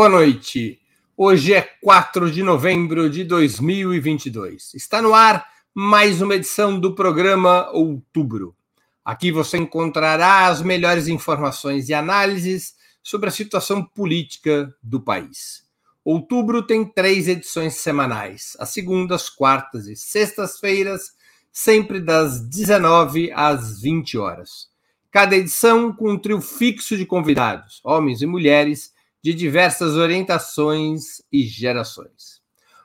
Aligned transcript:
Boa 0.00 0.08
noite. 0.08 0.80
Hoje 1.14 1.52
é 1.52 1.60
4 1.60 2.30
de 2.30 2.42
novembro 2.42 3.10
de 3.10 3.22
2022. 3.22 4.72
Está 4.72 5.02
no 5.02 5.12
ar 5.12 5.46
mais 5.74 6.22
uma 6.22 6.36
edição 6.36 6.80
do 6.80 6.94
programa 6.94 7.70
Outubro. 7.70 8.56
Aqui 9.04 9.30
você 9.30 9.58
encontrará 9.58 10.46
as 10.46 10.62
melhores 10.62 11.06
informações 11.06 11.90
e 11.90 11.92
análises 11.92 12.76
sobre 13.02 13.28
a 13.28 13.30
situação 13.30 13.84
política 13.84 14.74
do 14.82 15.02
país. 15.02 15.64
Outubro 16.02 16.62
tem 16.62 16.82
três 16.82 17.28
edições 17.28 17.74
semanais, 17.74 18.56
às 18.58 18.70
segundas, 18.70 19.28
quartas 19.28 19.86
e 19.86 19.94
sextas-feiras, 19.94 21.10
sempre 21.52 22.00
das 22.00 22.40
19 22.40 23.30
às 23.34 23.82
20 23.82 24.16
horas. 24.16 24.70
Cada 25.10 25.36
edição 25.36 25.92
com 25.92 26.12
um 26.12 26.18
trio 26.18 26.40
fixo 26.40 26.96
de 26.96 27.04
convidados, 27.04 27.82
homens 27.84 28.22
e 28.22 28.26
mulheres 28.26 28.98
de 29.22 29.34
diversas 29.34 29.96
orientações 29.96 31.22
e 31.30 31.42
gerações. 31.42 32.40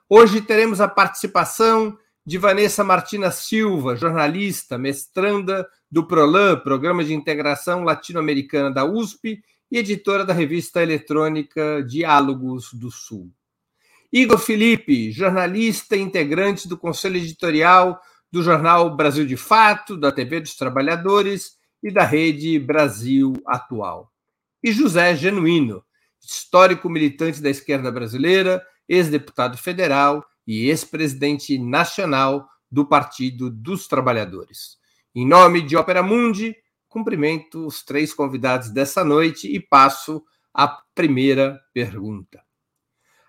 Hoje 0.09 0.41
teremos 0.41 0.81
a 0.81 0.87
participação 0.87 1.97
de 2.25 2.37
Vanessa 2.37 2.83
Martina 2.83 3.31
Silva, 3.31 3.95
jornalista, 3.95 4.77
mestranda 4.77 5.67
do 5.89 6.05
PROLAN, 6.05 6.59
Programa 6.59 7.03
de 7.03 7.13
Integração 7.13 7.83
Latino-Americana 7.83 8.71
da 8.71 8.83
USP, 8.83 9.41
e 9.71 9.77
editora 9.77 10.23
da 10.23 10.33
revista 10.33 10.81
eletrônica 10.81 11.83
Diálogos 11.83 12.73
do 12.73 12.91
Sul. 12.91 13.31
Igor 14.11 14.37
Felipe, 14.37 15.11
jornalista 15.11 15.95
e 15.95 16.01
integrante 16.01 16.67
do 16.67 16.77
Conselho 16.77 17.17
Editorial 17.17 17.99
do 18.31 18.43
jornal 18.43 18.95
Brasil 18.95 19.25
de 19.25 19.37
Fato, 19.37 19.97
da 19.97 20.11
TV 20.11 20.39
dos 20.39 20.55
Trabalhadores 20.55 21.57
e 21.81 21.91
da 21.91 22.03
Rede 22.03 22.59
Brasil 22.59 23.33
Atual. 23.45 24.11
E 24.63 24.71
José 24.71 25.15
Genuíno, 25.15 25.83
histórico 26.25 26.89
militante 26.89 27.41
da 27.41 27.49
esquerda 27.49 27.91
brasileira, 27.91 28.65
ex-deputado 28.87 29.57
federal 29.57 30.25
e 30.45 30.69
ex-presidente 30.69 31.57
nacional 31.57 32.47
do 32.71 32.85
Partido 32.85 33.49
dos 33.49 33.87
Trabalhadores. 33.87 34.77
Em 35.13 35.25
nome 35.25 35.61
de 35.61 35.75
Ópera 35.75 36.03
Mundi, 36.03 36.55
cumprimento 36.87 37.65
os 37.65 37.83
três 37.83 38.13
convidados 38.13 38.69
dessa 38.69 39.03
noite 39.03 39.47
e 39.47 39.59
passo 39.59 40.23
à 40.53 40.67
primeira 40.93 41.59
pergunta. 41.73 42.43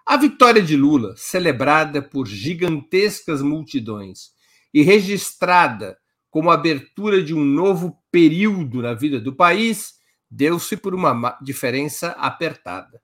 A 0.05 0.17
vitória 0.17 0.63
de 0.63 0.77
Lula, 0.77 1.15
celebrada 1.17 2.01
por 2.01 2.29
gigantescas 2.29 3.43
multidões 3.43 4.31
e 4.73 4.83
registrada 4.83 5.99
como 6.31 6.51
abertura 6.51 7.23
de 7.23 7.35
um 7.35 7.45
novo 7.45 7.99
período 8.11 8.83
na 8.83 8.95
vida 8.95 9.19
do 9.19 9.35
país, 9.35 9.95
deu-se 10.31 10.77
por 10.77 10.95
uma 10.95 11.39
diferença 11.41 12.11
apertada. 12.13 13.01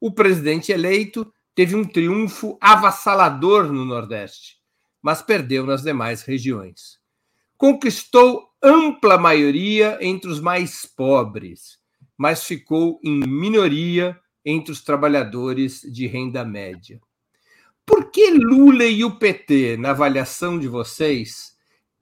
O 0.00 0.12
presidente 0.12 0.72
eleito 0.72 1.32
teve 1.54 1.74
um 1.74 1.84
triunfo 1.84 2.58
avassalador 2.60 3.72
no 3.72 3.84
Nordeste, 3.84 4.58
mas 5.00 5.22
perdeu 5.22 5.64
nas 5.64 5.82
demais 5.82 6.22
regiões. 6.22 6.98
Conquistou 7.56 8.50
ampla 8.62 9.16
maioria 9.16 9.98
entre 10.00 10.30
os 10.30 10.40
mais 10.40 10.84
pobres, 10.84 11.78
mas 12.16 12.44
ficou 12.44 13.00
em 13.02 13.20
minoria 13.26 14.18
entre 14.44 14.72
os 14.72 14.82
trabalhadores 14.82 15.80
de 15.80 16.06
renda 16.06 16.44
média. 16.44 17.00
Por 17.86 18.10
que 18.10 18.30
Lula 18.30 18.84
e 18.84 19.04
o 19.04 19.18
PT, 19.18 19.76
na 19.76 19.90
avaliação 19.90 20.58
de 20.58 20.66
vocês, 20.66 21.53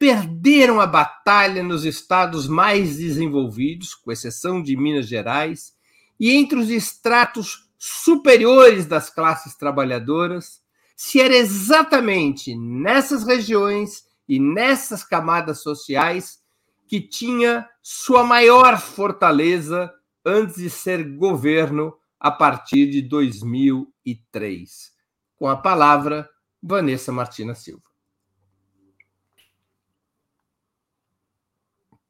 perderam 0.02 0.80
a 0.80 0.86
batalha 0.88 1.62
nos 1.62 1.84
estados 1.84 2.48
mais 2.48 2.96
desenvolvidos, 2.96 3.94
com 3.94 4.10
exceção 4.10 4.60
de 4.60 4.76
Minas 4.76 5.06
Gerais, 5.06 5.74
e 6.18 6.32
entre 6.32 6.58
os 6.58 6.70
estratos 6.70 7.70
superiores 7.78 8.84
das 8.84 9.08
classes 9.08 9.54
trabalhadoras, 9.54 10.60
se 10.96 11.20
era 11.20 11.36
exatamente 11.36 12.52
nessas 12.56 13.22
regiões 13.22 14.04
e 14.28 14.40
nessas 14.40 15.04
camadas 15.04 15.62
sociais 15.62 16.40
que 16.88 17.00
tinha 17.00 17.69
sua 17.80 18.24
maior 18.24 18.80
fortaleza 18.80 19.88
antes 20.26 20.56
de 20.56 20.69
ser 20.69 21.14
governo 21.14 21.94
a 22.19 22.32
partir 22.32 22.90
de 22.90 23.02
2003. 23.02 24.90
Com 25.36 25.46
a 25.46 25.56
palavra, 25.56 26.28
Vanessa 26.60 27.12
Martina 27.12 27.54
Silva. 27.54 27.91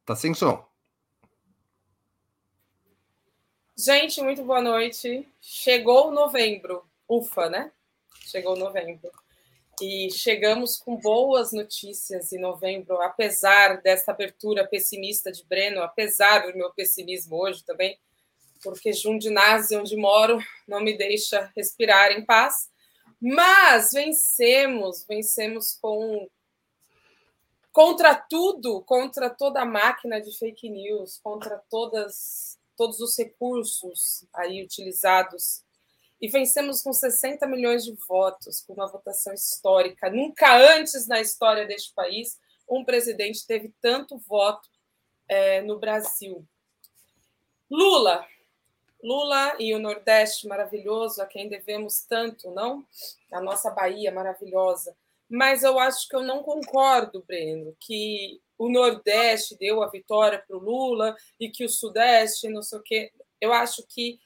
Tá 0.05 0.17
sem 0.17 0.33
som. 0.33 0.65
Gente, 3.75 4.21
muito 4.21 4.43
boa 4.43 4.61
noite. 4.61 5.25
Chegou 5.39 6.11
novembro. 6.11 6.83
Ufa, 7.07 7.49
né? 7.49 7.71
Chegou 8.19 8.57
novembro. 8.57 9.09
E 9.81 10.11
chegamos 10.11 10.77
com 10.77 10.97
boas 10.97 11.53
notícias 11.53 12.33
em 12.33 12.39
novembro, 12.39 13.01
apesar 13.01 13.81
dessa 13.81 14.11
abertura 14.11 14.67
pessimista 14.67 15.31
de 15.31 15.43
Breno, 15.45 15.81
apesar 15.81 16.51
do 16.51 16.57
meu 16.57 16.71
pessimismo 16.71 17.37
hoje 17.37 17.63
também, 17.63 17.97
porque 18.61 18.93
Jundinase, 18.93 19.75
onde 19.75 19.95
moro, 19.95 20.37
não 20.67 20.81
me 20.81 20.97
deixa 20.97 21.49
respirar 21.55 22.11
em 22.11 22.25
paz. 22.25 22.69
Mas 23.21 23.91
vencemos, 23.93 25.05
vencemos 25.07 25.77
com 25.81 26.29
contra 27.73 28.13
tudo, 28.13 28.81
contra 28.83 29.31
toda 29.31 29.61
a 29.61 29.65
máquina 29.65 30.21
de 30.21 30.31
fake 30.37 30.69
news, 30.69 31.19
contra 31.23 31.57
todas, 31.71 32.59
todos 32.77 32.99
os 32.99 33.17
recursos 33.17 34.23
aí 34.31 34.63
utilizados. 34.63 35.63
E 36.21 36.27
vencemos 36.29 36.83
com 36.83 36.93
60 36.93 37.45
milhões 37.47 37.83
de 37.83 37.91
votos, 38.07 38.61
com 38.61 38.73
uma 38.73 38.87
votação 38.87 39.33
histórica. 39.33 40.09
Nunca 40.09 40.55
antes 40.55 41.07
na 41.07 41.19
história 41.19 41.65
deste 41.65 41.91
país 41.93 42.39
um 42.69 42.85
presidente 42.85 43.45
teve 43.45 43.73
tanto 43.81 44.17
voto 44.19 44.69
é, 45.27 45.61
no 45.61 45.79
Brasil. 45.79 46.45
Lula, 47.69 48.25
Lula 49.03 49.55
e 49.59 49.73
o 49.73 49.79
Nordeste 49.79 50.47
maravilhoso, 50.47 51.21
a 51.21 51.25
quem 51.25 51.49
devemos 51.49 52.01
tanto, 52.01 52.51
não? 52.51 52.85
A 53.31 53.41
nossa 53.41 53.71
Bahia 53.71 54.11
maravilhosa 54.11 54.95
mas 55.33 55.63
eu 55.63 55.79
acho 55.79 56.07
que 56.07 56.15
eu 56.15 56.21
não 56.21 56.43
concordo, 56.43 57.23
Breno, 57.27 57.75
que 57.79 58.39
o 58.55 58.69
Nordeste 58.69 59.57
deu 59.57 59.81
a 59.81 59.89
vitória 59.89 60.37
para 60.47 60.55
o 60.55 60.59
Lula 60.59 61.15
e 61.39 61.49
que 61.49 61.65
o 61.65 61.69
Sudeste, 61.69 62.47
não 62.49 62.61
sei 62.61 62.77
o 62.77 62.83
quê. 62.83 63.11
Eu 63.41 63.51
acho 63.51 63.83
que 63.89 64.19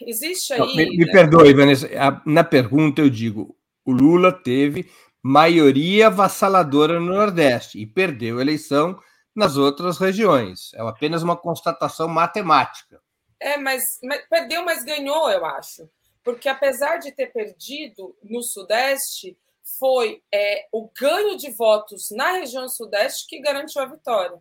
existe 0.00 0.54
aí. 0.54 0.74
me, 0.74 0.96
me 0.96 1.08
perdoe, 1.08 1.54
Vanessa, 1.54 1.88
na 2.26 2.42
pergunta 2.42 3.00
eu 3.00 3.08
digo: 3.08 3.56
o 3.84 3.92
Lula 3.92 4.32
teve 4.32 4.90
maioria 5.22 6.08
avassaladora 6.08 6.98
no 6.98 7.14
Nordeste 7.14 7.78
e 7.78 7.86
perdeu 7.86 8.38
a 8.38 8.42
eleição 8.42 8.98
nas 9.32 9.56
outras 9.56 9.98
regiões. 9.98 10.74
É 10.74 10.80
apenas 10.80 11.22
uma 11.22 11.36
constatação 11.36 12.08
matemática. 12.08 13.00
É, 13.38 13.56
mas, 13.56 13.84
mas 14.02 14.20
perdeu, 14.28 14.64
mas 14.64 14.82
ganhou, 14.82 15.30
eu 15.30 15.46
acho. 15.46 15.88
Porque 16.24 16.48
apesar 16.48 16.96
de 16.96 17.12
ter 17.12 17.32
perdido 17.32 18.16
no 18.24 18.42
Sudeste, 18.42 19.38
foi 19.78 20.22
é, 20.32 20.66
o 20.72 20.88
ganho 20.88 21.36
de 21.36 21.50
votos 21.50 22.10
na 22.10 22.32
região 22.32 22.66
Sudeste 22.68 23.26
que 23.26 23.40
garantiu 23.40 23.82
a 23.82 23.86
vitória. 23.86 24.40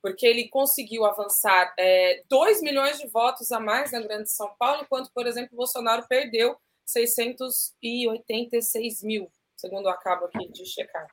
Porque 0.00 0.24
ele 0.26 0.48
conseguiu 0.48 1.04
avançar 1.04 1.74
é, 1.78 2.22
2 2.28 2.62
milhões 2.62 2.98
de 2.98 3.08
votos 3.08 3.50
a 3.50 3.58
mais 3.58 3.90
na 3.92 4.00
Grande 4.00 4.30
São 4.30 4.48
Paulo, 4.58 4.82
enquanto, 4.82 5.10
por 5.12 5.26
exemplo, 5.26 5.56
Bolsonaro 5.56 6.06
perdeu 6.08 6.56
686 6.84 9.02
mil, 9.02 9.28
segundo 9.56 9.86
eu 9.86 9.92
acabo 9.92 10.26
aqui 10.26 10.48
de 10.52 10.64
checar. 10.64 11.08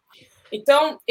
Então, 0.52 1.02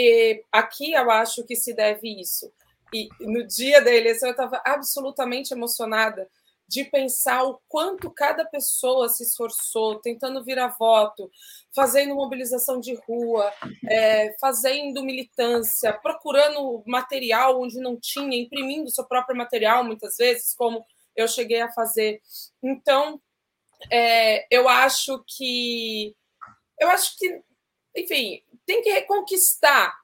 aqui 0.52 0.92
eu 0.92 1.10
acho 1.10 1.42
que 1.44 1.56
se 1.56 1.74
deve 1.74 2.08
isso. 2.20 2.52
E 2.92 3.08
no 3.20 3.44
dia 3.44 3.82
da 3.82 3.92
eleição 3.92 4.28
eu 4.28 4.34
estava 4.34 4.62
absolutamente 4.64 5.52
emocionada 5.52 6.30
de 6.66 6.84
pensar 6.84 7.44
o 7.44 7.60
quanto 7.68 8.10
cada 8.10 8.44
pessoa 8.44 9.08
se 9.08 9.22
esforçou, 9.22 10.00
tentando 10.00 10.42
virar 10.42 10.76
voto, 10.78 11.30
fazendo 11.74 12.14
mobilização 12.14 12.80
de 12.80 12.94
rua, 13.06 13.52
é, 13.88 14.34
fazendo 14.40 15.04
militância, 15.04 15.92
procurando 15.92 16.82
material 16.86 17.60
onde 17.60 17.78
não 17.78 17.98
tinha, 17.98 18.36
imprimindo 18.36 18.90
seu 18.90 19.04
próprio 19.04 19.36
material, 19.36 19.84
muitas 19.84 20.16
vezes, 20.16 20.54
como 20.54 20.84
eu 21.14 21.28
cheguei 21.28 21.60
a 21.60 21.72
fazer. 21.72 22.20
Então, 22.62 23.20
é, 23.90 24.46
eu 24.50 24.68
acho 24.68 25.22
que. 25.26 26.16
Eu 26.80 26.88
acho 26.88 27.16
que, 27.16 27.40
enfim, 27.96 28.42
tem 28.66 28.82
que 28.82 28.90
reconquistar 28.90 29.94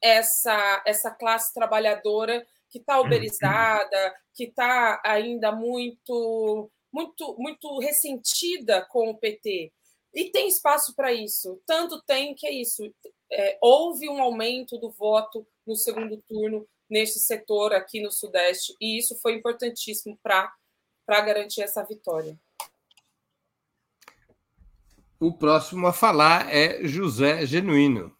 essa, 0.00 0.82
essa 0.86 1.10
classe 1.10 1.52
trabalhadora 1.52 2.46
que 2.70 2.78
está 2.78 3.00
uhum. 3.00 3.06
uberizada, 3.06 4.14
que 4.34 4.44
está 4.44 5.00
ainda 5.04 5.52
muito, 5.52 6.70
muito, 6.92 7.36
muito 7.38 7.78
ressentida 7.78 8.86
com 8.90 9.10
o 9.10 9.18
PT. 9.18 9.72
E 10.14 10.30
tem 10.30 10.48
espaço 10.48 10.94
para 10.94 11.12
isso. 11.12 11.60
Tanto 11.66 12.02
tem 12.02 12.34
que 12.34 12.46
é 12.46 12.52
isso. 12.52 12.82
É, 13.30 13.58
houve 13.60 14.08
um 14.08 14.20
aumento 14.20 14.78
do 14.78 14.90
voto 14.90 15.46
no 15.66 15.76
segundo 15.76 16.16
turno 16.28 16.66
neste 16.88 17.20
setor 17.20 17.72
aqui 17.72 18.02
no 18.02 18.10
Sudeste, 18.10 18.74
e 18.80 18.98
isso 18.98 19.16
foi 19.20 19.34
importantíssimo 19.34 20.18
para 20.20 20.52
garantir 21.06 21.62
essa 21.62 21.84
vitória. 21.84 22.36
O 25.20 25.32
próximo 25.32 25.86
a 25.86 25.92
falar 25.92 26.52
é 26.52 26.84
José 26.88 27.46
Genuíno. 27.46 28.16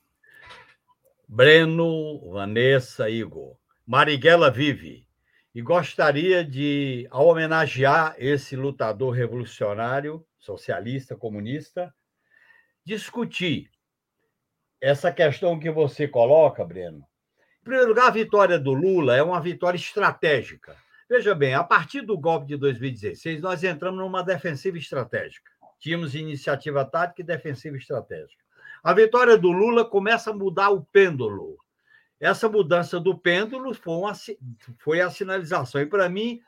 Breno, 1.26 2.30
Vanessa, 2.30 3.08
Igor. 3.08 3.56
Marighella 3.90 4.52
vive 4.52 5.04
e 5.52 5.60
gostaria 5.60 6.44
de, 6.44 7.08
ao 7.10 7.26
homenagear 7.26 8.14
esse 8.18 8.54
lutador 8.54 9.12
revolucionário, 9.12 10.24
socialista, 10.38 11.16
comunista, 11.16 11.92
discutir 12.84 13.68
essa 14.80 15.10
questão 15.10 15.58
que 15.58 15.68
você 15.72 16.06
coloca, 16.06 16.64
Breno. 16.64 17.04
Em 17.62 17.64
primeiro 17.64 17.88
lugar, 17.88 18.06
a 18.06 18.12
vitória 18.12 18.60
do 18.60 18.72
Lula 18.72 19.16
é 19.16 19.22
uma 19.24 19.40
vitória 19.40 19.76
estratégica. 19.76 20.76
Veja 21.08 21.34
bem, 21.34 21.54
a 21.54 21.64
partir 21.64 22.02
do 22.02 22.16
golpe 22.16 22.46
de 22.46 22.56
2016, 22.56 23.40
nós 23.40 23.64
entramos 23.64 23.98
numa 23.98 24.22
defensiva 24.22 24.78
estratégica. 24.78 25.50
Tínhamos 25.80 26.14
iniciativa 26.14 26.84
tática 26.84 27.22
e 27.22 27.24
defensiva 27.24 27.76
estratégica. 27.76 28.44
A 28.84 28.94
vitória 28.94 29.36
do 29.36 29.50
Lula 29.50 29.84
começa 29.84 30.30
a 30.30 30.32
mudar 30.32 30.70
o 30.70 30.84
pêndulo. 30.92 31.58
Essa 32.20 32.48
mudança 32.48 33.00
do 33.00 33.16
pêndulo 33.16 33.72
foi, 33.72 33.94
uma, 33.94 34.12
foi 34.78 35.00
a 35.00 35.10
sinalização. 35.10 35.80
E, 35.80 35.86
para 35.86 36.08
mim, 36.08 36.42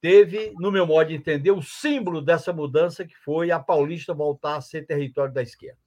teve, 0.00 0.54
no 0.58 0.70
meu 0.70 0.86
modo 0.86 1.08
de 1.08 1.16
entender, 1.16 1.50
o 1.50 1.60
símbolo 1.60 2.22
dessa 2.22 2.52
mudança, 2.52 3.04
que 3.04 3.16
foi 3.16 3.50
a 3.50 3.58
Paulista 3.58 4.14
voltar 4.14 4.56
a 4.56 4.60
ser 4.60 4.86
território 4.86 5.34
da 5.34 5.42
esquerda. 5.42 5.78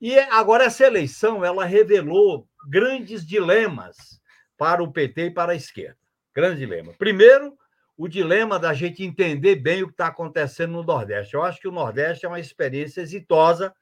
E 0.00 0.18
agora 0.18 0.64
essa 0.64 0.86
eleição 0.86 1.44
ela 1.44 1.64
revelou 1.64 2.46
grandes 2.68 3.26
dilemas 3.26 4.20
para 4.56 4.82
o 4.82 4.90
PT 4.90 5.26
e 5.26 5.30
para 5.30 5.52
a 5.52 5.56
esquerda. 5.56 5.98
Grande 6.34 6.60
dilema. 6.60 6.92
Primeiro, 6.98 7.56
o 7.96 8.06
dilema 8.08 8.58
da 8.58 8.74
gente 8.74 9.02
entender 9.02 9.56
bem 9.56 9.82
o 9.82 9.86
que 9.86 9.94
está 9.94 10.08
acontecendo 10.08 10.72
no 10.72 10.82
Nordeste. 10.82 11.34
Eu 11.34 11.42
acho 11.42 11.60
que 11.60 11.68
o 11.68 11.72
Nordeste 11.72 12.26
é 12.26 12.28
uma 12.28 12.40
experiência 12.40 13.00
exitosa 13.00 13.74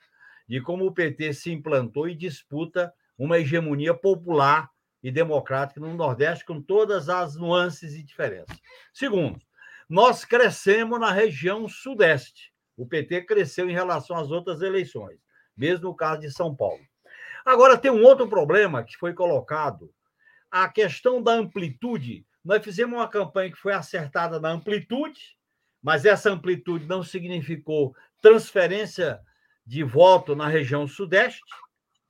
de 0.49 0.61
como 0.61 0.87
o 0.87 0.93
PT 0.93 1.33
se 1.33 1.51
implantou 1.51 2.09
e 2.09 2.15
disputa 2.15 2.93
uma 3.19 3.39
hegemonia 3.39 3.95
popular 3.95 4.71
e 5.03 5.11
democrática 5.11 5.81
no 5.81 5.95
Nordeste, 5.95 6.45
com 6.45 6.61
todas 6.61 7.09
as 7.09 7.37
nuances 7.37 7.95
e 7.95 8.03
diferenças. 8.03 8.59
Segundo, 8.93 9.39
nós 9.89 10.25
crescemos 10.25 10.99
na 10.99 11.11
região 11.11 11.69
Sudeste. 11.69 12.53
O 12.77 12.87
PT 12.87 13.23
cresceu 13.23 13.69
em 13.69 13.75
relação 13.75 14.17
às 14.17 14.31
outras 14.31 14.63
eleições, 14.63 15.19
mesmo 15.57 15.89
no 15.89 15.95
caso 15.95 16.23
de 16.23 16.31
São 16.31 16.55
Paulo. 16.55 16.83
Agora, 17.45 17.77
tem 17.77 17.91
um 17.91 18.03
outro 18.03 18.29
problema 18.29 18.83
que 18.83 18.97
foi 18.97 19.13
colocado: 19.13 19.93
a 20.51 20.69
questão 20.69 21.23
da 21.23 21.33
amplitude 21.33 22.27
nós 22.45 22.63
fizemos 22.63 22.99
uma 22.99 23.09
campanha 23.09 23.51
que 23.51 23.59
foi 23.59 23.73
acertada 23.73 24.39
na 24.39 24.51
amplitude, 24.51 25.19
mas 25.83 26.05
essa 26.05 26.31
amplitude 26.31 26.85
não 26.85 27.03
significou 27.03 27.97
transferência 28.21 29.19
de 29.65 29.83
voto 29.83 30.37
na 30.37 30.47
região 30.47 30.87
sudeste, 30.87 31.43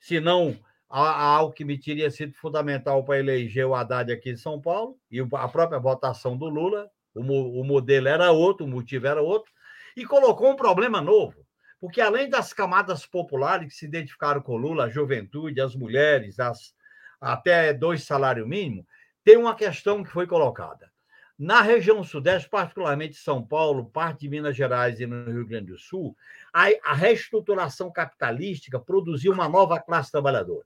senão 0.00 0.58
a 1.02 1.24
Alckmin 1.36 1.78
teria 1.78 2.08
sido 2.08 2.34
fundamental 2.34 3.04
para 3.04 3.18
eleger 3.18 3.66
o 3.66 3.74
Haddad 3.74 4.12
aqui 4.12 4.30
em 4.30 4.36
São 4.36 4.60
Paulo, 4.60 4.96
e 5.10 5.18
a 5.20 5.48
própria 5.48 5.80
votação 5.80 6.36
do 6.36 6.48
Lula, 6.48 6.88
o, 7.14 7.60
o 7.60 7.64
modelo 7.64 8.06
era 8.06 8.30
outro, 8.30 8.64
o 8.64 8.68
motivo 8.68 9.06
era 9.08 9.20
outro, 9.20 9.50
e 9.96 10.04
colocou 10.04 10.50
um 10.50 10.56
problema 10.56 11.00
novo, 11.00 11.44
porque 11.80 12.00
além 12.00 12.28
das 12.28 12.52
camadas 12.52 13.04
populares 13.04 13.68
que 13.68 13.74
se 13.74 13.86
identificaram 13.86 14.40
com 14.40 14.56
Lula, 14.56 14.84
a 14.84 14.88
juventude, 14.88 15.60
as 15.60 15.74
mulheres, 15.74 16.38
as, 16.38 16.72
até 17.20 17.72
dois 17.72 18.04
salários 18.04 18.46
mínimos, 18.46 18.86
tem 19.24 19.36
uma 19.36 19.56
questão 19.56 20.04
que 20.04 20.10
foi 20.10 20.28
colocada. 20.28 20.92
Na 21.36 21.60
região 21.60 22.04
sudeste, 22.04 22.48
particularmente 22.48 23.16
São 23.16 23.44
Paulo, 23.44 23.90
parte 23.90 24.20
de 24.20 24.28
Minas 24.28 24.56
Gerais 24.56 25.00
e 25.00 25.06
no 25.06 25.24
Rio 25.24 25.44
Grande 25.46 25.72
do 25.72 25.78
Sul, 25.78 26.16
a, 26.52 26.94
reestruturação 26.94 27.90
capitalística 27.90 28.78
produziu 28.78 29.32
uma 29.32 29.48
nova 29.48 29.80
classe 29.80 30.12
trabalhadora. 30.12 30.64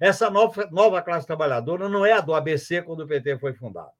Essa 0.00 0.30
nova, 0.30 0.66
nova 0.72 1.02
classe 1.02 1.26
trabalhadora 1.26 1.86
não 1.86 2.06
é 2.06 2.12
a 2.12 2.20
do 2.20 2.34
ABC 2.34 2.80
quando 2.80 3.00
o 3.00 3.06
PT 3.06 3.38
foi 3.38 3.52
fundado. 3.52 3.92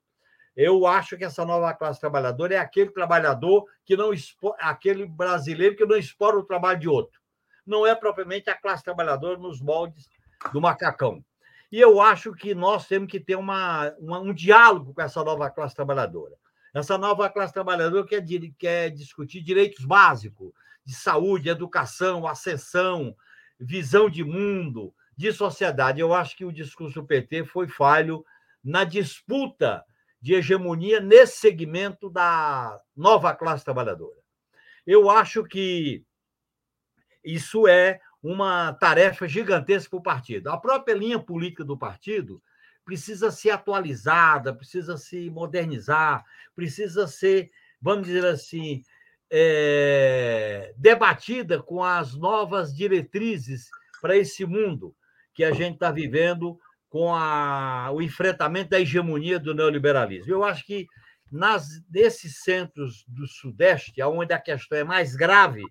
Eu 0.56 0.87
acho 0.87 1.17
que 1.17 1.25
essa 1.25 1.44
nova 1.44 1.73
classe 1.75 2.00
trabalhadora 2.00 2.55
é 2.55 2.58
aquele 2.58 2.91
trabalhador 2.91 3.67
que 3.85 3.97
não 3.97 4.11
aquele 4.58 5.06
brasileiro 5.06 5.76
que 5.76 5.85
não 5.85 5.97
explora 5.97 6.38
o 6.38 6.44
trabalho 6.44 6.81
de 6.81 6.88
outro. 6.88 7.20
Não 7.67 7.87
é 7.87 7.94
propriamente 7.94 8.49
a 8.49 8.56
classe 8.56 8.82
trabalhadora 8.82 9.38
nos 9.38 9.61
moldes 9.61 10.08
do 10.52 10.61
macacão. 10.61 11.23
E 11.70 11.79
eu 11.79 12.00
acho 12.00 12.32
que 12.32 12.55
nós 12.55 12.87
temos 12.88 13.11
que 13.11 13.20
ter 13.20 13.37
uma, 13.37 13.94
uma, 13.99 14.19
um 14.19 14.35
diálogo 14.35 14.93
com 14.93 15.02
essa 15.02 15.23
nova 15.23 15.50
classe 15.50 15.75
trabalhadora. 15.75 16.35
Essa 16.75 16.97
nova 16.97 17.29
classe 17.29 17.52
trabalhadora 17.52 18.06
quer, 18.06 18.25
quer 18.58 18.91
discutir 18.91 19.43
direitos 19.43 19.85
básicos 19.85 20.52
de 20.85 20.94
saúde, 20.94 21.49
educação, 21.49 22.26
ascensão, 22.26 23.14
visão 23.58 24.08
de 24.08 24.25
mundo, 24.25 24.93
de 25.20 25.34
sociedade. 25.34 26.00
Eu 26.00 26.14
acho 26.14 26.34
que 26.34 26.46
o 26.46 26.52
discurso 26.52 27.02
do 27.02 27.06
PT 27.06 27.44
foi 27.44 27.69
falho 27.69 28.25
na 28.64 28.84
disputa 28.84 29.84
de 30.19 30.32
hegemonia 30.32 30.99
nesse 30.99 31.37
segmento 31.37 32.08
da 32.08 32.81
nova 32.96 33.34
classe 33.34 33.62
trabalhadora. 33.62 34.17
Eu 34.87 35.11
acho 35.11 35.44
que 35.44 36.02
isso 37.22 37.69
é 37.69 38.00
uma 38.22 38.72
tarefa 38.72 39.28
gigantesca 39.28 39.90
para 39.90 39.99
o 39.99 40.02
partido. 40.02 40.49
A 40.49 40.56
própria 40.56 40.94
linha 40.94 41.19
política 41.19 41.66
do 41.66 41.76
partido 41.76 42.42
precisa 42.83 43.30
ser 43.30 43.50
atualizada, 43.50 44.54
precisa 44.54 44.97
se 44.97 45.28
modernizar, 45.28 46.25
precisa 46.56 47.06
ser, 47.06 47.50
vamos 47.78 48.06
dizer 48.06 48.25
assim, 48.25 48.83
é, 49.30 50.73
debatida 50.78 51.62
com 51.62 51.85
as 51.85 52.14
novas 52.14 52.75
diretrizes 52.75 53.68
para 54.00 54.16
esse 54.16 54.47
mundo 54.47 54.97
que 55.40 55.44
a 55.44 55.52
gente 55.52 55.73
está 55.76 55.90
vivendo 55.90 56.61
com 56.90 57.14
a, 57.14 57.90
o 57.94 58.02
enfrentamento 58.02 58.68
da 58.68 58.78
hegemonia 58.78 59.38
do 59.38 59.54
neoliberalismo. 59.54 60.30
Eu 60.30 60.44
acho 60.44 60.66
que 60.66 60.87
nas, 61.32 61.82
nesses 61.88 62.42
centros 62.42 63.06
do 63.09 63.26
Sudeste, 63.26 64.02
onde 64.02 64.35
a 64.35 64.38
questão 64.38 64.76
é 64.76 64.85
mais 64.85 65.16
grave, 65.16 65.64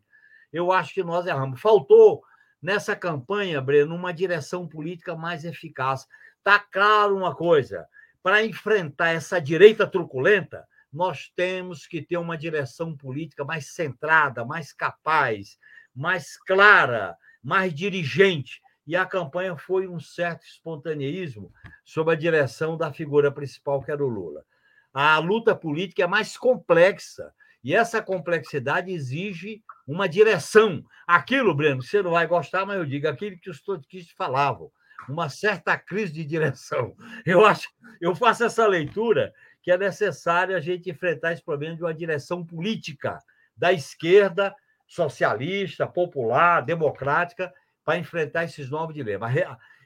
eu 0.51 0.71
acho 0.71 0.91
que 0.91 1.03
nós 1.03 1.27
erramos. 1.27 1.61
Faltou 1.61 2.23
nessa 2.59 2.95
campanha, 2.95 3.61
Breno, 3.61 3.93
uma 3.93 4.11
direção 4.11 4.67
política 4.67 5.15
mais 5.15 5.45
eficaz. 5.45 6.07
Está 6.39 6.57
claro 6.57 7.15
uma 7.15 7.35
coisa: 7.35 7.85
para 8.23 8.43
enfrentar 8.43 9.09
essa 9.09 9.39
direita 9.39 9.85
truculenta, 9.85 10.67
nós 10.91 11.31
temos 11.35 11.85
que 11.85 12.01
ter 12.01 12.17
uma 12.17 12.35
direção 12.35 12.97
política 12.97 13.45
mais 13.45 13.67
centrada, 13.67 14.43
mais 14.43 14.73
capaz, 14.73 15.59
mais 15.93 16.37
clara, 16.37 17.15
mais 17.43 17.71
dirigente. 17.71 18.59
E 18.89 18.95
a 18.95 19.05
campanha 19.05 19.55
foi 19.55 19.87
um 19.87 19.99
certo 19.99 20.47
espontaneísmo 20.47 21.53
sob 21.85 22.11
a 22.11 22.15
direção 22.15 22.75
da 22.75 22.91
figura 22.91 23.31
principal, 23.31 23.83
que 23.83 23.91
era 23.91 24.03
o 24.03 24.07
Lula. 24.07 24.43
A 24.91 25.19
luta 25.19 25.55
política 25.55 26.01
é 26.01 26.07
mais 26.07 26.35
complexa, 26.35 27.31
e 27.63 27.75
essa 27.75 28.01
complexidade 28.01 28.91
exige 28.91 29.61
uma 29.87 30.09
direção. 30.09 30.83
Aquilo, 31.05 31.53
Breno, 31.53 31.83
você 31.83 32.01
não 32.01 32.09
vai 32.09 32.25
gostar, 32.25 32.65
mas 32.65 32.77
eu 32.77 32.85
digo 32.85 33.07
aquilo 33.07 33.37
que 33.37 33.51
os 33.51 33.61
todos 33.61 33.85
falavam, 34.17 34.71
uma 35.07 35.29
certa 35.29 35.77
crise 35.77 36.11
de 36.11 36.25
direção. 36.25 36.95
Eu 37.27 37.45
acho, 37.45 37.69
eu 38.01 38.15
faço 38.15 38.43
essa 38.43 38.65
leitura 38.65 39.31
que 39.61 39.69
é 39.71 39.77
necessário 39.77 40.57
a 40.57 40.59
gente 40.59 40.89
enfrentar 40.89 41.33
esse 41.33 41.43
problema 41.43 41.75
de 41.75 41.83
uma 41.83 41.93
direção 41.93 42.43
política 42.43 43.19
da 43.55 43.71
esquerda, 43.71 44.55
socialista, 44.87 45.85
popular, 45.85 46.61
democrática, 46.61 47.53
para 47.89 47.97
enfrentar 47.97 48.43
esses 48.43 48.69
novos 48.69 48.93
dilemas. 48.93 49.33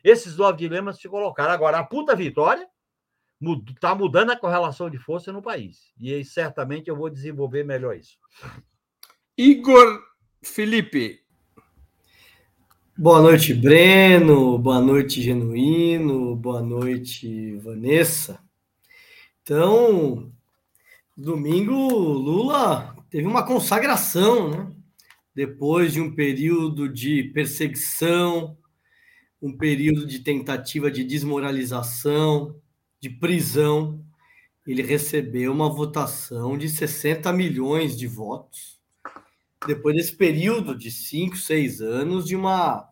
Esses 0.04 0.36
novos 0.36 0.58
dilemas 0.58 1.00
se 1.00 1.08
colocaram. 1.08 1.54
Agora, 1.54 1.80
a 1.80 1.86
puta 1.86 2.14
vitória 2.14 2.68
está 3.70 3.96
mudando 3.96 4.32
a 4.32 4.38
correlação 4.38 4.90
de 4.90 4.98
força 4.98 5.32
no 5.32 5.42
país. 5.42 5.94
E 5.98 6.14
aí, 6.14 6.26
certamente 6.26 6.90
eu 6.90 6.98
vou 6.98 7.10
desenvolver 7.10 7.64
melhor 7.64 7.96
isso. 7.96 8.18
Igor 9.38 10.04
Felipe. 10.44 11.22
Boa 12.98 13.22
noite, 13.22 13.54
Breno. 13.54 14.58
Boa 14.58 14.82
noite, 14.82 15.22
Genuíno. 15.22 16.36
Boa 16.36 16.62
noite, 16.62 17.56
Vanessa. 17.60 18.38
Então, 19.42 20.30
domingo, 21.16 21.74
Lula 21.74 22.98
teve 23.10 23.26
uma 23.26 23.46
consagração, 23.46 24.50
né? 24.50 24.73
Depois 25.36 25.94
de 25.94 26.02
um 26.02 26.14
período 26.14 26.88
de 26.88 27.24
perseguição, 27.34 28.58
um 29.42 29.56
período 29.58 30.06
de 30.06 30.20
tentativa 30.20 30.92
de 30.92 31.04
desmoralização, 31.04 32.56
de 33.00 33.10
prisão, 33.10 34.04
ele 34.66 34.82
recebeu 34.82 35.52
uma 35.52 35.70
votação 35.70 36.58
de 36.58 36.70
60 36.70 37.34
milhões 37.34 37.98
de 37.98 38.08
votos. 38.08 38.80
Depois 39.68 39.96
desse 39.96 40.16
período 40.16 40.78
de 40.78 40.92
5, 40.92 41.36
6 41.36 41.82
anos 41.82 42.26
de 42.26 42.36
uma 42.36 42.90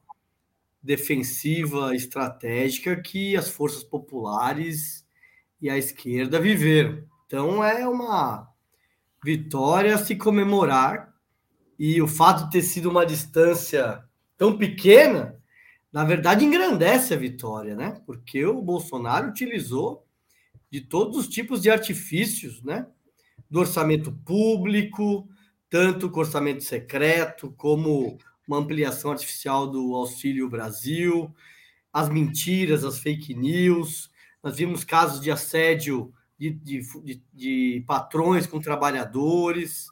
defensiva 0.82 1.96
estratégica 1.96 3.00
que 3.00 3.38
as 3.38 3.50
forças 3.50 3.84
populares 3.84 5.06
e 5.62 5.70
a 5.70 5.78
esquerda 5.78 6.40
viveram. 6.40 7.04
Então 7.28 7.64
é 7.64 7.88
uma 7.88 8.50
vitória 9.24 9.96
a 9.96 9.98
se 9.98 10.16
comemorar 10.16 11.11
E 11.84 12.00
o 12.00 12.08
fato 12.08 12.44
de 12.44 12.52
ter 12.52 12.62
sido 12.62 12.92
uma 12.92 13.04
distância 13.04 14.04
tão 14.38 14.56
pequena, 14.56 15.36
na 15.92 16.04
verdade, 16.04 16.46
engrandece 16.46 17.12
a 17.12 17.18
vitória, 17.18 17.76
né? 17.76 18.00
Porque 18.06 18.46
o 18.46 18.62
Bolsonaro 18.62 19.30
utilizou 19.30 20.06
de 20.70 20.82
todos 20.82 21.18
os 21.18 21.28
tipos 21.28 21.60
de 21.60 21.72
artifícios, 21.72 22.62
né? 22.62 22.86
Do 23.50 23.62
orçamento 23.62 24.12
público, 24.12 25.28
tanto 25.72 26.08
com 26.12 26.20
orçamento 26.20 26.64
secreto, 26.64 27.52
como 27.58 28.20
uma 28.48 28.60
ampliação 28.60 29.10
artificial 29.10 29.66
do 29.66 29.96
Auxílio 29.96 30.48
Brasil, 30.48 31.34
as 31.92 32.10
mentiras, 32.10 32.84
as 32.84 33.00
fake 33.00 33.34
news. 33.34 34.12
Nós 34.44 34.58
vimos 34.58 34.84
casos 34.84 35.20
de 35.20 35.32
assédio 35.32 36.14
de, 36.38 36.52
de, 36.52 36.82
de, 37.04 37.24
de 37.34 37.84
patrões 37.88 38.46
com 38.46 38.60
trabalhadores 38.60 39.88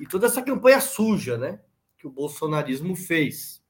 e 0.00 0.06
toda 0.06 0.26
essa 0.26 0.42
campanha 0.42 0.80
suja, 0.80 1.36
né? 1.36 1.60
Que 1.98 2.06
o 2.06 2.10
bolsonarismo 2.10 2.96
fez. 2.96 3.62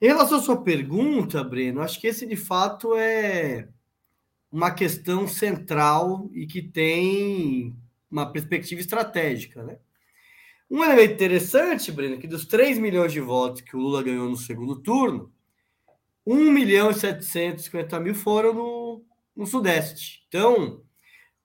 Em 0.00 0.06
relação 0.06 0.38
à 0.38 0.42
sua 0.42 0.62
pergunta, 0.62 1.42
Breno, 1.42 1.80
acho 1.80 2.00
que 2.00 2.06
esse 2.06 2.24
de 2.24 2.36
fato 2.36 2.94
é 2.96 3.68
uma 4.52 4.70
questão 4.70 5.26
central 5.26 6.30
e 6.32 6.46
que 6.46 6.62
tem 6.62 7.76
uma 8.08 8.30
perspectiva 8.30 8.80
estratégica, 8.80 9.64
né? 9.64 9.78
Um 10.70 10.82
elemento 10.82 11.14
interessante, 11.14 11.90
Breno, 11.90 12.18
que 12.18 12.26
dos 12.26 12.46
3 12.46 12.78
milhões 12.78 13.12
de 13.12 13.20
votos 13.20 13.62
que 13.62 13.76
o 13.76 13.80
Lula 13.80 14.02
ganhou 14.02 14.28
no 14.28 14.36
segundo 14.36 14.80
turno, 14.80 15.32
1 16.24 16.50
milhão 16.50 16.90
e 16.90 16.94
750 16.94 17.98
mil 18.00 18.14
foram 18.14 18.52
no, 18.52 19.04
no 19.34 19.46
Sudeste. 19.46 20.24
Então, 20.28 20.82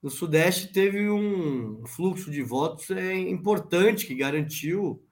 no 0.01 0.09
Sudeste 0.09 0.67
teve 0.67 1.09
um 1.09 1.85
fluxo 1.85 2.31
de 2.31 2.41
votos 2.41 2.89
é, 2.89 3.13
importante 3.15 4.07
que 4.07 4.15
garantiu 4.15 5.03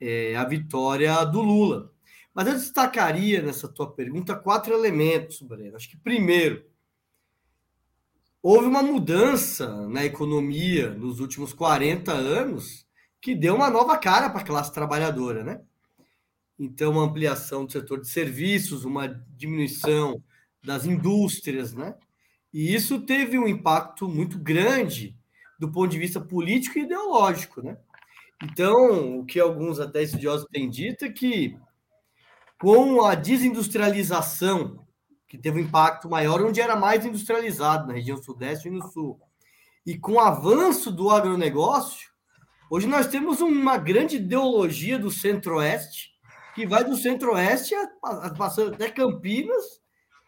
é, 0.00 0.36
a 0.36 0.44
vitória 0.44 1.24
do 1.24 1.40
Lula. 1.40 1.92
Mas 2.32 2.46
eu 2.46 2.54
destacaria 2.54 3.42
nessa 3.42 3.68
tua 3.68 3.92
pergunta 3.92 4.36
quatro 4.36 4.72
elementos, 4.72 5.42
Breno. 5.42 5.74
Acho 5.74 5.90
que, 5.90 5.96
primeiro, 5.96 6.64
houve 8.40 8.66
uma 8.66 8.82
mudança 8.82 9.88
na 9.88 10.04
economia 10.04 10.90
nos 10.90 11.18
últimos 11.18 11.52
40 11.52 12.12
anos 12.12 12.86
que 13.20 13.34
deu 13.34 13.56
uma 13.56 13.68
nova 13.68 13.98
cara 13.98 14.30
para 14.30 14.40
a 14.40 14.44
classe 14.44 14.72
trabalhadora, 14.72 15.42
né? 15.42 15.60
Então, 16.58 16.92
uma 16.92 17.04
ampliação 17.04 17.64
do 17.64 17.72
setor 17.72 18.00
de 18.00 18.08
serviços, 18.08 18.84
uma 18.84 19.08
diminuição 19.36 20.22
das 20.62 20.86
indústrias, 20.86 21.74
né? 21.74 21.94
E 22.52 22.74
isso 22.74 23.00
teve 23.00 23.38
um 23.38 23.46
impacto 23.46 24.08
muito 24.08 24.38
grande 24.38 25.16
do 25.58 25.70
ponto 25.70 25.88
de 25.88 25.98
vista 25.98 26.20
político 26.20 26.78
e 26.78 26.82
ideológico, 26.82 27.62
né? 27.62 27.76
Então, 28.42 29.18
o 29.20 29.26
que 29.26 29.38
alguns 29.38 29.78
até 29.78 30.02
estudiosos 30.02 30.46
têm 30.50 30.70
dito 30.70 31.04
é 31.04 31.10
que 31.10 31.58
com 32.58 33.04
a 33.04 33.14
desindustrialização, 33.14 34.86
que 35.28 35.38
teve 35.38 35.60
um 35.60 35.64
impacto 35.64 36.08
maior 36.08 36.42
onde 36.42 36.60
era 36.60 36.74
mais 36.74 37.04
industrializado, 37.04 37.86
na 37.86 37.94
região 37.94 38.22
sudeste 38.22 38.68
e 38.68 38.70
no 38.70 38.82
sul, 38.90 39.20
e 39.86 39.98
com 39.98 40.12
o 40.12 40.20
avanço 40.20 40.90
do 40.90 41.10
agronegócio, 41.10 42.10
hoje 42.70 42.86
nós 42.86 43.06
temos 43.06 43.40
uma 43.40 43.76
grande 43.76 44.16
ideologia 44.16 44.98
do 44.98 45.10
centro-oeste, 45.10 46.10
que 46.54 46.66
vai 46.66 46.82
do 46.82 46.96
centro-oeste, 46.96 47.74
passando 48.36 48.74
até 48.74 48.90
Campinas 48.90 49.80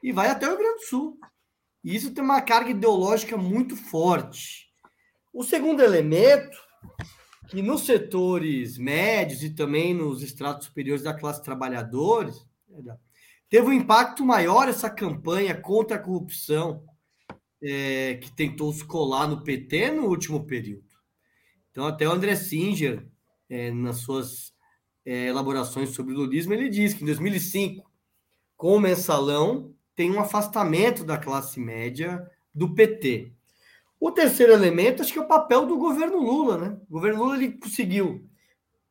e 0.03 0.13
vai 0.13 0.29
até 0.29 0.47
o 0.47 0.51
Rio 0.51 0.59
Grande 0.59 0.77
do 0.77 0.87
Sul. 0.87 1.19
E 1.85 1.95
isso 1.95 2.13
tem 2.13 2.23
uma 2.23 2.41
carga 2.41 2.71
ideológica 2.71 3.37
muito 3.37 3.77
forte. 3.77 4.71
O 5.33 5.43
segundo 5.43 5.83
elemento 5.83 6.57
que 7.49 7.61
nos 7.61 7.83
setores 7.83 8.79
médios 8.79 9.43
e 9.43 9.51
também 9.51 9.93
nos 9.93 10.23
estratos 10.23 10.67
superiores 10.67 11.03
da 11.03 11.13
classe 11.13 11.43
trabalhadores, 11.43 12.47
teve 13.49 13.67
um 13.67 13.73
impacto 13.73 14.25
maior 14.25 14.69
essa 14.69 14.89
campanha 14.89 15.55
contra 15.55 15.97
a 15.97 16.01
corrupção 16.01 16.83
é, 17.63 18.15
que 18.15 18.35
tentou 18.35 18.73
se 18.73 18.85
colar 18.85 19.29
no 19.29 19.43
PT 19.43 19.91
no 19.91 20.07
último 20.07 20.47
período. 20.47 20.89
Então, 21.71 21.87
até 21.87 22.09
o 22.09 22.13
André 22.13 22.37
Singer, 22.37 23.07
é, 23.49 23.71
nas 23.71 23.99
suas 23.99 24.55
é, 25.05 25.27
elaborações 25.27 25.91
sobre 25.91 26.15
o 26.15 26.19
lulismo, 26.19 26.55
ele 26.55 26.69
diz 26.69 26.95
que 26.95 27.03
em 27.03 27.07
2005, 27.07 27.91
com 28.57 28.77
o 28.77 28.81
mensalão, 28.81 29.72
tem 29.95 30.11
um 30.11 30.21
afastamento 30.21 31.05
da 31.05 31.19
classe 31.19 31.61
média 31.61 32.27
do 32.55 32.75
PT. 32.75 33.33
O 34.01 34.11
terceiro 34.11 34.53
elemento, 34.53 35.03
acho 35.03 35.13
que 35.13 35.19
é 35.19 35.23
o 35.23 35.29
papel 35.29 35.67
do 35.67 35.77
governo 35.77 36.19
Lula, 36.19 36.59
né? 36.59 36.77
O 36.89 36.95
governo 36.95 37.23
Lula 37.23 37.37
ele 37.37 37.53
conseguiu 37.53 38.29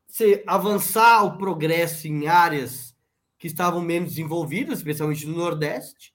se 0.08 0.44
avançar 0.48 1.24
o 1.24 1.38
progresso 1.38 2.08
em 2.08 2.28
áreas 2.28 2.96
que 3.38 3.48
estavam 3.48 3.82
menos 3.82 4.12
desenvolvidas, 4.12 4.78
especialmente 4.78 5.26
no 5.26 5.36
Nordeste. 5.36 6.14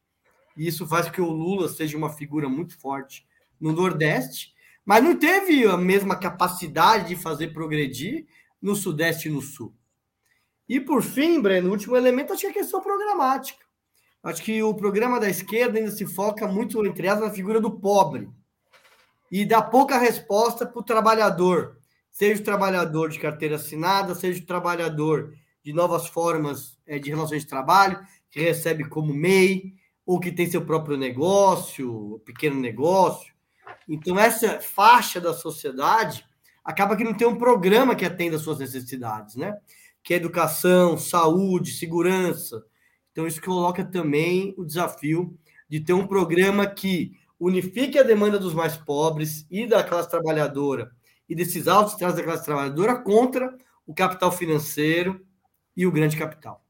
E 0.57 0.66
isso 0.66 0.87
faz 0.87 1.07
com 1.07 1.12
que 1.12 1.21
o 1.21 1.31
Lula 1.31 1.69
seja 1.69 1.97
uma 1.97 2.11
figura 2.11 2.49
muito 2.49 2.78
forte 2.78 3.26
no 3.61 3.73
Nordeste, 3.73 4.55
mas 4.85 5.02
não 5.02 5.19
teve 5.19 5.66
a 5.66 5.76
mesma 5.76 6.16
capacidade 6.16 7.09
de 7.09 7.16
fazer 7.16 7.49
progredir 7.49 8.26
no 8.62 8.76
Sudeste 8.76 9.28
e 9.28 9.31
no 9.31 9.43
Sul. 9.43 9.75
E 10.69 10.81
por 10.81 11.02
fim, 11.02 11.40
Breno, 11.40 11.69
o 11.69 11.73
último 11.73 11.97
elemento 11.97 12.33
acho 12.33 12.43
que 12.43 12.47
é 12.47 12.50
a 12.50 12.55
questão 12.55 12.81
programática. 12.81 13.65
Acho 14.26 14.42
que 14.42 14.61
o 14.61 14.75
programa 14.75 15.21
da 15.21 15.30
esquerda 15.30 15.78
ainda 15.78 15.92
se 15.92 16.04
foca 16.04 16.49
muito, 16.49 16.85
entre 16.85 17.06
aspas, 17.06 17.28
na 17.28 17.35
figura 17.35 17.61
do 17.61 17.71
pobre 17.71 18.28
e 19.30 19.45
dá 19.45 19.62
pouca 19.62 19.99
resposta 19.99 20.66
para 20.66 20.80
o 20.80 20.83
trabalhador, 20.83 21.78
seja 22.11 22.40
o 22.40 22.45
trabalhador 22.45 23.09
de 23.09 23.21
carteira 23.21 23.54
assinada, 23.54 24.16
seja 24.16 24.42
o 24.42 24.45
trabalhador 24.47 25.33
de 25.62 25.73
novas 25.73 26.09
formas 26.09 26.76
é, 26.85 26.99
de 26.99 27.09
relações 27.09 27.42
de 27.42 27.49
trabalho, 27.49 28.00
que 28.28 28.40
recebe 28.40 28.88
como 28.88 29.14
MEI, 29.14 29.73
ou 30.04 30.18
que 30.18 30.33
tem 30.33 30.50
seu 30.50 30.66
próprio 30.66 30.97
negócio, 30.97 32.21
pequeno 32.25 32.61
negócio. 32.61 33.33
Então, 33.88 34.18
essa 34.18 34.61
faixa 34.61 35.21
da 35.21 35.35
sociedade 35.35 36.25
acaba 36.64 36.97
que 36.97 37.04
não 37.04 37.14
tem 37.14 37.28
um 37.28 37.38
programa 37.38 37.95
que 37.95 38.04
atenda 38.04 38.35
às 38.35 38.42
suas 38.42 38.59
necessidades, 38.59 39.37
né? 39.37 39.56
Que 40.02 40.14
é 40.14 40.16
educação, 40.16 40.99
saúde, 40.99 41.71
segurança. 41.71 42.64
Então, 43.16 43.26
isso 43.26 43.40
coloca 43.40 43.82
também 43.82 44.52
o 44.58 44.64
desafio 44.66 45.35
de 45.66 45.80
ter 45.80 45.94
um 45.94 46.06
programa 46.06 46.66
que 46.66 47.18
unifique 47.40 47.99
a 47.99 48.02
demanda 48.02 48.38
dos 48.38 48.52
mais 48.52 48.76
pobres 48.76 49.46
e 49.50 49.66
da 49.66 49.82
classe 49.82 50.11
trabalhadora 50.11 50.90
e 51.26 51.35
desses 51.35 51.66
altos 51.66 51.94
estratos 51.94 52.18
da 52.18 52.23
classe 52.23 52.44
trabalhadora 52.44 52.94
contra 52.99 53.56
o 53.87 53.94
capital 53.94 54.30
financeiro 54.30 55.25
e 55.75 55.87
o 55.87 55.90
grande 55.90 56.14
capital. 56.14 56.62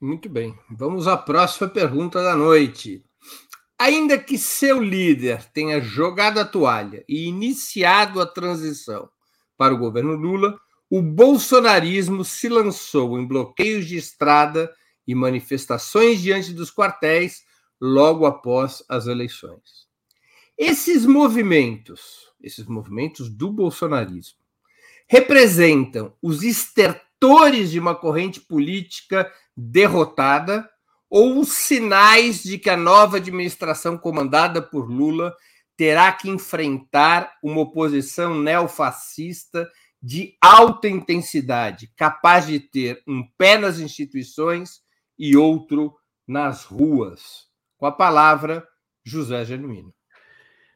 Muito 0.00 0.30
bem. 0.30 0.58
Vamos 0.70 1.06
à 1.06 1.14
próxima 1.14 1.68
pergunta 1.68 2.22
da 2.22 2.34
noite. 2.34 3.04
Ainda 3.78 4.16
que 4.18 4.38
seu 4.38 4.82
líder 4.82 5.44
tenha 5.52 5.78
jogado 5.78 6.40
a 6.40 6.44
toalha 6.46 7.04
e 7.06 7.28
iniciado 7.28 8.18
a 8.18 8.24
transição 8.24 9.10
para 9.58 9.74
o 9.74 9.78
governo 9.78 10.14
Lula, 10.14 10.58
o 10.88 11.02
bolsonarismo 11.02 12.24
se 12.24 12.48
lançou 12.48 13.20
em 13.20 13.26
bloqueios 13.26 13.84
de 13.84 13.98
estrada 13.98 14.72
e 15.06 15.14
manifestações 15.14 16.20
diante 16.20 16.52
dos 16.52 16.70
quartéis 16.70 17.42
logo 17.80 18.26
após 18.26 18.84
as 18.88 19.06
eleições. 19.06 19.86
Esses 20.56 21.04
movimentos, 21.04 22.32
esses 22.40 22.66
movimentos 22.66 23.28
do 23.28 23.50
bolsonarismo, 23.50 24.38
representam 25.08 26.14
os 26.22 26.42
estertores 26.42 27.70
de 27.70 27.78
uma 27.78 27.94
corrente 27.94 28.40
política 28.40 29.32
derrotada 29.56 30.68
ou 31.10 31.40
os 31.40 31.50
sinais 31.50 32.42
de 32.42 32.58
que 32.58 32.70
a 32.70 32.76
nova 32.76 33.18
administração 33.18 33.98
comandada 33.98 34.62
por 34.62 34.90
Lula 34.90 35.34
terá 35.76 36.12
que 36.12 36.30
enfrentar 36.30 37.36
uma 37.42 37.60
oposição 37.60 38.38
neofascista 38.38 39.68
de 40.02 40.36
alta 40.40 40.88
intensidade, 40.88 41.92
capaz 41.96 42.46
de 42.46 42.58
ter 42.58 43.02
um 43.06 43.22
pé 43.36 43.58
nas 43.58 43.78
instituições 43.78 44.80
e 45.18 45.36
outro 45.36 45.96
nas 46.26 46.64
ruas. 46.64 47.48
Com 47.76 47.86
a 47.86 47.92
palavra, 47.92 48.66
José 49.04 49.44
Genuíno. 49.44 49.94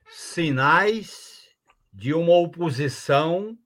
Sinais 0.09 1.49
de 1.93 2.13
uma 2.13 2.35
oposição 2.35 3.57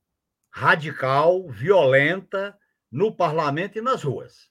radical, 0.50 1.48
violenta, 1.48 2.56
no 2.90 3.14
parlamento 3.14 3.78
e 3.78 3.80
nas 3.80 4.02
ruas. 4.02 4.48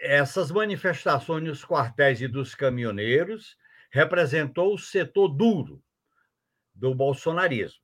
Essas 0.00 0.50
manifestações 0.50 1.42
nos 1.42 1.64
quartéis 1.64 2.20
e 2.20 2.28
dos 2.28 2.54
caminhoneiros 2.54 3.56
representou 3.90 4.74
o 4.74 4.78
setor 4.78 5.28
duro 5.28 5.82
do 6.74 6.94
bolsonarismo. 6.94 7.80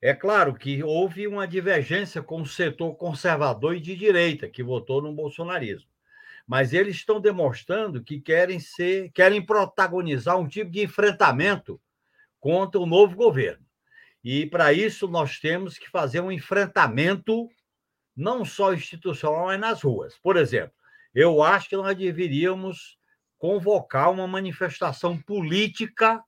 É 0.00 0.14
claro 0.14 0.54
que 0.54 0.82
houve 0.82 1.26
uma 1.26 1.46
divergência 1.46 2.22
com 2.22 2.40
o 2.40 2.46
setor 2.46 2.94
conservador 2.94 3.76
e 3.76 3.80
de 3.80 3.94
direita 3.94 4.48
que 4.48 4.62
votou 4.62 5.02
no 5.02 5.12
bolsonarismo 5.12 5.89
mas 6.50 6.72
eles 6.72 6.96
estão 6.96 7.20
demonstrando 7.20 8.02
que 8.02 8.20
querem 8.20 8.58
ser, 8.58 9.12
querem 9.12 9.40
protagonizar 9.40 10.36
um 10.36 10.48
tipo 10.48 10.68
de 10.68 10.82
enfrentamento 10.82 11.80
contra 12.40 12.80
o 12.80 12.86
novo 12.86 13.14
governo. 13.14 13.64
E 14.24 14.46
para 14.46 14.72
isso 14.72 15.06
nós 15.06 15.38
temos 15.38 15.78
que 15.78 15.88
fazer 15.88 16.18
um 16.18 16.32
enfrentamento 16.32 17.48
não 18.16 18.44
só 18.44 18.74
institucional, 18.74 19.46
mas 19.46 19.60
nas 19.60 19.82
ruas. 19.82 20.18
Por 20.18 20.36
exemplo, 20.36 20.74
eu 21.14 21.40
acho 21.40 21.68
que 21.68 21.76
nós 21.76 21.96
deveríamos 21.96 22.98
convocar 23.38 24.10
uma 24.10 24.26
manifestação 24.26 25.16
política 25.16 26.20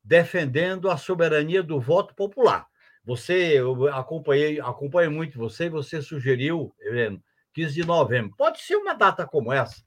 defendendo 0.00 0.88
a 0.88 0.96
soberania 0.96 1.60
do 1.60 1.80
voto 1.80 2.14
popular. 2.14 2.68
Você, 3.04 3.58
eu 3.58 3.88
acompanhei, 3.88 4.60
acompanhei 4.60 5.10
muito 5.10 5.36
você, 5.36 5.68
você 5.68 6.00
sugeriu, 6.00 6.72
Heleno, 6.82 7.20
15 7.56 7.74
de 7.74 7.86
novembro. 7.86 8.36
Pode 8.36 8.60
ser 8.60 8.76
uma 8.76 8.94
data 8.94 9.26
como 9.26 9.52
essa. 9.52 9.82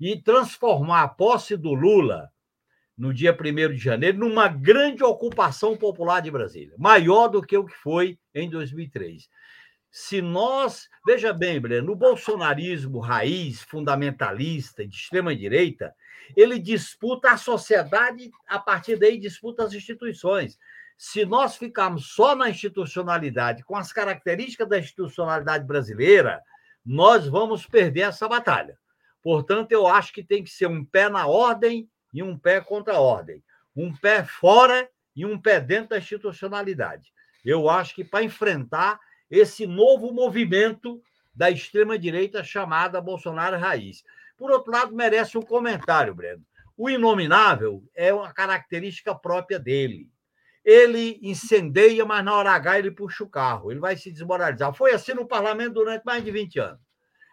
E 0.00 0.16
transformar 0.20 1.02
a 1.02 1.08
posse 1.08 1.56
do 1.56 1.74
Lula 1.74 2.30
no 2.96 3.12
dia 3.12 3.36
1 3.38 3.74
de 3.74 3.78
janeiro 3.78 4.18
numa 4.18 4.48
grande 4.48 5.02
ocupação 5.02 5.76
popular 5.76 6.20
de 6.20 6.30
Brasília, 6.30 6.74
maior 6.78 7.28
do 7.28 7.42
que 7.42 7.56
o 7.56 7.66
que 7.66 7.74
foi 7.74 8.18
em 8.34 8.48
2003 8.48 9.28
se 9.92 10.22
nós. 10.22 10.88
Veja 11.06 11.34
bem, 11.34 11.60
Breno, 11.60 11.92
o 11.92 11.96
bolsonarismo 11.96 12.98
raiz, 12.98 13.60
fundamentalista, 13.60 14.86
de 14.86 14.96
extrema-direita, 14.96 15.94
ele 16.34 16.58
disputa 16.58 17.30
a 17.30 17.36
sociedade, 17.36 18.30
a 18.48 18.58
partir 18.58 18.96
daí 18.96 19.18
disputa 19.18 19.64
as 19.64 19.74
instituições. 19.74 20.58
Se 20.96 21.26
nós 21.26 21.56
ficarmos 21.56 22.14
só 22.14 22.34
na 22.34 22.48
institucionalidade, 22.48 23.64
com 23.64 23.76
as 23.76 23.92
características 23.92 24.68
da 24.68 24.78
institucionalidade 24.78 25.66
brasileira, 25.66 26.40
nós 26.84 27.26
vamos 27.26 27.66
perder 27.66 28.02
essa 28.02 28.28
batalha. 28.28 28.78
Portanto, 29.22 29.72
eu 29.72 29.86
acho 29.86 30.12
que 30.12 30.22
tem 30.22 30.42
que 30.42 30.50
ser 30.50 30.66
um 30.66 30.84
pé 30.84 31.08
na 31.08 31.26
ordem 31.26 31.88
e 32.12 32.22
um 32.22 32.36
pé 32.36 32.60
contra 32.60 32.94
a 32.94 33.00
ordem. 33.00 33.42
Um 33.74 33.94
pé 33.94 34.24
fora 34.24 34.88
e 35.14 35.24
um 35.24 35.40
pé 35.40 35.60
dentro 35.60 35.90
da 35.90 35.98
institucionalidade. 35.98 37.12
Eu 37.44 37.68
acho 37.68 37.94
que 37.94 38.04
para 38.04 38.24
enfrentar 38.24 38.98
esse 39.30 39.66
novo 39.66 40.12
movimento 40.12 41.02
da 41.34 41.50
extrema-direita 41.50 42.44
chamada 42.44 43.00
Bolsonaro 43.00 43.58
Raiz. 43.58 44.04
Por 44.36 44.50
outro 44.50 44.72
lado, 44.72 44.94
merece 44.94 45.38
um 45.38 45.42
comentário, 45.42 46.14
Breno. 46.14 46.44
O 46.76 46.90
inominável 46.90 47.82
é 47.94 48.12
uma 48.12 48.32
característica 48.32 49.14
própria 49.14 49.58
dele. 49.58 50.10
Ele 50.64 51.18
incendeia, 51.22 52.04
mas 52.04 52.24
na 52.24 52.34
hora 52.34 52.52
H 52.52 52.78
ele 52.78 52.90
puxa 52.90 53.24
o 53.24 53.28
carro, 53.28 53.70
ele 53.70 53.80
vai 53.80 53.96
se 53.96 54.12
desmoralizar. 54.12 54.72
Foi 54.72 54.92
assim 54.92 55.14
no 55.14 55.26
parlamento 55.26 55.74
durante 55.74 56.04
mais 56.04 56.24
de 56.24 56.30
20 56.30 56.58
anos. 56.60 56.80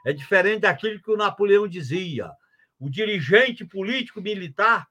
É 0.05 0.13
diferente 0.13 0.61
daquilo 0.61 1.01
que 1.01 1.11
o 1.11 1.17
Napoleão 1.17 1.67
dizia. 1.67 2.31
O 2.79 2.89
dirigente 2.89 3.65
político 3.65 4.21
militar 4.21 4.87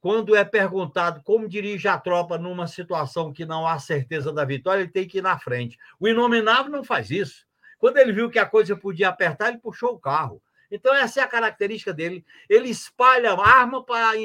quando 0.00 0.34
é 0.34 0.44
perguntado 0.44 1.22
como 1.22 1.46
dirige 1.46 1.86
a 1.86 1.98
tropa 1.98 2.38
numa 2.38 2.66
situação 2.66 3.32
que 3.32 3.44
não 3.44 3.66
há 3.66 3.78
certeza 3.78 4.32
da 4.32 4.44
vitória, 4.44 4.80
ele 4.80 4.90
tem 4.90 5.06
que 5.06 5.18
ir 5.18 5.22
na 5.22 5.38
frente. 5.38 5.78
O 5.98 6.08
inominável 6.08 6.72
não 6.72 6.82
faz 6.82 7.10
isso. 7.10 7.46
Quando 7.78 7.98
ele 7.98 8.12
viu 8.12 8.30
que 8.30 8.38
a 8.38 8.46
coisa 8.46 8.74
podia 8.74 9.10
apertar, 9.10 9.48
ele 9.48 9.58
puxou 9.58 9.90
o 9.90 9.98
carro. 9.98 10.42
Então, 10.70 10.94
essa 10.94 11.20
é 11.20 11.22
a 11.22 11.28
característica 11.28 11.92
dele. 11.92 12.24
Ele 12.48 12.68
espalha 12.68 13.32
arma 13.32 13.84
para, 13.84 14.16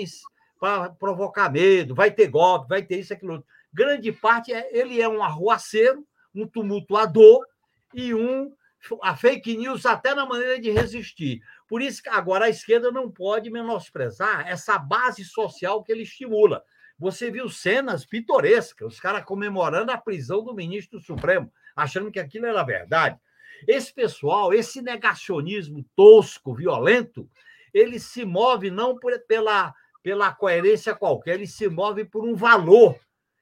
para 0.60 0.90
provocar 0.90 1.52
medo, 1.52 1.94
vai 1.94 2.12
ter 2.12 2.28
golpe, 2.28 2.70
vai 2.70 2.84
ter 2.84 3.00
isso, 3.00 3.14
aquilo. 3.14 3.46
Grande 3.74 4.12
parte, 4.12 4.54
é, 4.54 4.70
ele 4.72 5.02
é 5.02 5.08
um 5.08 5.22
arruaceiro, 5.22 6.06
um 6.34 6.48
tumultuador 6.48 7.46
e 7.94 8.14
um 8.14 8.54
a 9.02 9.16
fake 9.16 9.58
news 9.58 9.86
até 9.86 10.14
na 10.14 10.26
maneira 10.26 10.60
de 10.60 10.70
resistir. 10.70 11.42
Por 11.68 11.82
isso 11.82 12.04
que 12.04 12.10
agora 12.10 12.46
a 12.46 12.50
esquerda 12.50 12.92
não 12.92 13.10
pode 13.10 13.50
menosprezar 13.50 14.48
essa 14.48 14.78
base 14.78 15.24
social 15.26 15.84
que 15.84 15.92
ele 15.92 16.04
estimula. 16.04 16.64
Você 16.98 17.30
viu 17.32 17.50
cenas 17.50 18.06
pitorescas, 18.06 18.94
os 18.94 19.00
caras 19.00 19.26
comemorando 19.26 19.92
a 19.92 19.98
prisão 19.98 20.44
do 20.44 20.54
ministro 20.54 21.00
Supremo, 21.00 21.52
achando 21.76 22.12
que 22.12 22.20
aquilo 22.20 22.46
era 22.46 22.64
verdade. 22.64 23.20
Esse 23.68 23.94
pessoal, 23.94 24.54
esse 24.54 24.82
negacionismo 24.82 25.84
tosco, 25.96 26.54
violento, 26.54 27.30
ele 27.74 28.00
se 28.00 28.24
move 28.24 28.70
não 28.70 28.98
por, 28.98 29.18
pela, 29.28 29.74
pela 30.06 30.32
coerência 30.32 30.94
qualquer, 30.94 31.34
ele 31.34 31.48
se 31.48 31.68
move 31.68 32.06
por 32.06 32.24
um 32.24 32.36
valor, 32.36 32.96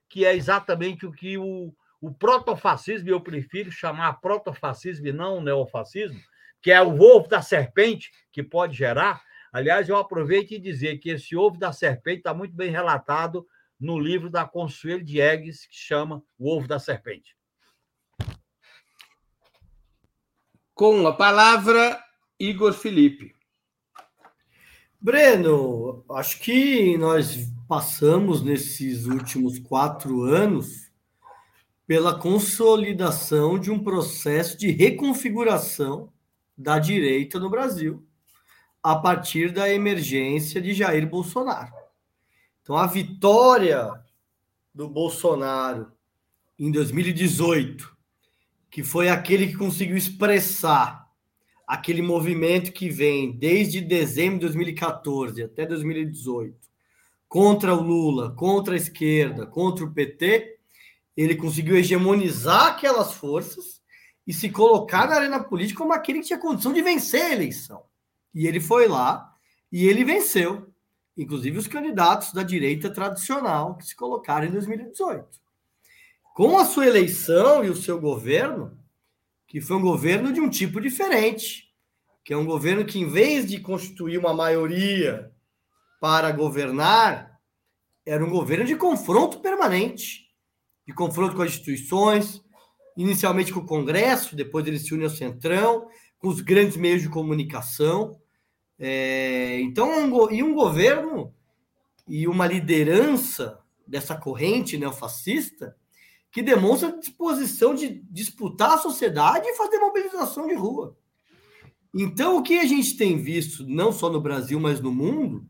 que 0.07 0.23
é 0.25 0.33
exatamente 0.33 1.05
o 1.05 1.11
que 1.11 1.37
o, 1.37 1.75
o 1.99 2.13
protofascismo, 2.13 3.09
eu 3.09 3.19
prefiro 3.19 3.69
chamar 3.69 4.21
protofascismo 4.21 5.05
e 5.05 5.11
não 5.11 5.41
neofascismo, 5.41 6.17
que 6.61 6.71
é 6.71 6.81
o 6.81 7.01
ovo 7.01 7.27
da 7.27 7.41
serpente 7.41 8.13
que 8.31 8.41
pode 8.41 8.77
gerar. 8.77 9.21
Aliás, 9.51 9.89
eu 9.89 9.97
aproveito 9.97 10.51
e 10.51 10.57
dizer 10.57 10.99
que 10.99 11.09
esse 11.09 11.35
ovo 11.35 11.59
da 11.59 11.73
serpente 11.73 12.19
está 12.19 12.33
muito 12.33 12.55
bem 12.55 12.71
relatado 12.71 13.45
no 13.77 13.99
livro 13.99 14.29
da 14.29 14.45
Consuelo 14.45 15.03
Diegues, 15.03 15.65
que 15.65 15.75
chama 15.75 16.23
O 16.39 16.49
Ovo 16.49 16.65
da 16.65 16.79
Serpente. 16.79 17.35
Com 20.73 21.05
a 21.05 21.11
palavra, 21.11 22.01
Igor 22.39 22.71
Felipe. 22.71 23.35
Breno, 25.03 26.05
acho 26.11 26.39
que 26.39 26.97
nós 26.97 27.51
passamos 27.67 28.41
nesses 28.41 29.05
últimos 29.05 29.59
quatro 29.59 30.23
anos 30.23 30.93
pela 31.85 32.17
consolidação 32.17 33.59
de 33.59 33.69
um 33.69 33.83
processo 33.83 34.57
de 34.57 34.71
reconfiguração 34.71 36.09
da 36.57 36.79
direita 36.79 37.37
no 37.37 37.49
Brasil, 37.49 38.01
a 38.81 38.95
partir 38.95 39.51
da 39.51 39.69
emergência 39.69 40.61
de 40.61 40.73
Jair 40.73 41.05
Bolsonaro. 41.05 41.73
Então, 42.61 42.77
a 42.77 42.87
vitória 42.87 43.91
do 44.73 44.87
Bolsonaro 44.87 45.91
em 46.57 46.71
2018, 46.71 47.93
que 48.71 48.81
foi 48.81 49.09
aquele 49.09 49.47
que 49.47 49.57
conseguiu 49.57 49.97
expressar 49.97 51.02
aquele 51.73 52.03
movimento 52.03 52.71
que 52.71 52.87
vem 52.87 53.31
desde 53.31 53.81
dezembro 53.81 54.35
de 54.35 54.45
2014 54.45 55.41
até 55.41 55.65
2018 55.65 56.55
contra 57.27 57.73
o 57.73 57.81
Lula, 57.81 58.31
contra 58.35 58.75
a 58.75 58.77
esquerda, 58.77 59.47
contra 59.47 59.83
o 59.83 59.91
PT, 59.91 60.59
ele 61.17 61.35
conseguiu 61.35 61.75
hegemonizar 61.75 62.67
aquelas 62.67 63.13
forças 63.13 63.81
e 64.27 64.31
se 64.31 64.51
colocar 64.51 65.09
na 65.09 65.15
arena 65.15 65.43
política 65.43 65.79
como 65.79 65.93
aquele 65.93 66.19
que 66.19 66.27
tinha 66.27 66.37
condição 66.37 66.71
de 66.71 66.83
vencer 66.83 67.23
a 67.23 67.33
eleição. 67.33 67.81
E 68.35 68.45
ele 68.45 68.59
foi 68.59 68.87
lá 68.87 69.33
e 69.71 69.87
ele 69.87 70.03
venceu, 70.03 70.71
inclusive 71.17 71.57
os 71.57 71.65
candidatos 71.65 72.33
da 72.33 72.43
direita 72.43 72.91
tradicional 72.91 73.77
que 73.77 73.87
se 73.87 73.95
colocaram 73.95 74.45
em 74.45 74.51
2018. 74.51 75.41
Com 76.35 76.55
a 76.59 76.65
sua 76.65 76.85
eleição 76.85 77.65
e 77.65 77.71
o 77.71 77.75
seu 77.75 77.99
governo, 77.99 78.77
que 79.53 79.61
foi 79.61 79.77
um 79.77 79.81
governo 79.81 80.33
de 80.33 80.41
um 80.41 80.49
tipo 80.49 80.81
diferente, 80.81 81.71
que 82.25 82.33
é 82.33 82.37
um 82.37 82.43
governo 82.45 82.83
que, 82.83 82.99
em 82.99 83.07
vez 83.07 83.45
de 83.45 83.59
constituir 83.59 84.17
uma 84.17 84.33
maioria 84.33 85.31
para 86.01 86.31
governar, 86.31 87.39
era 88.03 88.25
um 88.25 88.31
governo 88.31 88.65
de 88.65 88.75
confronto 88.75 89.39
permanente 89.41 90.23
de 90.87 90.91
confronto 90.91 91.35
com 91.35 91.43
as 91.43 91.51
instituições, 91.51 92.41
inicialmente 92.97 93.53
com 93.53 93.59
o 93.59 93.65
Congresso, 93.65 94.35
depois 94.35 94.65
ele 94.65 94.79
se 94.79 94.91
une 94.91 95.03
ao 95.03 95.09
Centrão, 95.11 95.87
com 96.17 96.29
os 96.29 96.41
grandes 96.41 96.75
meios 96.75 97.03
de 97.03 97.09
comunicação. 97.09 98.19
É, 98.79 99.59
então, 99.61 99.87
um, 99.87 100.31
e 100.31 100.41
um 100.41 100.55
governo 100.55 101.31
e 102.07 102.27
uma 102.27 102.47
liderança 102.47 103.59
dessa 103.85 104.15
corrente 104.15 104.79
neofascista 104.79 105.77
que 106.33 106.41
demonstra 106.41 106.97
disposição 106.99 107.75
de 107.75 108.03
disputar 108.09 108.71
a 108.71 108.77
sociedade 108.79 109.47
e 109.47 109.55
fazer 109.55 109.77
mobilização 109.77 110.47
de 110.47 110.55
rua. 110.55 110.97
Então, 111.93 112.37
o 112.37 112.41
que 112.41 112.57
a 112.57 112.65
gente 112.65 112.97
tem 112.97 113.21
visto, 113.21 113.63
não 113.67 113.91
só 113.91 114.09
no 114.09 114.19
Brasil, 114.19 114.59
mas 114.59 114.81
no 114.81 114.91
mundo, 114.91 115.47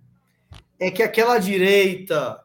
é 0.78 0.92
que 0.92 1.02
aquela 1.02 1.38
direita 1.38 2.38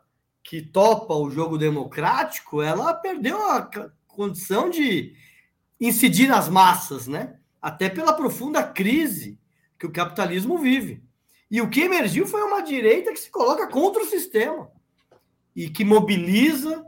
que 0.44 0.62
topa 0.62 1.14
o 1.14 1.28
jogo 1.28 1.58
democrático, 1.58 2.62
ela 2.62 2.94
perdeu 2.94 3.42
a 3.50 3.68
condição 4.06 4.70
de 4.70 5.16
incidir 5.80 6.28
nas 6.28 6.48
massas, 6.48 7.08
né? 7.08 7.40
Até 7.60 7.88
pela 7.88 8.12
profunda 8.12 8.62
crise 8.62 9.36
que 9.76 9.86
o 9.86 9.92
capitalismo 9.92 10.58
vive. 10.58 11.02
E 11.50 11.60
o 11.60 11.68
que 11.68 11.80
emergiu 11.80 12.24
foi 12.24 12.42
uma 12.42 12.60
direita 12.60 13.12
que 13.12 13.18
se 13.18 13.30
coloca 13.30 13.66
contra 13.66 14.00
o 14.00 14.06
sistema 14.06 14.70
e 15.56 15.68
que 15.68 15.84
mobiliza, 15.84 16.86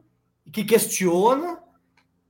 que 0.53 0.65
questiona 0.65 1.63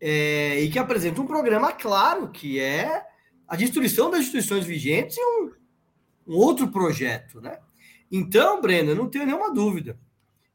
é, 0.00 0.60
e 0.60 0.70
que 0.70 0.78
apresenta 0.78 1.20
um 1.20 1.26
programa 1.26 1.72
claro, 1.72 2.30
que 2.30 2.58
é 2.58 3.06
a 3.46 3.56
destruição 3.56 4.10
das 4.10 4.20
instituições 4.20 4.64
vigentes 4.64 5.16
e 5.16 5.20
um, 5.20 5.52
um 6.26 6.36
outro 6.36 6.68
projeto, 6.68 7.40
né? 7.40 7.58
Então, 8.10 8.60
Breno, 8.60 8.94
não 8.94 9.08
tenho 9.08 9.26
nenhuma 9.26 9.52
dúvida 9.52 9.98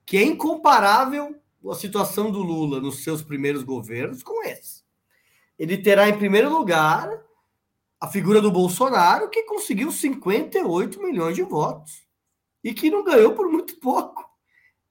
que 0.06 0.18
é 0.18 0.24
incomparável 0.24 1.36
a 1.70 1.76
situação 1.76 2.32
do 2.32 2.44
Lula 2.44 2.80
nos 2.80 3.04
seus 3.04 3.24
primeiros 3.24 3.64
governos 3.64 4.22
com 4.22 4.44
esse. 4.44 4.84
Ele 5.58 5.78
terá, 5.78 6.08
em 6.08 6.18
primeiro 6.18 6.50
lugar, 6.50 7.10
a 8.00 8.08
figura 8.08 8.42
do 8.42 8.52
Bolsonaro, 8.52 9.30
que 9.30 9.44
conseguiu 9.44 9.92
58 9.92 11.02
milhões 11.02 11.36
de 11.36 11.42
votos 11.42 12.06
e 12.64 12.74
que 12.74 12.92
não 12.92 13.04
ganhou 13.04 13.34
por 13.34 13.50
muito 13.50 13.80
pouco. 13.80 14.24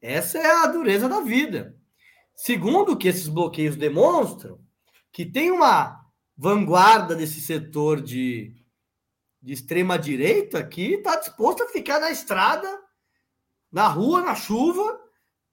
Essa 0.01 0.39
é 0.39 0.51
a 0.51 0.67
dureza 0.67 1.09
da 1.09 1.21
vida. 1.21 1.77
Segundo, 2.35 2.97
que 2.97 3.09
esses 3.09 3.29
bloqueios 3.29 3.77
demonstram 3.77 4.59
que 5.13 5.25
tem 5.25 5.51
uma 5.51 6.05
vanguarda 6.37 7.15
desse 7.15 7.41
setor 7.41 8.01
de, 8.01 8.57
de 9.41 9.53
extrema 9.53 9.97
direita 9.97 10.67
que 10.67 10.95
está 10.95 11.17
disposto 11.17 11.63
a 11.63 11.69
ficar 11.69 12.01
na 12.01 12.11
estrada, 12.11 12.69
na 13.71 13.87
rua, 13.87 14.23
na 14.23 14.35
chuva, 14.35 15.01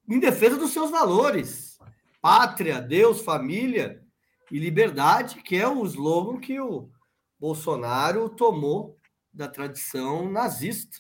em 0.09 0.19
defesa 0.19 0.57
dos 0.57 0.71
seus 0.71 0.89
valores. 0.89 1.77
Pátria, 2.19 2.81
Deus, 2.81 3.21
família 3.21 4.03
e 4.51 4.57
liberdade, 4.57 5.41
que 5.43 5.55
é 5.55 5.67
o 5.67 5.85
slogan 5.85 6.39
que 6.39 6.59
o 6.59 6.89
Bolsonaro 7.39 8.29
tomou 8.29 8.97
da 9.33 9.47
tradição 9.47 10.29
nazista. 10.29 10.97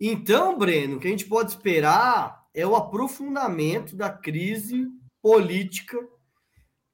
Então, 0.00 0.58
Breno, 0.58 0.96
o 0.96 1.00
que 1.00 1.08
a 1.08 1.10
gente 1.10 1.24
pode 1.24 1.50
esperar 1.50 2.47
é 2.58 2.66
o 2.66 2.74
aprofundamento 2.74 3.94
da 3.94 4.10
crise 4.10 4.88
política, 5.22 5.96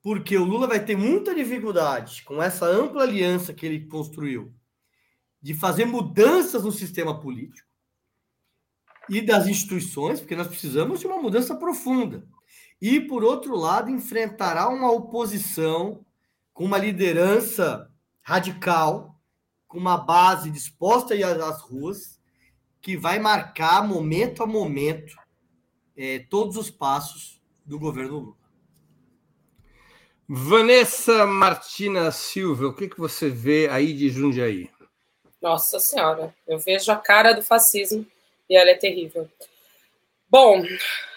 porque 0.03 0.37
o 0.37 0.45
Lula 0.45 0.67
vai 0.67 0.85
ter 0.85 0.95
muita 0.95 1.35
dificuldade 1.35 2.23
com 2.25 2.43
essa 2.43 2.67
ampla 2.67 3.03
aliança 3.03 3.55
que 3.55 3.65
ele 3.65 3.87
construiu 3.87 4.53
de 5.41 5.55
fazer 5.55 5.87
mudanças 5.87 6.65
no 6.65 6.71
sistema 6.71 7.19
político 7.19 7.67
e 9.09 9.23
das 9.23 9.47
instituições, 9.47 10.21
porque 10.21 10.37
nós 10.37 10.49
precisamos 10.49 11.01
de 11.01 11.07
uma 11.07 11.17
mudança 11.17 11.55
profunda. 11.55 12.27
E, 12.79 13.01
por 13.01 13.25
outro 13.25 13.57
lado, 13.57 13.91
enfrentará 13.91 14.69
uma 14.69 14.93
oposição 14.93 16.05
com 16.53 16.67
uma 16.67 16.77
liderança 16.77 17.91
radical, 18.21 19.19
com 19.67 19.79
uma 19.79 19.97
base 19.97 20.51
disposta 20.51 21.15
a 21.15 21.17
ir 21.17 21.25
às 21.25 21.63
ruas, 21.63 22.21
que 22.83 22.99
vai 22.99 23.19
marcar 23.19 23.87
momento 23.87 24.43
a 24.43 24.47
momento 24.47 25.24
é, 25.97 26.21
todos 26.31 26.57
os 26.57 26.71
passos 26.71 27.41
do 27.65 27.79
governo 27.79 28.19
Lula. 28.19 28.37
Vanessa 30.29 31.27
Martina 31.27 32.11
Silva, 32.11 32.69
o 32.69 32.75
que, 32.75 32.89
que 32.89 32.99
você 32.99 33.29
vê 33.29 33.69
aí 33.69 33.93
de 33.93 34.09
Jundiaí? 34.09 34.71
Nossa 35.41 35.79
Senhora, 35.79 36.35
eu 36.47 36.59
vejo 36.59 36.91
a 36.91 36.97
cara 36.97 37.33
do 37.33 37.43
fascismo 37.43 38.07
e 38.49 38.57
ela 38.57 38.71
é 38.71 38.75
terrível. 38.75 39.29
Bom, 40.29 40.63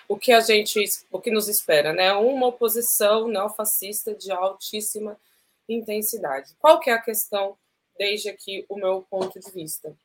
o 0.08 0.18
que 0.18 0.32
a 0.32 0.42
gente, 0.42 0.84
o 1.12 1.20
que 1.20 1.32
nos 1.32 1.48
espera, 1.48 1.94
né? 1.94 2.12
Uma 2.14 2.48
oposição 2.48 3.28
neofascista 3.28 4.14
de 4.14 4.32
altíssima 4.32 5.18
intensidade. 5.68 6.54
Qual 6.60 6.80
que 6.80 6.90
é 6.90 6.94
a 6.94 7.02
questão, 7.02 7.58
desde 7.98 8.30
aqui 8.30 8.66
o 8.70 8.76
meu 8.76 9.06
ponto 9.10 9.40
de 9.40 9.52
vista? 9.52 9.96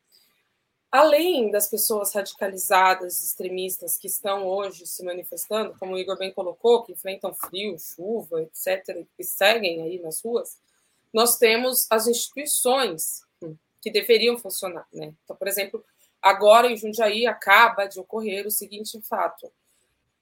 Além 0.93 1.49
das 1.49 1.67
pessoas 1.67 2.13
radicalizadas, 2.13 3.23
extremistas 3.23 3.97
que 3.97 4.05
estão 4.05 4.45
hoje 4.45 4.85
se 4.85 5.03
manifestando, 5.03 5.75
como 5.79 5.95
o 5.95 5.97
Igor 5.97 6.15
bem 6.19 6.31
colocou, 6.31 6.83
que 6.83 6.91
enfrentam 6.91 7.33
frio, 7.33 7.79
chuva, 7.79 8.43
etc., 8.43 9.03
e 9.17 9.23
seguem 9.23 9.81
aí 9.81 9.99
nas 9.99 10.21
ruas, 10.21 10.59
nós 11.11 11.39
temos 11.39 11.87
as 11.89 12.05
instituições 12.05 13.23
que 13.81 13.89
deveriam 13.89 14.37
funcionar. 14.37 14.87
Né? 14.93 15.11
Então, 15.23 15.35
por 15.35 15.47
exemplo, 15.47 15.83
agora 16.21 16.71
em 16.71 16.77
Jundiaí 16.77 17.25
acaba 17.25 17.87
de 17.87 17.99
ocorrer 17.99 18.45
o 18.45 18.51
seguinte 18.51 19.01
fato: 19.01 19.51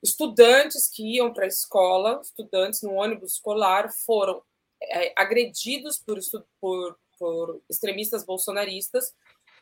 estudantes 0.02 0.88
que 0.88 1.18
iam 1.18 1.34
para 1.34 1.44
a 1.44 1.50
escola, 1.50 2.22
estudantes 2.24 2.82
no 2.82 2.94
ônibus 2.94 3.34
escolar, 3.34 3.92
foram 3.92 4.42
é, 4.82 5.12
agredidos 5.18 5.98
por, 5.98 6.18
por, 6.62 6.98
por 7.20 7.62
extremistas 7.70 8.24
bolsonaristas 8.24 9.14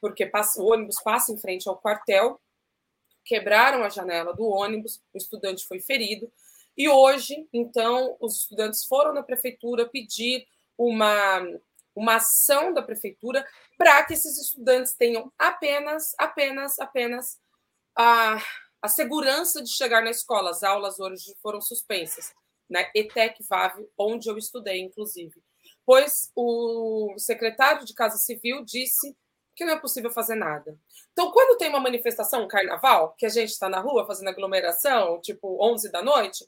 porque 0.02 0.26
passa, 0.26 0.62
o 0.62 0.72
ônibus 0.72 1.02
passa 1.02 1.32
em 1.32 1.38
frente 1.38 1.68
ao 1.68 1.78
quartel, 1.78 2.40
quebraram 3.24 3.84
a 3.84 3.90
janela 3.90 4.34
do 4.34 4.46
ônibus, 4.46 5.02
o 5.14 5.18
estudante 5.18 5.68
foi 5.68 5.80
ferido, 5.80 6.32
e 6.78 6.88
hoje, 6.88 7.48
então, 7.52 8.16
os 8.22 8.38
estudantes 8.40 8.86
foram 8.86 9.14
na 9.14 9.22
prefeitura 9.22 9.90
pedir 9.90 10.48
uma, 10.78 11.46
uma 11.94 12.16
ação 12.16 12.74
da 12.74 12.82
prefeitura 12.82 13.46
para 13.78 14.04
que 14.06 14.14
esses 14.14 14.38
estudantes 14.40 14.94
tenham 14.94 15.32
apenas, 15.38 16.16
apenas, 16.18 16.80
apenas 16.80 17.38
a, 17.98 18.42
a 18.82 18.88
segurança 18.88 19.62
de 19.62 19.70
chegar 19.70 20.02
na 20.02 20.10
escola. 20.10 20.52
As 20.52 20.64
aulas 20.64 21.00
hoje 21.00 21.36
foram 21.42 21.60
suspensas, 21.60 22.34
né? 22.70 22.90
ETEC 22.96 23.44
VAV, 23.44 23.86
onde 23.98 24.30
eu 24.30 24.38
estudei, 24.38 24.80
inclusive. 24.80 25.44
Pois 25.86 26.32
o 26.34 27.14
secretário 27.18 27.84
de 27.86 27.94
Casa 27.94 28.18
Civil 28.18 28.64
disse 28.64 29.18
que 29.60 29.66
não 29.66 29.74
é 29.74 29.78
possível 29.78 30.10
fazer 30.10 30.36
nada. 30.36 30.80
Então, 31.12 31.32
quando 31.32 31.58
tem 31.58 31.68
uma 31.68 31.82
manifestação, 31.82 32.46
um 32.46 32.48
carnaval, 32.48 33.14
que 33.18 33.26
a 33.26 33.30
gente 33.30 33.50
está 33.50 33.68
na 33.68 33.82
rua 33.82 34.08
fazendo 34.08 34.30
aglomeração, 34.30 35.20
tipo 35.20 35.58
11 35.62 35.92
da 35.92 36.02
noite, 36.02 36.48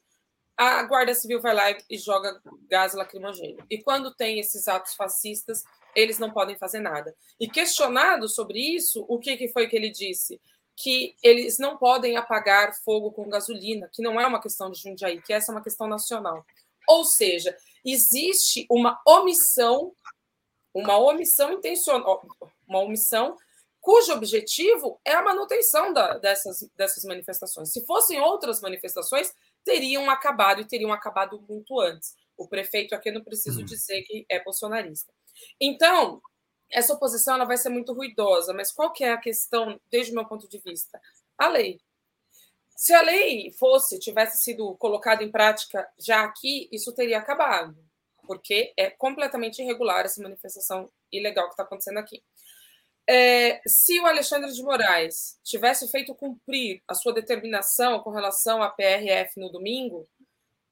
a 0.56 0.82
Guarda 0.84 1.14
Civil 1.14 1.42
vai 1.42 1.54
lá 1.54 1.78
e 1.90 1.98
joga 1.98 2.42
gás 2.70 2.94
lacrimogêneo. 2.94 3.66
E 3.70 3.84
quando 3.84 4.16
tem 4.16 4.40
esses 4.40 4.66
atos 4.66 4.96
fascistas, 4.96 5.62
eles 5.94 6.20
não 6.20 6.32
podem 6.32 6.58
fazer 6.58 6.80
nada. 6.80 7.14
E 7.38 7.50
questionado 7.50 8.30
sobre 8.30 8.60
isso, 8.78 9.06
o 9.10 9.20
que, 9.20 9.36
que 9.36 9.50
foi 9.50 9.68
que 9.68 9.76
ele 9.76 9.90
disse? 9.90 10.40
Que 10.78 11.14
eles 11.22 11.60
não 11.60 11.76
podem 11.76 12.16
apagar 12.16 12.74
fogo 12.86 13.12
com 13.12 13.28
gasolina, 13.28 13.90
que 13.92 14.02
não 14.02 14.22
é 14.22 14.26
uma 14.26 14.42
questão 14.42 14.72
de 14.72 14.80
Jundiaí, 14.80 15.22
que 15.22 15.34
essa 15.34 15.52
é 15.52 15.54
uma 15.54 15.64
questão 15.64 15.86
nacional. 15.86 16.46
Ou 16.88 17.04
seja, 17.04 17.58
existe 17.84 18.66
uma 18.70 19.02
omissão, 19.06 19.92
uma 20.74 20.98
omissão 20.98 21.52
intencional, 21.52 22.26
uma 22.72 22.80
omissão 22.80 23.38
cujo 23.82 24.14
objetivo 24.14 25.02
é 25.04 25.14
a 25.14 25.24
manutenção 25.24 25.92
da, 25.92 26.18
dessas, 26.20 26.70
dessas 26.76 27.04
manifestações. 27.04 27.72
Se 27.72 27.86
fossem 27.86 28.22
outras 28.22 28.62
manifestações, 28.62 29.34
teriam 29.66 30.10
acabado 30.10 30.62
e 30.62 30.68
teriam 30.68 30.94
acabado 30.94 31.44
muito 31.50 31.80
antes. 31.80 32.16
O 32.38 32.48
prefeito 32.48 32.94
aqui 32.94 33.12
não 33.12 33.24
preciso 33.24 33.60
uhum. 33.60 33.66
dizer 33.66 34.04
que 34.04 34.26
é 34.30 34.42
bolsonarista. 34.44 35.12
Então, 35.60 36.22
essa 36.70 36.94
oposição 36.94 37.36
ela 37.36 37.46
vai 37.46 37.58
ser 37.58 37.70
muito 37.70 37.92
ruidosa, 37.94 38.54
mas 38.54 38.72
qual 38.72 38.94
que 38.94 39.04
é 39.04 39.12
a 39.12 39.18
questão, 39.18 39.80
desde 39.92 40.12
o 40.12 40.16
meu 40.16 40.26
ponto 40.26 40.48
de 40.48 40.60
vista? 40.60 41.02
A 41.38 41.48
lei. 41.50 41.80
Se 42.76 42.94
a 42.94 43.02
lei 43.02 43.52
fosse, 43.52 44.00
tivesse 44.00 44.42
sido 44.42 44.76
colocada 44.78 45.24
em 45.24 45.32
prática 45.32 45.88
já 46.00 46.24
aqui, 46.24 46.70
isso 46.72 46.94
teria 46.94 47.20
acabado, 47.20 47.78
porque 48.26 48.74
é 48.78 48.90
completamente 48.90 49.62
irregular 49.62 50.06
essa 50.06 50.22
manifestação 50.22 50.92
ilegal 51.12 51.46
que 51.46 51.54
está 51.54 51.64
acontecendo 51.64 51.98
aqui. 51.98 52.24
É, 53.08 53.62
se 53.68 54.00
o 54.00 54.06
Alexandre 54.06 54.52
de 54.52 54.62
Moraes 54.62 55.40
tivesse 55.44 55.88
feito 55.90 56.16
cumprir 56.16 56.82
a 56.88 56.94
sua 56.94 57.14
determinação 57.14 58.00
com 58.00 58.12
relação 58.12 58.62
à 58.62 58.70
PRF 58.70 59.40
no 59.40 59.50
domingo, 59.50 60.08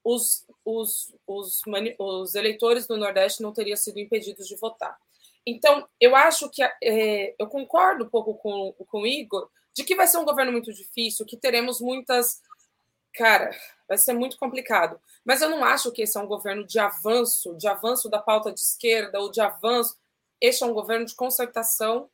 os, 0.03 0.45
os, 0.63 1.13
os, 1.27 1.61
os 1.97 2.35
eleitores 2.35 2.87
do 2.87 2.97
Nordeste 2.97 3.41
não 3.41 3.53
teriam 3.53 3.75
sido 3.75 3.99
impedidos 3.99 4.47
de 4.47 4.55
votar. 4.55 4.97
Então, 5.45 5.87
eu 5.99 6.15
acho 6.15 6.49
que 6.49 6.61
é, 6.63 7.35
eu 7.37 7.47
concordo 7.47 8.05
um 8.05 8.09
pouco 8.09 8.35
com, 8.35 8.73
com 8.87 9.01
o 9.01 9.07
Igor 9.07 9.49
de 9.73 9.83
que 9.83 9.95
vai 9.95 10.07
ser 10.07 10.17
um 10.17 10.25
governo 10.25 10.51
muito 10.51 10.73
difícil, 10.73 11.25
que 11.25 11.37
teremos 11.37 11.79
muitas. 11.79 12.41
Cara, 13.13 13.51
vai 13.87 13.97
ser 13.97 14.13
muito 14.13 14.37
complicado. 14.37 14.99
Mas 15.25 15.41
eu 15.41 15.49
não 15.49 15.63
acho 15.63 15.91
que 15.91 16.01
esse 16.01 16.17
é 16.17 16.21
um 16.21 16.27
governo 16.27 16.65
de 16.65 16.79
avanço, 16.79 17.55
de 17.55 17.67
avanço 17.67 18.09
da 18.09 18.19
pauta 18.19 18.51
de 18.51 18.59
esquerda 18.59 19.19
ou 19.19 19.31
de 19.31 19.41
avanço. 19.41 19.97
Este 20.39 20.63
é 20.63 20.67
um 20.67 20.73
governo 20.73 21.05
de 21.05 21.15
concertação 21.15 22.09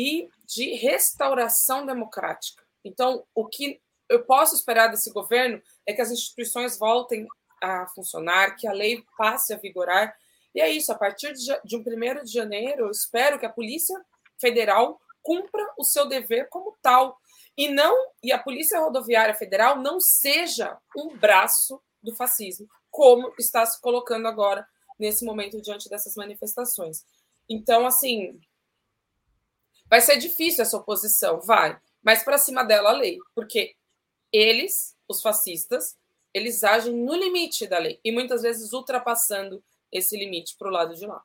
e 0.00 0.30
de 0.46 0.72
restauração 0.76 1.84
democrática. 1.84 2.64
Então, 2.82 3.22
o 3.34 3.46
que 3.46 3.78
eu 4.08 4.24
posso 4.24 4.54
esperar 4.54 4.88
desse 4.88 5.12
governo 5.12 5.60
é 5.86 5.92
que 5.92 6.00
as 6.00 6.10
instituições 6.10 6.78
voltem 6.78 7.28
a 7.62 7.86
funcionar, 7.88 8.56
que 8.56 8.66
a 8.66 8.72
lei 8.72 9.04
passe 9.18 9.52
a 9.52 9.58
vigorar. 9.58 10.16
E 10.54 10.60
é 10.62 10.70
isso, 10.70 10.90
a 10.90 10.94
partir 10.94 11.34
de 11.34 11.76
um 11.76 11.80
1 11.80 12.24
de 12.24 12.32
janeiro, 12.32 12.86
eu 12.86 12.90
espero 12.90 13.38
que 13.38 13.44
a 13.44 13.52
Polícia 13.52 13.94
Federal 14.40 14.98
cumpra 15.22 15.62
o 15.76 15.84
seu 15.84 16.06
dever 16.06 16.48
como 16.48 16.74
tal. 16.80 17.18
E 17.54 17.68
não 17.68 17.94
e 18.22 18.32
a 18.32 18.38
Polícia 18.38 18.80
Rodoviária 18.80 19.34
Federal 19.34 19.76
não 19.76 20.00
seja 20.00 20.78
um 20.96 21.14
braço 21.14 21.78
do 22.02 22.16
fascismo, 22.16 22.66
como 22.90 23.34
está 23.38 23.66
se 23.66 23.78
colocando 23.82 24.26
agora 24.26 24.66
nesse 24.98 25.26
momento 25.26 25.60
diante 25.60 25.90
dessas 25.90 26.14
manifestações. 26.14 27.04
Então, 27.46 27.86
assim, 27.86 28.40
Vai 29.90 30.00
ser 30.00 30.16
difícil 30.18 30.62
essa 30.62 30.76
oposição, 30.76 31.40
vai, 31.40 31.76
mas 32.00 32.22
para 32.22 32.38
cima 32.38 32.62
dela 32.62 32.90
a 32.90 32.96
lei, 32.96 33.18
porque 33.34 33.74
eles, 34.32 34.96
os 35.08 35.20
fascistas, 35.20 35.98
eles 36.32 36.62
agem 36.62 36.94
no 36.94 37.12
limite 37.12 37.66
da 37.66 37.78
lei 37.78 37.98
e 38.04 38.12
muitas 38.12 38.42
vezes 38.42 38.72
ultrapassando 38.72 39.60
esse 39.90 40.16
limite 40.16 40.54
para 40.56 40.68
o 40.68 40.70
lado 40.70 40.94
de 40.94 41.04
lá. 41.04 41.20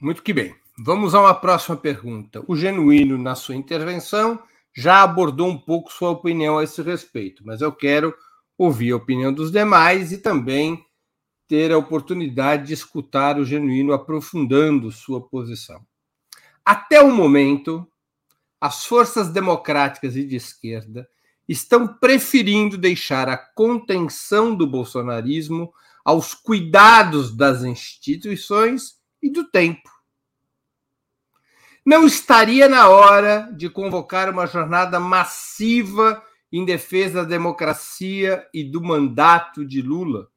Muito 0.00 0.22
que 0.22 0.32
bem. 0.32 0.54
Vamos 0.76 1.14
a 1.14 1.20
uma 1.20 1.34
próxima 1.34 1.76
pergunta. 1.76 2.42
O 2.48 2.56
Genuíno, 2.56 3.16
na 3.16 3.36
sua 3.36 3.54
intervenção, 3.54 4.42
já 4.74 5.04
abordou 5.04 5.46
um 5.46 5.56
pouco 5.56 5.92
sua 5.92 6.10
opinião 6.10 6.58
a 6.58 6.64
esse 6.64 6.82
respeito, 6.82 7.46
mas 7.46 7.60
eu 7.60 7.70
quero 7.70 8.12
ouvir 8.58 8.90
a 8.90 8.96
opinião 8.96 9.32
dos 9.32 9.52
demais 9.52 10.10
e 10.10 10.18
também 10.18 10.84
ter 11.48 11.72
a 11.72 11.78
oportunidade 11.78 12.68
de 12.68 12.74
escutar 12.74 13.38
o 13.38 13.44
genuíno 13.44 13.92
aprofundando 13.92 14.90
sua 14.90 15.20
posição. 15.20 15.84
Até 16.64 17.02
o 17.02 17.12
momento, 17.12 17.86
as 18.60 18.86
forças 18.86 19.28
democráticas 19.28 20.16
e 20.16 20.24
de 20.24 20.36
esquerda 20.36 21.08
estão 21.46 21.86
preferindo 21.86 22.78
deixar 22.78 23.28
a 23.28 23.36
contenção 23.36 24.54
do 24.54 24.66
bolsonarismo 24.66 25.72
aos 26.04 26.34
cuidados 26.34 27.36
das 27.36 27.62
instituições 27.62 28.96
e 29.22 29.30
do 29.30 29.44
tempo. 29.44 29.90
Não 31.84 32.06
estaria 32.06 32.66
na 32.66 32.88
hora 32.88 33.50
de 33.54 33.68
convocar 33.68 34.30
uma 34.30 34.46
jornada 34.46 34.98
massiva 34.98 36.22
em 36.50 36.64
defesa 36.64 37.22
da 37.22 37.28
democracia 37.28 38.48
e 38.54 38.64
do 38.64 38.82
mandato 38.82 39.66
de 39.66 39.82
Lula? 39.82 40.28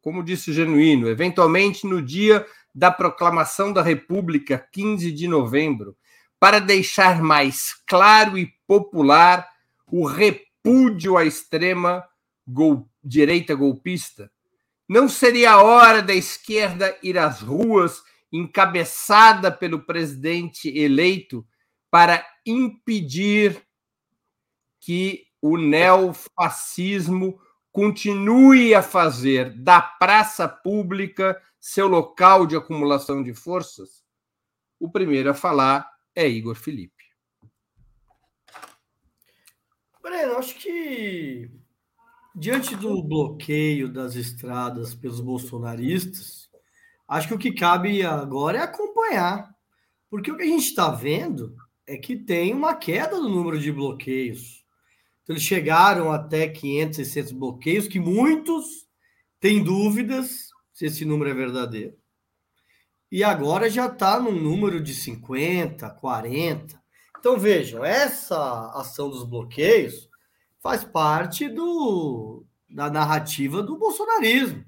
Como 0.00 0.22
disse 0.22 0.52
Genuíno, 0.52 1.08
eventualmente 1.08 1.86
no 1.86 2.00
dia 2.00 2.46
da 2.74 2.90
proclamação 2.90 3.72
da 3.72 3.82
República, 3.82 4.58
15 4.72 5.10
de 5.10 5.26
novembro, 5.26 5.96
para 6.38 6.60
deixar 6.60 7.20
mais 7.20 7.74
claro 7.86 8.38
e 8.38 8.52
popular 8.66 9.48
o 9.90 10.06
repúdio 10.06 11.16
à 11.16 11.24
extrema 11.24 12.04
gol 12.46 12.88
direita 13.02 13.54
golpista? 13.54 14.30
Não 14.88 15.08
seria 15.08 15.52
a 15.52 15.62
hora 15.62 16.00
da 16.00 16.14
esquerda 16.14 16.96
ir 17.02 17.18
às 17.18 17.40
ruas, 17.40 18.02
encabeçada 18.32 19.50
pelo 19.50 19.80
presidente 19.80 20.68
eleito, 20.68 21.46
para 21.90 22.24
impedir 22.46 23.60
que 24.80 25.26
o 25.40 25.56
neofascismo 25.56 27.40
continue 27.78 28.74
a 28.74 28.82
fazer 28.82 29.50
da 29.56 29.80
praça 29.80 30.48
pública 30.48 31.40
seu 31.60 31.86
local 31.86 32.44
de 32.44 32.56
acumulação 32.56 33.22
de 33.22 33.32
forças? 33.32 34.02
O 34.80 34.90
primeiro 34.90 35.30
a 35.30 35.34
falar 35.34 35.88
é 36.12 36.28
Igor 36.28 36.56
Felipe. 36.56 37.04
Breno, 40.02 40.38
acho 40.38 40.56
que 40.56 41.48
diante 42.34 42.74
do 42.74 43.00
bloqueio 43.00 43.88
das 43.88 44.16
estradas 44.16 44.92
pelos 44.92 45.20
bolsonaristas, 45.20 46.50
acho 47.06 47.28
que 47.28 47.34
o 47.34 47.38
que 47.38 47.52
cabe 47.52 48.02
agora 48.04 48.58
é 48.58 48.62
acompanhar. 48.62 49.54
Porque 50.10 50.32
o 50.32 50.36
que 50.36 50.42
a 50.42 50.46
gente 50.46 50.64
está 50.64 50.90
vendo 50.90 51.54
é 51.86 51.96
que 51.96 52.16
tem 52.16 52.52
uma 52.52 52.74
queda 52.74 53.18
no 53.18 53.28
número 53.28 53.56
de 53.56 53.70
bloqueios. 53.70 54.66
Então, 55.28 55.36
eles 55.36 55.42
chegaram 55.42 56.10
até 56.10 56.48
500, 56.48 56.96
600 56.96 57.32
bloqueios, 57.32 57.86
que 57.86 58.00
muitos 58.00 58.88
têm 59.38 59.62
dúvidas 59.62 60.48
se 60.72 60.86
esse 60.86 61.04
número 61.04 61.28
é 61.28 61.34
verdadeiro. 61.34 61.94
E 63.12 63.22
agora 63.22 63.68
já 63.68 63.88
está 63.88 64.18
num 64.18 64.32
número 64.32 64.82
de 64.82 64.94
50, 64.94 65.90
40. 65.90 66.82
Então 67.18 67.38
vejam, 67.38 67.84
essa 67.84 68.70
ação 68.74 69.10
dos 69.10 69.22
bloqueios 69.22 70.08
faz 70.60 70.82
parte 70.82 71.46
do, 71.46 72.46
da 72.66 72.88
narrativa 72.88 73.62
do 73.62 73.76
bolsonarismo. 73.76 74.64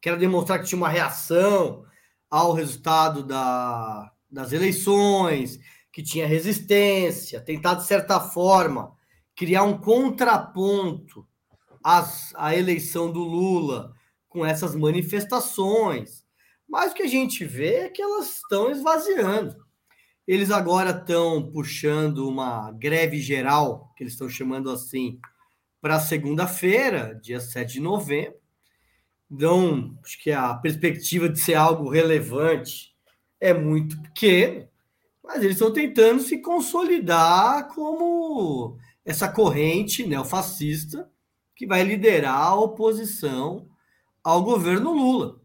Quer 0.00 0.16
demonstrar 0.18 0.60
que 0.60 0.66
tinha 0.66 0.78
uma 0.78 0.88
reação 0.88 1.84
ao 2.30 2.52
resultado 2.52 3.24
da, 3.24 4.12
das 4.30 4.52
eleições, 4.52 5.58
que 5.90 6.00
tinha 6.00 6.28
resistência, 6.28 7.40
tentar, 7.40 7.74
de 7.74 7.86
certa 7.86 8.20
forma, 8.20 8.95
criar 9.36 9.64
um 9.64 9.76
contraponto 9.76 11.26
às, 11.84 12.34
à 12.34 12.56
eleição 12.56 13.12
do 13.12 13.20
Lula 13.20 13.94
com 14.28 14.44
essas 14.44 14.74
manifestações. 14.74 16.24
Mas 16.68 16.90
o 16.90 16.94
que 16.94 17.02
a 17.02 17.08
gente 17.08 17.44
vê 17.44 17.74
é 17.74 17.88
que 17.88 18.02
elas 18.02 18.36
estão 18.36 18.70
esvaziando. 18.70 19.54
Eles 20.26 20.50
agora 20.50 20.90
estão 20.90 21.52
puxando 21.52 22.28
uma 22.28 22.72
greve 22.72 23.20
geral, 23.20 23.92
que 23.96 24.02
eles 24.02 24.14
estão 24.14 24.28
chamando 24.28 24.70
assim, 24.70 25.20
para 25.80 26.00
segunda-feira, 26.00 27.14
dia 27.22 27.38
7 27.38 27.74
de 27.74 27.80
novembro. 27.80 28.34
Então, 29.30 29.96
acho 30.04 30.20
que 30.20 30.32
a 30.32 30.54
perspectiva 30.54 31.28
de 31.28 31.38
ser 31.38 31.54
algo 31.54 31.88
relevante 31.88 32.94
é 33.40 33.52
muito 33.52 34.00
pequena, 34.02 34.68
mas 35.22 35.42
eles 35.42 35.56
estão 35.56 35.72
tentando 35.72 36.22
se 36.22 36.40
consolidar 36.40 37.68
como 37.68 38.78
essa 39.06 39.28
corrente 39.28 40.04
neofascista 40.04 41.08
que 41.54 41.66
vai 41.66 41.84
liderar 41.84 42.42
a 42.42 42.54
oposição 42.56 43.68
ao 44.22 44.42
governo 44.42 44.92
Lula. 44.92 45.40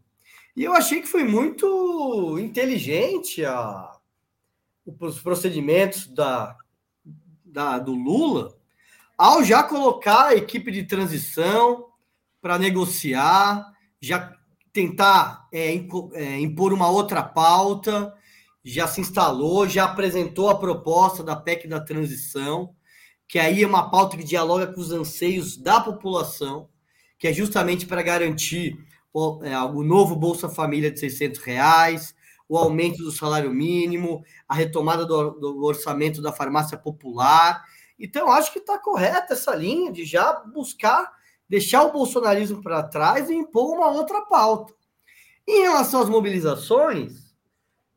E 0.56 0.64
eu 0.64 0.74
achei 0.74 1.00
que 1.00 1.06
foi 1.06 1.22
muito 1.22 2.38
inteligente 2.40 3.44
a, 3.44 3.96
os 4.84 5.20
procedimentos 5.20 6.08
da, 6.08 6.56
da, 7.44 7.78
do 7.78 7.94
Lula 7.94 8.54
ao 9.16 9.44
já 9.44 9.62
colocar 9.62 10.26
a 10.26 10.34
equipe 10.34 10.72
de 10.72 10.82
transição 10.82 11.86
para 12.40 12.58
negociar, 12.58 13.72
já 14.00 14.36
tentar 14.72 15.46
é, 15.52 15.72
é, 16.14 16.40
impor 16.40 16.72
uma 16.72 16.88
outra 16.88 17.22
pauta, 17.22 18.12
já 18.64 18.88
se 18.88 19.00
instalou, 19.00 19.68
já 19.68 19.84
apresentou 19.84 20.50
a 20.50 20.58
proposta 20.58 21.22
da 21.22 21.36
PEC 21.36 21.68
da 21.68 21.80
transição, 21.80 22.74
que 23.28 23.38
aí 23.38 23.62
é 23.62 23.66
uma 23.66 23.90
pauta 23.90 24.16
que 24.16 24.24
dialoga 24.24 24.66
com 24.66 24.80
os 24.80 24.92
anseios 24.92 25.56
da 25.56 25.80
população, 25.80 26.68
que 27.18 27.28
é 27.28 27.32
justamente 27.32 27.86
para 27.86 28.02
garantir 28.02 28.76
é, 29.42 29.58
o 29.58 29.82
novo 29.82 30.16
Bolsa 30.16 30.48
Família 30.48 30.90
de 30.90 30.98
600 31.00 31.40
reais, 31.40 32.14
o 32.48 32.58
aumento 32.58 32.98
do 32.98 33.12
salário 33.12 33.50
mínimo, 33.50 34.22
a 34.48 34.54
retomada 34.54 35.06
do, 35.06 35.30
do 35.30 35.64
orçamento 35.64 36.20
da 36.20 36.32
farmácia 36.32 36.76
popular. 36.76 37.64
Então, 37.98 38.30
acho 38.30 38.52
que 38.52 38.58
está 38.58 38.78
correta 38.78 39.32
essa 39.32 39.54
linha 39.54 39.92
de 39.92 40.04
já 40.04 40.32
buscar 40.32 41.10
deixar 41.52 41.82
o 41.82 41.92
bolsonarismo 41.92 42.62
para 42.62 42.82
trás 42.82 43.28
e 43.28 43.34
impor 43.34 43.76
uma 43.76 43.90
outra 43.90 44.22
pauta. 44.22 44.72
Em 45.46 45.60
relação 45.60 46.00
às 46.00 46.08
mobilizações, 46.08 47.34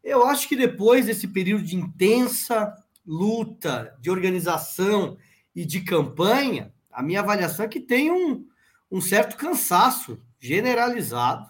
eu 0.04 0.26
acho 0.26 0.50
que 0.50 0.58
depois 0.58 1.06
desse 1.06 1.26
período 1.30 1.64
de 1.64 1.78
intensa 1.78 2.76
luta, 3.06 3.96
de 4.02 4.10
organização 4.10 5.18
e 5.56 5.65
de 5.65 5.82
campanha, 5.82 6.74
a 6.91 7.04
minha 7.04 7.20
avaliação 7.20 7.65
é 7.65 7.68
que 7.68 7.80
tem 7.80 8.12
um, 8.12 8.46
um 8.91 9.02
certo 9.02 9.36
cansaço 9.36 10.20
generalizado 10.39 11.46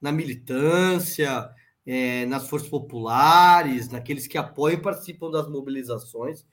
na 0.00 0.10
militância, 0.10 1.48
é, 1.86 2.26
nas 2.26 2.48
forças 2.48 2.68
populares, 2.68 3.88
naqueles 3.88 4.26
que 4.26 4.36
apoiam 4.36 4.78
e 4.78 4.82
participam 4.82 5.30
das 5.30 5.48
mobilizações. 5.48 6.44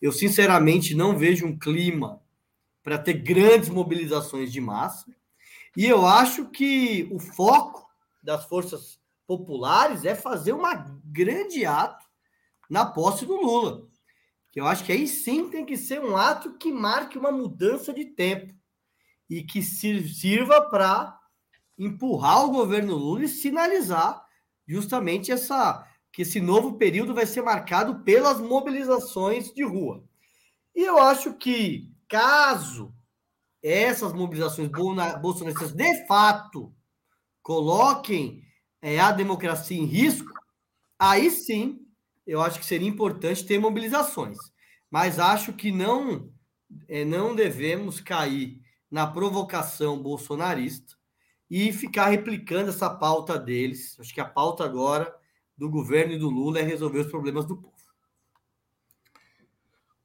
Eu, 0.00 0.12
sinceramente, 0.12 0.94
não 0.94 1.16
vejo 1.16 1.46
um 1.46 1.58
clima 1.58 2.20
para 2.82 2.98
ter 2.98 3.14
grandes 3.14 3.68
mobilizações 3.68 4.52
de 4.52 4.60
massa. 4.60 5.06
E 5.76 5.84
eu 5.84 6.06
acho 6.06 6.46
que 6.50 7.08
o 7.10 7.18
foco 7.18 7.86
das 8.22 8.44
forças 8.46 9.00
populares 9.26 10.04
é 10.04 10.14
fazer 10.14 10.52
uma 10.52 10.74
grande 11.04 11.64
ato 11.66 12.05
na 12.68 12.84
posse 12.84 13.24
do 13.24 13.36
Lula. 13.36 13.86
Que 14.52 14.60
eu 14.60 14.66
acho 14.66 14.84
que 14.84 14.92
aí 14.92 15.06
sim 15.06 15.48
tem 15.48 15.64
que 15.64 15.76
ser 15.76 16.00
um 16.00 16.16
ato 16.16 16.56
que 16.58 16.72
marque 16.72 17.18
uma 17.18 17.30
mudança 17.30 17.92
de 17.92 18.04
tempo 18.04 18.54
e 19.28 19.42
que 19.42 19.62
sirva 19.62 20.62
para 20.62 21.18
empurrar 21.78 22.44
o 22.44 22.50
governo 22.50 22.94
Lula 22.94 23.24
e 23.24 23.28
sinalizar 23.28 24.24
justamente 24.66 25.30
essa 25.30 25.86
que 26.12 26.22
esse 26.22 26.40
novo 26.40 26.78
período 26.78 27.12
vai 27.12 27.26
ser 27.26 27.42
marcado 27.42 28.02
pelas 28.02 28.40
mobilizações 28.40 29.52
de 29.52 29.62
rua. 29.62 30.02
E 30.74 30.82
eu 30.82 30.98
acho 30.98 31.34
que 31.34 31.92
caso 32.08 32.94
essas 33.62 34.14
mobilizações 34.14 34.70
bolsonaristas 35.20 35.72
de 35.72 36.06
fato 36.06 36.74
coloquem 37.42 38.42
é, 38.80 38.98
a 38.98 39.12
democracia 39.12 39.76
em 39.76 39.84
risco, 39.84 40.32
aí 40.98 41.30
sim 41.30 41.85
eu 42.26 42.42
acho 42.42 42.58
que 42.58 42.66
seria 42.66 42.88
importante 42.88 43.44
ter 43.44 43.58
mobilizações. 43.58 44.36
Mas 44.90 45.18
acho 45.18 45.52
que 45.52 45.70
não, 45.70 46.30
é, 46.88 47.04
não 47.04 47.34
devemos 47.34 48.00
cair 48.00 48.60
na 48.90 49.06
provocação 49.06 50.02
bolsonarista 50.02 50.94
e 51.50 51.72
ficar 51.72 52.06
replicando 52.06 52.70
essa 52.70 52.90
pauta 52.90 53.38
deles. 53.38 53.96
Acho 54.00 54.12
que 54.12 54.20
a 54.20 54.24
pauta 54.24 54.64
agora 54.64 55.14
do 55.56 55.70
governo 55.70 56.14
e 56.14 56.18
do 56.18 56.28
Lula 56.28 56.58
é 56.58 56.62
resolver 56.62 57.00
os 57.00 57.10
problemas 57.10 57.44
do 57.46 57.56
povo. 57.56 57.74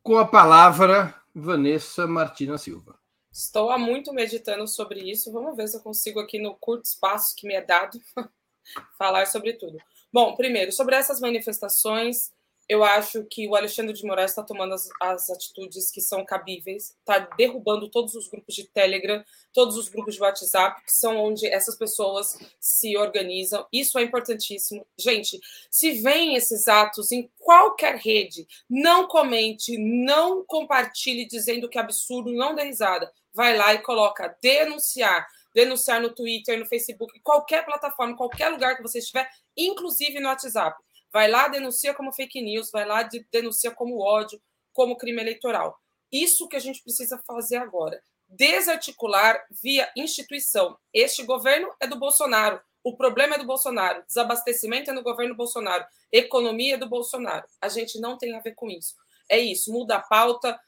Com 0.03 0.17
a 0.17 0.27
palavra, 0.27 1.15
Vanessa 1.33 2.07
Martina 2.07 2.57
Silva. 2.57 2.99
Estou 3.31 3.69
há 3.69 3.77
muito 3.77 4.11
meditando 4.11 4.67
sobre 4.67 4.99
isso. 4.99 5.31
Vamos 5.31 5.55
ver 5.55 5.67
se 5.67 5.77
eu 5.77 5.81
consigo, 5.81 6.19
aqui 6.19 6.39
no 6.39 6.55
curto 6.55 6.85
espaço 6.85 7.35
que 7.35 7.47
me 7.47 7.53
é 7.53 7.61
dado, 7.61 7.99
falar 8.97 9.25
sobre 9.27 9.53
tudo. 9.53 9.77
Bom, 10.13 10.35
primeiro, 10.35 10.71
sobre 10.71 10.95
essas 10.95 11.21
manifestações, 11.21 12.31
eu 12.67 12.83
acho 12.83 13.25
que 13.25 13.47
o 13.47 13.55
Alexandre 13.55 13.93
de 13.93 14.05
Moraes 14.05 14.31
está 14.31 14.43
tomando 14.43 14.73
as, 14.73 14.89
as, 15.01 15.29
atitudes 15.29 15.91
que 15.91 15.99
são 15.99 16.23
cabíveis, 16.23 16.95
está 16.99 17.19
derrubando 17.37 17.89
todos 17.89 18.15
os 18.15 18.29
grupos 18.29 18.55
de 18.55 18.65
Telegram, 18.65 19.23
todos 19.53 19.75
os 19.75 19.89
grupos 19.89 20.15
de 20.15 20.21
WhatsApp, 20.21 20.81
que 20.85 20.93
são 20.93 21.17
onde 21.17 21.47
essas 21.47 21.77
pessoas 21.77 22.37
se 22.59 22.95
organizam. 22.95 23.65
Isso 23.71 23.99
é 23.99 24.03
importantíssimo. 24.03 24.85
Gente, 24.97 25.39
se 25.69 26.01
vem 26.01 26.35
esses 26.35 26.67
atos 26.67 27.11
em 27.11 27.29
qualquer 27.39 27.95
rede, 27.95 28.47
não 28.69 29.07
comente, 29.07 29.77
não 29.77 30.43
compartilhe 30.45 31.25
dizendo 31.25 31.67
que 31.67 31.77
é 31.77 31.81
absurdo, 31.81 32.31
não 32.31 32.55
dê 32.55 32.63
risada. 32.63 33.11
Vai 33.33 33.57
lá 33.57 33.73
e 33.73 33.79
coloca 33.79 34.33
denunciar 34.41 35.27
denunciar 35.53 36.01
no 36.01 36.13
Twitter, 36.13 36.59
no 36.59 36.65
Facebook, 36.65 37.19
qualquer 37.21 37.65
plataforma, 37.65 38.15
qualquer 38.15 38.49
lugar 38.49 38.75
que 38.75 38.83
você 38.83 38.99
estiver, 38.99 39.29
inclusive 39.55 40.19
no 40.19 40.27
WhatsApp. 40.27 40.81
Vai 41.11 41.29
lá, 41.29 41.47
denuncia 41.47 41.93
como 41.93 42.13
fake 42.13 42.41
news, 42.41 42.71
vai 42.71 42.85
lá, 42.85 43.07
denuncia 43.31 43.71
como 43.71 43.99
ódio, 43.99 44.41
como 44.71 44.97
crime 44.97 45.21
eleitoral. 45.21 45.77
Isso 46.11 46.47
que 46.47 46.55
a 46.55 46.59
gente 46.59 46.81
precisa 46.81 47.21
fazer 47.25 47.57
agora. 47.57 48.01
Desarticular 48.27 49.45
via 49.61 49.91
instituição. 49.95 50.77
Este 50.93 51.23
governo 51.23 51.69
é 51.79 51.87
do 51.87 51.99
Bolsonaro. 51.99 52.61
O 52.83 52.95
problema 52.95 53.35
é 53.35 53.37
do 53.37 53.45
Bolsonaro. 53.45 54.03
Desabastecimento 54.07 54.89
é 54.89 54.93
no 54.93 55.03
governo 55.03 55.35
Bolsonaro. 55.35 55.85
Economia 56.11 56.75
é 56.75 56.77
do 56.77 56.89
Bolsonaro. 56.89 57.45
A 57.61 57.67
gente 57.67 57.99
não 57.99 58.17
tem 58.17 58.35
a 58.35 58.39
ver 58.39 58.55
com 58.55 58.69
isso. 58.69 58.95
É 59.29 59.37
isso. 59.37 59.71
Muda 59.71 59.97
a 59.97 60.01
pauta. 60.01 60.59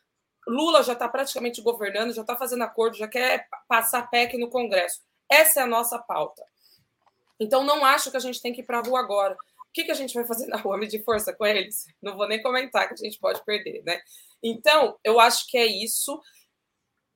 Lula 0.47 0.83
já 0.83 0.93
está 0.93 1.07
praticamente 1.07 1.61
governando, 1.61 2.13
já 2.13 2.21
está 2.21 2.35
fazendo 2.35 2.63
acordo, 2.63 2.97
já 2.97 3.07
quer 3.07 3.47
passar 3.67 4.09
PEC 4.09 4.37
no 4.37 4.49
Congresso. 4.49 5.01
Essa 5.29 5.61
é 5.61 5.63
a 5.63 5.67
nossa 5.67 5.97
pauta. 5.97 6.43
Então, 7.39 7.63
não 7.63 7.83
acho 7.83 8.11
que 8.11 8.17
a 8.17 8.19
gente 8.19 8.41
tem 8.41 8.53
que 8.53 8.61
ir 8.61 8.65
para 8.65 8.79
a 8.79 8.81
rua 8.81 8.99
agora. 8.99 9.33
O 9.33 9.73
que, 9.73 9.83
que 9.83 9.91
a 9.91 9.95
gente 9.95 10.13
vai 10.13 10.25
fazer 10.25 10.47
na 10.47 10.57
rua? 10.57 10.77
Medir 10.77 11.03
força 11.03 11.33
com 11.33 11.45
eles? 11.45 11.87
Não 12.01 12.15
vou 12.15 12.27
nem 12.27 12.41
comentar 12.41 12.87
que 12.87 12.93
a 12.93 12.97
gente 12.97 13.19
pode 13.19 13.43
perder, 13.43 13.83
né? 13.83 13.99
Então, 14.41 14.97
eu 15.03 15.19
acho 15.19 15.47
que 15.47 15.57
é 15.57 15.65
isso. 15.65 16.21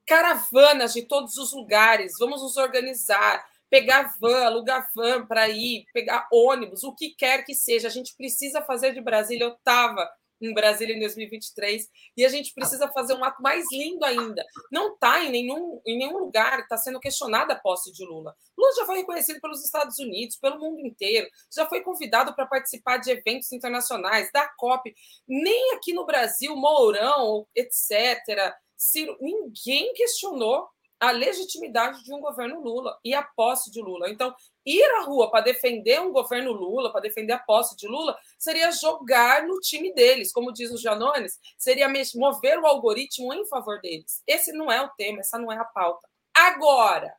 Caravanas 0.06 0.94
de 0.94 1.04
todos 1.04 1.38
os 1.38 1.54
lugares, 1.54 2.14
vamos 2.18 2.42
nos 2.42 2.58
organizar, 2.58 3.46
pegar 3.70 4.16
van, 4.20 4.46
alugar 4.46 4.90
van 4.96 5.26
para 5.26 5.50
ir, 5.50 5.86
pegar 5.94 6.28
ônibus, 6.32 6.84
o 6.84 6.96
que 6.96 7.10
quer 7.10 7.44
que 7.44 7.54
seja. 7.54 7.88
A 7.88 7.92
gente 7.92 8.16
precisa 8.16 8.62
fazer 8.62 8.94
de 8.94 9.02
Brasília. 9.02 9.44
Eu 9.46 9.54
estava 9.54 10.10
em 10.42 10.54
Brasília 10.54 10.96
em 10.96 11.00
2023 11.00 11.88
e 12.16 12.26
a 12.26 12.30
gente 12.30 12.54
precisa 12.54 12.88
fazer 12.90 13.14
um 13.14 13.24
ato 13.24 13.42
mais 13.42 13.66
lindo 13.72 14.04
ainda. 14.06 14.46
Não 14.72 14.94
está 14.94 15.24
em 15.24 15.32
nenhum, 15.32 15.82
em 15.86 15.98
nenhum 15.98 16.18
lugar 16.18 16.60
está 16.60 16.78
sendo 16.78 17.00
questionada 17.00 17.54
a 17.54 17.60
posse 17.60 17.92
de 17.92 18.06
Lula. 18.06 18.36
Lula 18.58 18.76
já 18.76 18.86
foi 18.86 18.98
reconhecido 18.98 19.40
pelos 19.42 19.64
Estados 19.64 19.98
Unidos, 20.00 20.38
pelo 20.38 20.60
mundo 20.60 20.80
inteiro, 20.80 21.28
já 21.54 21.68
foi 21.68 21.82
convidado 21.82 22.36
para 22.36 22.46
participar 22.46 22.98
de 22.98 23.12
eventos 23.12 23.52
internacionais, 23.52 24.32
da 24.32 24.48
COP. 24.58 24.94
Nem 25.28 25.74
aqui 25.74 25.94
no 25.94 26.06
Brasil, 26.06 26.56
Mourão, 26.56 27.48
etc. 27.56 28.54
Ciro, 28.76 29.18
ninguém 29.20 29.94
questionou 29.94 30.68
a 31.00 31.12
legitimidade 31.12 32.04
de 32.04 32.14
um 32.14 32.20
governo 32.20 32.60
Lula 32.62 32.98
e 33.04 33.14
a 33.14 33.22
posse 33.22 33.72
de 33.72 33.82
Lula. 33.82 34.10
Então, 34.10 34.34
ir 34.68 34.84
à 34.98 35.04
rua 35.04 35.32
para 35.32 35.46
defender 35.46 36.02
um 36.02 36.12
governo 36.12 36.52
Lula, 36.52 36.92
para 36.92 37.02
defender 37.02 37.34
a 37.34 37.40
posse 37.40 37.76
de 37.78 37.88
Lula, 37.88 38.18
seria 38.38 38.72
jogar 38.72 39.48
no 39.48 39.60
time 39.62 39.94
deles, 39.94 40.34
como 40.34 40.52
diz 40.52 40.70
o 40.72 40.78
Janones, 40.78 41.40
seria 41.58 41.88
mover 42.16 42.60
o 42.60 42.68
algoritmo 42.68 43.34
em 43.34 43.46
favor 43.46 43.80
deles. 43.80 44.22
Esse 44.28 44.52
não 44.52 44.70
é 44.70 44.82
o 44.82 44.90
tema, 44.90 45.22
essa 45.22 45.40
não 45.40 45.52
é 45.52 45.58
a 45.58 45.64
pauta. 45.64 46.08
Agora, 46.34 47.16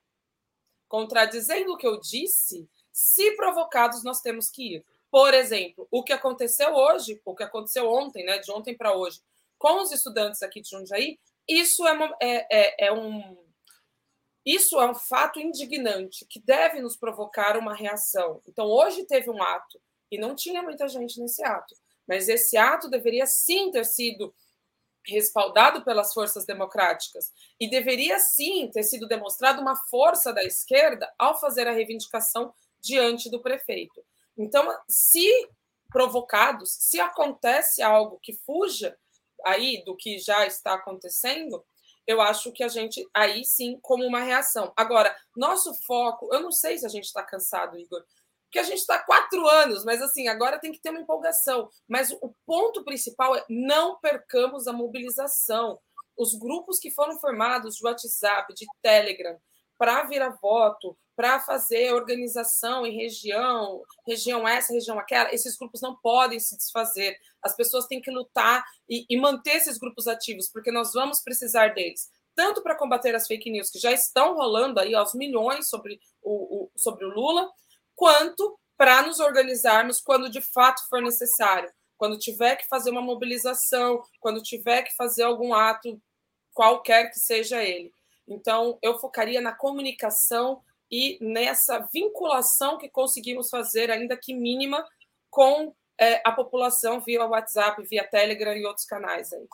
contradizendo 0.89 1.73
o 1.73 1.77
que 1.77 1.87
eu 1.87 1.99
disse, 1.99 2.69
se 2.93 3.33
provocados, 3.33 4.05
nós 4.05 4.21
temos 4.21 4.51
que 4.51 4.77
ir. 4.77 4.85
Por 5.11 5.33
exemplo, 5.33 5.89
o 5.91 6.03
que 6.03 6.13
aconteceu 6.13 6.75
hoje, 6.75 7.21
o 7.25 7.35
que 7.35 7.43
aconteceu 7.43 7.91
ontem, 7.91 8.25
né, 8.25 8.39
de 8.39 8.53
ontem 8.53 8.77
para 8.77 8.95
hoje, 8.95 9.23
com 9.59 9.81
os 9.81 9.91
estudantes 9.91 10.43
aqui 10.43 10.61
de 10.61 10.69
Jundiaí, 10.69 11.19
isso 11.49 11.87
é, 11.87 11.93
uma, 11.93 12.15
é, 12.21 12.85
é, 12.85 12.87
é 12.89 12.93
um 12.93 13.48
isso 14.45 14.81
é 14.81 14.91
um 14.91 14.95
fato 14.95 15.39
indignante 15.39 16.25
que 16.27 16.41
deve 16.41 16.81
nos 16.81 16.97
provocar 16.97 17.57
uma 17.57 17.75
reação. 17.75 18.41
Então, 18.47 18.67
hoje 18.67 19.05
teve 19.05 19.31
um 19.31 19.43
ato, 19.43 19.81
e 20.11 20.19
não 20.19 20.35
tinha 20.35 20.63
muita 20.63 20.89
gente 20.89 21.21
nesse 21.21 21.45
ato, 21.45 21.75
mas 22.07 22.29
esse 22.29 22.57
ato 22.57 22.89
deveria 22.89 23.27
sim 23.27 23.71
ter 23.71 23.85
sido 23.85 24.35
respaldado 25.05 25.83
pelas 25.85 26.13
forças 26.13 26.45
democráticas 26.45 27.33
e 27.59 27.69
deveria 27.69 28.19
sim 28.19 28.71
ter 28.71 28.83
sido 28.83 29.07
demonstrado 29.07 29.61
uma 29.61 29.77
força 29.77 30.33
da 30.33 30.45
esquerda 30.45 31.11
ao 31.19 31.39
fazer 31.39 31.67
a 31.67 31.73
reivindicação 31.73 32.53
diante 32.81 33.31
do 33.31 33.41
prefeito. 33.41 34.05
Então, 34.37 34.67
se 34.89 35.49
provocados, 35.91 36.71
se 36.73 37.01
acontece 37.01 37.83
algo 37.83 38.19
que 38.23 38.35
fuja 38.35 38.97
aí 39.45 39.83
do 39.85 39.97
que 39.97 40.19
já 40.19 40.47
está 40.47 40.75
acontecendo, 40.75 41.65
eu 42.09 42.23
acho 42.23 42.51
que 42.53 42.65
a 42.65 42.69
gente, 42.69 43.07
aí 43.15 43.45
sim, 43.45 43.79
como 43.83 44.03
uma 44.07 44.23
reação. 44.23 44.73
Agora, 44.75 45.15
nosso 45.37 45.75
foco, 45.85 46.33
eu 46.33 46.41
não 46.41 46.51
sei 46.51 46.79
se 46.79 46.87
a 46.87 46.89
gente 46.89 47.05
está 47.05 47.23
cansado, 47.23 47.79
Igor, 47.79 48.03
porque 48.45 48.59
a 48.59 48.63
gente 48.63 48.79
está 48.79 48.99
quatro 48.99 49.47
anos, 49.47 49.85
mas 49.85 50.01
assim, 50.01 50.27
agora 50.27 50.59
tem 50.59 50.73
que 50.73 50.81
ter 50.81 50.89
uma 50.89 51.01
empolgação. 51.01 51.69
Mas 51.87 52.11
o 52.11 52.35
ponto 52.47 52.83
principal 52.83 53.37
é 53.37 53.45
não 53.51 54.01
percamos 54.01 54.67
a 54.67 54.73
mobilização. 54.73 55.79
Os 56.17 56.35
grupos 56.35 56.79
que 56.79 56.91
foram 56.91 57.21
formados 57.21 57.75
de 57.77 57.85
WhatsApp, 57.85 58.55
de 58.55 58.65
Telegram, 58.81 59.39
para 59.79 60.03
virar 60.03 60.37
voto, 60.43 60.99
para 61.17 61.41
fazer 61.41 61.93
organização 61.95 62.85
em 62.87 62.95
região, 62.95 63.83
região 64.07 64.47
essa, 64.47 64.73
região 64.73 64.99
aquela, 64.99 65.33
esses 65.33 65.57
grupos 65.57 65.81
não 65.81 65.97
podem 65.97 66.39
se 66.39 66.57
desfazer. 66.57 67.17
As 67.43 67.57
pessoas 67.57 67.87
têm 67.87 68.01
que 68.01 68.11
lutar 68.11 68.65
e, 68.89 69.07
e 69.09 69.17
manter 69.17 69.57
esses 69.57 69.79
grupos 69.79 70.07
ativos, 70.07 70.49
porque 70.49 70.71
nós 70.71 70.93
vamos 70.93 71.21
precisar 71.23 71.75
deles, 71.75 72.09
tanto 72.35 72.63
para 72.63 72.77
combater 72.77 73.15
as 73.15 73.27
fake 73.27 73.51
news 73.51 73.71
que 73.71 73.79
já 73.79 73.93
estão 73.93 74.35
rolando 74.35 74.79
aí 74.79 74.95
aos 74.95 75.15
milhões 75.15 75.69
sobre 75.69 75.99
o, 76.23 76.65
o 76.65 76.71
sobre 76.77 77.05
o 77.05 77.11
Lula, 77.11 77.49
quanto 77.97 78.59
para 78.77 79.03
nos 79.03 79.19
organizarmos 79.19 80.01
quando 80.01 80.31
de 80.31 80.41
fato 80.41 80.89
for 80.89 81.03
necessário, 81.03 81.69
quando 81.97 82.17
tiver 82.17 82.55
que 82.55 82.69
fazer 82.69 82.91
uma 82.91 83.03
mobilização, 83.03 84.01
quando 84.21 84.41
tiver 84.41 84.83
que 84.85 84.95
fazer 84.95 85.25
algum 85.25 85.53
ato, 85.53 86.01
qualquer 86.53 87.11
que 87.11 87.19
seja 87.19 87.63
ele. 87.63 87.93
Então, 88.29 88.79
eu 88.83 88.99
focaria 88.99 89.41
na 89.41 89.53
comunicação 89.53 90.63
e 90.91 91.19
nessa 91.21 91.79
vinculação 91.93 92.79
que 92.79 92.89
conseguimos 92.89 93.49
fazer, 93.49 93.91
ainda 93.91 94.17
que 94.17 94.35
mínima, 94.35 94.85
com 95.31 95.75
é, 95.99 96.21
a 96.25 96.33
população 96.33 97.01
via 97.01 97.25
WhatsApp, 97.25 97.83
via 97.85 98.07
Telegram 98.07 98.55
e 98.55 98.65
outros 98.65 98.87
canais 98.87 99.33
aí. 99.33 99.47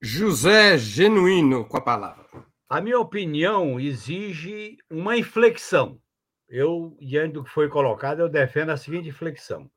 José 0.00 0.76
Genuíno, 0.76 1.66
com 1.66 1.76
a 1.76 1.80
palavra. 1.80 2.26
A 2.68 2.80
minha 2.80 2.98
opinião 2.98 3.78
exige 3.78 4.76
uma 4.90 5.16
inflexão. 5.16 6.00
Eu, 6.48 6.96
diante 7.00 7.34
do 7.34 7.44
que 7.44 7.50
foi 7.50 7.68
colocado, 7.68 8.20
eu 8.20 8.28
defendo 8.28 8.70
a 8.70 8.76
seguinte 8.76 9.08
inflexão. 9.08 9.70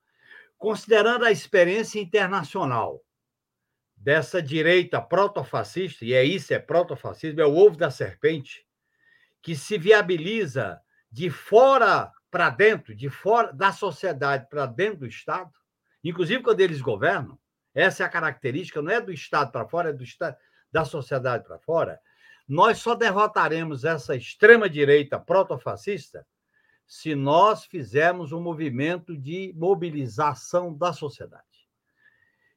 Considerando 0.57 1.23
a 1.25 1.31
experiência 1.31 1.99
internacional 1.99 3.01
dessa 3.99 4.41
direita 4.41 5.01
protofascista, 5.01 6.05
e 6.05 6.13
é 6.13 6.23
isso, 6.23 6.53
é 6.53 6.59
protofascismo, 6.59 7.41
é 7.41 7.45
o 7.45 7.55
ovo 7.55 7.75
da 7.75 7.91
serpente, 7.91 8.65
que 9.41 9.55
se 9.55 9.77
viabiliza 9.77 10.79
de 11.11 11.29
fora 11.29 12.11
para 12.31 12.49
dentro, 12.49 12.95
de 12.95 13.09
fora 13.09 13.51
da 13.51 13.73
sociedade 13.73 14.47
para 14.49 14.65
dentro 14.65 14.99
do 14.99 15.07
Estado, 15.07 15.51
inclusive 16.01 16.41
quando 16.41 16.61
eles 16.61 16.79
governam, 16.81 17.37
essa 17.73 18.03
é 18.03 18.05
a 18.05 18.09
característica, 18.09 18.81
não 18.81 18.91
é 18.91 19.01
do 19.01 19.11
Estado 19.11 19.51
para 19.51 19.67
fora, 19.67 19.89
é 19.89 19.93
do 19.93 20.03
Estado, 20.03 20.37
da 20.71 20.85
sociedade 20.85 21.43
para 21.43 21.59
fora. 21.59 21.99
Nós 22.47 22.79
só 22.79 22.95
derrotaremos 22.95 23.83
essa 23.83 24.15
extrema-direita 24.15 25.19
protofascista 25.19 26.25
se 26.87 27.13
nós 27.13 27.65
fizermos 27.65 28.31
um 28.31 28.41
movimento 28.41 29.15
de 29.15 29.53
mobilização 29.55 30.73
da 30.73 30.91
sociedade. 30.93 31.43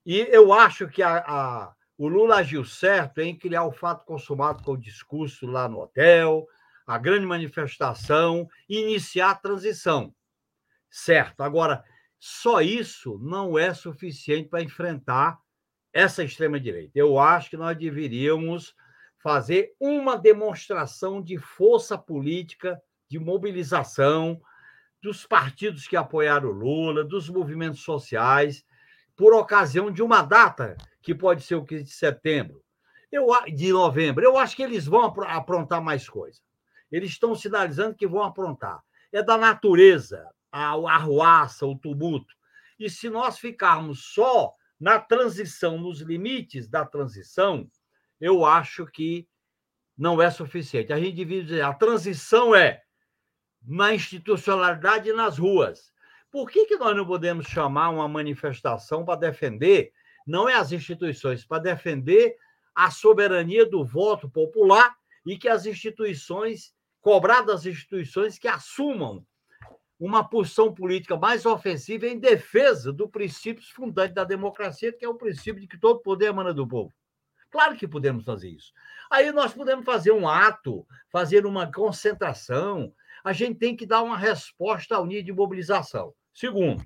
E 0.04 0.18
eu 0.30 0.52
acho 0.52 0.88
que 0.88 1.02
a, 1.02 1.18
a, 1.18 1.74
o 1.96 2.08
Lula 2.08 2.36
agiu 2.36 2.64
certo 2.64 3.20
em 3.20 3.36
criar 3.36 3.64
o 3.64 3.72
fato 3.72 4.04
consumado 4.04 4.62
com 4.62 4.72
o 4.72 4.80
discurso 4.80 5.46
lá 5.46 5.68
no 5.68 5.80
hotel, 5.80 6.46
a 6.86 6.98
grande 6.98 7.26
manifestação 7.26 8.48
iniciar 8.68 9.30
a 9.30 9.34
transição. 9.36 10.14
Certo. 10.90 11.42
Agora, 11.42 11.84
só 12.18 12.60
isso 12.60 13.18
não 13.22 13.58
é 13.58 13.72
suficiente 13.72 14.48
para 14.48 14.62
enfrentar 14.62 15.38
essa 15.92 16.24
extrema-direita. 16.24 16.92
Eu 16.94 17.18
acho 17.18 17.50
que 17.50 17.56
nós 17.56 17.76
deveríamos 17.76 18.74
fazer 19.18 19.72
uma 19.78 20.16
demonstração 20.16 21.22
de 21.22 21.38
força 21.38 21.96
política, 21.96 22.80
de 23.08 23.18
mobilização 23.18 24.40
dos 25.00 25.26
partidos 25.26 25.86
que 25.86 25.96
apoiaram 25.96 26.48
o 26.48 26.52
Lula, 26.52 27.04
dos 27.04 27.28
movimentos 27.28 27.82
sociais, 27.82 28.64
por 29.16 29.34
ocasião 29.34 29.90
de 29.90 30.02
uma 30.02 30.22
data 30.22 30.76
que 31.02 31.14
pode 31.14 31.42
ser 31.42 31.56
o 31.56 31.64
15 31.64 31.84
de 31.84 31.92
setembro, 31.92 32.62
eu, 33.10 33.26
de 33.54 33.72
novembro. 33.72 34.24
Eu 34.24 34.38
acho 34.38 34.56
que 34.56 34.62
eles 34.62 34.86
vão 34.86 35.02
aprontar 35.04 35.82
mais 35.82 36.08
coisa. 36.08 36.40
Eles 36.90 37.10
estão 37.10 37.34
sinalizando 37.34 37.94
que 37.94 38.06
vão 38.06 38.22
aprontar. 38.22 38.82
É 39.12 39.22
da 39.22 39.36
natureza 39.36 40.26
a 40.50 40.74
arruaça, 40.94 41.66
o 41.66 41.76
tumulto. 41.78 42.34
E 42.78 42.90
se 42.90 43.08
nós 43.08 43.38
ficarmos 43.38 44.12
só 44.12 44.52
na 44.78 44.98
transição, 44.98 45.78
nos 45.78 46.00
limites 46.00 46.68
da 46.68 46.84
transição, 46.84 47.70
eu 48.20 48.44
acho 48.44 48.86
que 48.86 49.26
não 49.96 50.20
é 50.20 50.30
suficiente. 50.30 50.92
A 50.92 50.98
gente 50.98 51.14
devia 51.14 51.42
dizer, 51.42 51.62
a 51.62 51.72
transição 51.72 52.54
é 52.54 52.82
na 53.62 53.94
institucionalidade 53.94 55.08
e 55.08 55.12
nas 55.12 55.38
ruas. 55.38 55.92
Por 56.32 56.50
que, 56.50 56.64
que 56.64 56.78
nós 56.78 56.96
não 56.96 57.06
podemos 57.06 57.46
chamar 57.46 57.90
uma 57.90 58.08
manifestação 58.08 59.04
para 59.04 59.20
defender, 59.20 59.92
não 60.26 60.48
é 60.48 60.54
as 60.54 60.72
instituições, 60.72 61.44
para 61.44 61.62
defender 61.62 62.34
a 62.74 62.90
soberania 62.90 63.66
do 63.66 63.84
voto 63.84 64.30
popular 64.30 64.96
e 65.26 65.36
que 65.36 65.46
as 65.46 65.66
instituições, 65.66 66.74
cobrar 67.02 67.42
das 67.42 67.66
instituições 67.66 68.38
que 68.38 68.48
assumam 68.48 69.26
uma 70.00 70.26
posição 70.26 70.72
política 70.72 71.18
mais 71.18 71.44
ofensiva 71.44 72.06
em 72.06 72.18
defesa 72.18 72.90
do 72.90 73.06
princípio 73.06 73.62
fundante 73.74 74.14
da 74.14 74.24
democracia, 74.24 74.90
que 74.90 75.04
é 75.04 75.08
o 75.08 75.14
princípio 75.14 75.60
de 75.60 75.68
que 75.68 75.78
todo 75.78 76.00
poder 76.00 76.28
emana 76.28 76.54
do 76.54 76.66
povo. 76.66 76.94
Claro 77.50 77.76
que 77.76 77.86
podemos 77.86 78.24
fazer 78.24 78.48
isso. 78.48 78.72
Aí 79.10 79.30
nós 79.32 79.52
podemos 79.52 79.84
fazer 79.84 80.12
um 80.12 80.26
ato, 80.26 80.86
fazer 81.10 81.44
uma 81.44 81.70
concentração. 81.70 82.90
A 83.22 83.34
gente 83.34 83.58
tem 83.58 83.76
que 83.76 83.84
dar 83.84 84.02
uma 84.02 84.16
resposta 84.16 84.96
ao 84.96 85.04
nível 85.04 85.24
de 85.24 85.32
mobilização. 85.34 86.14
Segundo, 86.32 86.84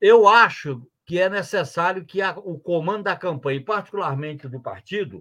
eu 0.00 0.28
acho 0.28 0.86
que 1.06 1.18
é 1.18 1.28
necessário 1.28 2.04
que 2.04 2.22
a, 2.22 2.32
o 2.38 2.58
comando 2.58 3.04
da 3.04 3.16
campanha, 3.16 3.64
particularmente 3.64 4.48
do 4.48 4.60
partido, 4.60 5.20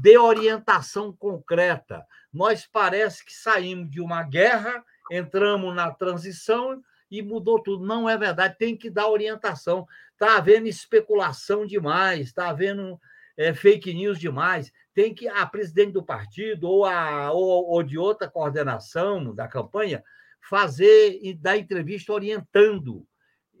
dê 0.00 0.18
orientação 0.18 1.12
concreta. 1.12 2.06
Nós 2.32 2.66
parece 2.66 3.24
que 3.24 3.32
saímos 3.32 3.90
de 3.90 4.00
uma 4.00 4.22
guerra, 4.22 4.84
entramos 5.10 5.74
na 5.74 5.90
transição 5.90 6.82
e 7.10 7.22
mudou 7.22 7.62
tudo. 7.62 7.84
Não 7.84 8.08
é 8.08 8.16
verdade, 8.16 8.56
tem 8.58 8.76
que 8.76 8.90
dar 8.90 9.08
orientação. 9.08 9.86
Está 10.12 10.36
havendo 10.36 10.66
especulação 10.66 11.66
demais, 11.66 12.20
está 12.20 12.48
havendo 12.48 13.00
é, 13.36 13.52
fake 13.54 13.92
news 13.92 14.18
demais. 14.18 14.72
Tem 14.94 15.14
que 15.14 15.28
a 15.28 15.46
presidente 15.46 15.92
do 15.92 16.02
partido 16.02 16.68
ou, 16.68 16.84
a, 16.84 17.32
ou, 17.32 17.70
ou 17.70 17.82
de 17.82 17.98
outra 17.98 18.28
coordenação 18.28 19.34
da 19.34 19.48
campanha 19.48 20.02
fazer 20.48 21.18
e 21.22 21.32
dar 21.32 21.56
entrevista 21.56 22.12
orientando, 22.12 23.06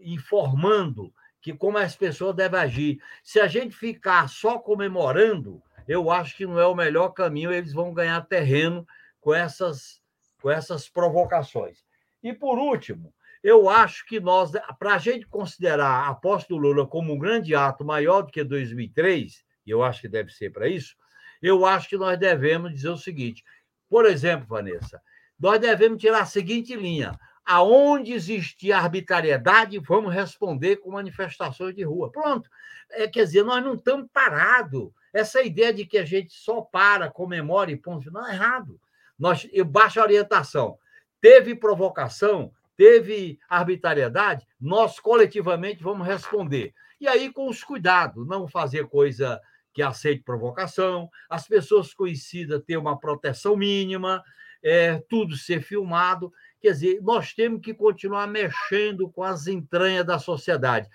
informando 0.00 1.12
que 1.40 1.52
como 1.52 1.78
as 1.78 1.96
pessoas 1.96 2.34
devem 2.34 2.60
agir. 2.60 3.02
Se 3.22 3.40
a 3.40 3.46
gente 3.46 3.74
ficar 3.74 4.28
só 4.28 4.58
comemorando, 4.58 5.62
eu 5.88 6.10
acho 6.10 6.36
que 6.36 6.46
não 6.46 6.58
é 6.58 6.66
o 6.66 6.74
melhor 6.74 7.10
caminho, 7.10 7.52
eles 7.52 7.72
vão 7.72 7.92
ganhar 7.92 8.20
terreno 8.22 8.86
com 9.20 9.34
essas, 9.34 10.00
com 10.40 10.50
essas 10.50 10.88
provocações. 10.88 11.84
E, 12.22 12.32
por 12.32 12.58
último, 12.58 13.12
eu 13.42 13.68
acho 13.68 14.06
que 14.06 14.20
nós, 14.20 14.52
para 14.78 14.94
a 14.94 14.98
gente 14.98 15.26
considerar 15.26 16.08
a 16.08 16.14
posse 16.14 16.48
do 16.48 16.56
Lula 16.56 16.86
como 16.86 17.12
um 17.12 17.18
grande 17.18 17.54
ato 17.54 17.84
maior 17.84 18.22
do 18.22 18.30
que 18.30 18.44
2003, 18.44 19.44
e 19.66 19.70
eu 19.70 19.82
acho 19.82 20.00
que 20.00 20.08
deve 20.08 20.30
ser 20.30 20.50
para 20.52 20.68
isso, 20.68 20.94
eu 21.42 21.66
acho 21.66 21.88
que 21.88 21.96
nós 21.96 22.16
devemos 22.16 22.72
dizer 22.72 22.90
o 22.90 22.96
seguinte: 22.96 23.42
por 23.88 24.06
exemplo, 24.06 24.46
Vanessa, 24.46 25.02
nós 25.42 25.58
devemos 25.58 26.00
tirar 26.00 26.20
a 26.20 26.26
seguinte 26.26 26.76
linha: 26.76 27.18
aonde 27.44 28.12
existir 28.12 28.70
arbitrariedade, 28.70 29.76
vamos 29.80 30.14
responder 30.14 30.76
com 30.76 30.92
manifestações 30.92 31.74
de 31.74 31.82
rua. 31.82 32.12
Pronto. 32.12 32.48
É, 32.92 33.08
quer 33.08 33.24
dizer, 33.24 33.42
nós 33.42 33.62
não 33.62 33.74
estamos 33.74 34.08
parados. 34.12 34.90
Essa 35.12 35.42
ideia 35.42 35.74
de 35.74 35.84
que 35.84 35.98
a 35.98 36.04
gente 36.04 36.32
só 36.32 36.62
para, 36.62 37.10
comemora 37.10 37.72
e 37.72 37.76
ponto 37.76 38.04
final 38.04 38.24
é 38.26 38.34
errado. 38.34 38.80
Nós, 39.18 39.46
eu 39.52 39.64
baixo 39.64 40.00
a 40.00 40.04
orientação. 40.04 40.78
Teve 41.20 41.56
provocação, 41.56 42.52
teve 42.76 43.38
arbitrariedade, 43.48 44.46
nós 44.60 45.00
coletivamente 45.00 45.82
vamos 45.82 46.06
responder. 46.06 46.72
E 47.00 47.08
aí, 47.08 47.32
com 47.32 47.48
os 47.48 47.64
cuidados, 47.64 48.26
não 48.26 48.46
fazer 48.46 48.86
coisa 48.86 49.40
que 49.74 49.82
aceite 49.82 50.22
provocação, 50.22 51.10
as 51.28 51.48
pessoas 51.48 51.92
conhecidas 51.92 52.62
ter 52.64 52.76
uma 52.76 52.98
proteção 52.98 53.56
mínima, 53.56 54.22
é, 54.62 54.98
tudo 55.08 55.36
ser 55.36 55.62
filmado. 55.62 56.32
Quer 56.60 56.72
dizer, 56.72 57.00
nós 57.02 57.32
temos 57.32 57.60
que 57.60 57.74
continuar 57.74 58.26
mexendo 58.26 59.08
com 59.10 59.22
as 59.22 59.46
entranhas 59.46 60.06
da 60.06 60.18
sociedade. 60.18 60.88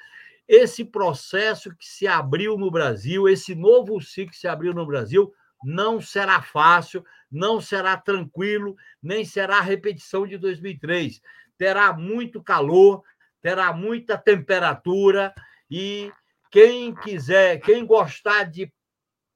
Esse 0.47 0.85
processo 0.85 1.75
que 1.75 1.85
se 1.85 2.07
abriu 2.07 2.57
no 2.57 2.71
Brasil, 2.71 3.27
esse 3.27 3.53
novo 3.53 3.99
ciclo 3.99 4.31
que 4.31 4.37
se 4.37 4.47
abriu 4.47 4.73
no 4.73 4.85
Brasil, 4.85 5.33
não 5.63 5.99
será 5.99 6.41
fácil, 6.41 7.03
não 7.29 7.59
será 7.59 7.97
tranquilo, 7.97 8.75
nem 9.03 9.25
será 9.25 9.59
repetição 9.59 10.25
de 10.25 10.37
2003. 10.37 11.21
Terá 11.57 11.91
muito 11.91 12.41
calor, 12.41 13.03
terá 13.41 13.73
muita 13.73 14.17
temperatura 14.17 15.33
e 15.69 16.11
quem 16.49 16.95
quiser, 16.95 17.59
quem 17.59 17.85
gostar 17.85 18.45
de, 18.45 18.71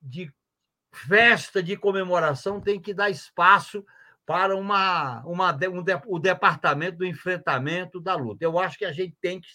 de 0.02 0.34
festa, 0.94 1.62
de 1.62 1.76
comemoração, 1.76 2.62
tem 2.62 2.80
que 2.80 2.94
dar 2.94 3.10
espaço 3.10 3.86
para 4.32 4.56
uma, 4.56 5.22
uma, 5.26 5.52
um, 5.52 5.84
o 6.08 6.18
departamento 6.18 7.00
do 7.00 7.06
enfrentamento 7.06 8.00
da 8.00 8.16
luta. 8.16 8.46
Eu 8.46 8.58
acho 8.58 8.78
que 8.78 8.86
a 8.86 8.92
gente 8.94 9.14
tem 9.20 9.42
que 9.42 9.50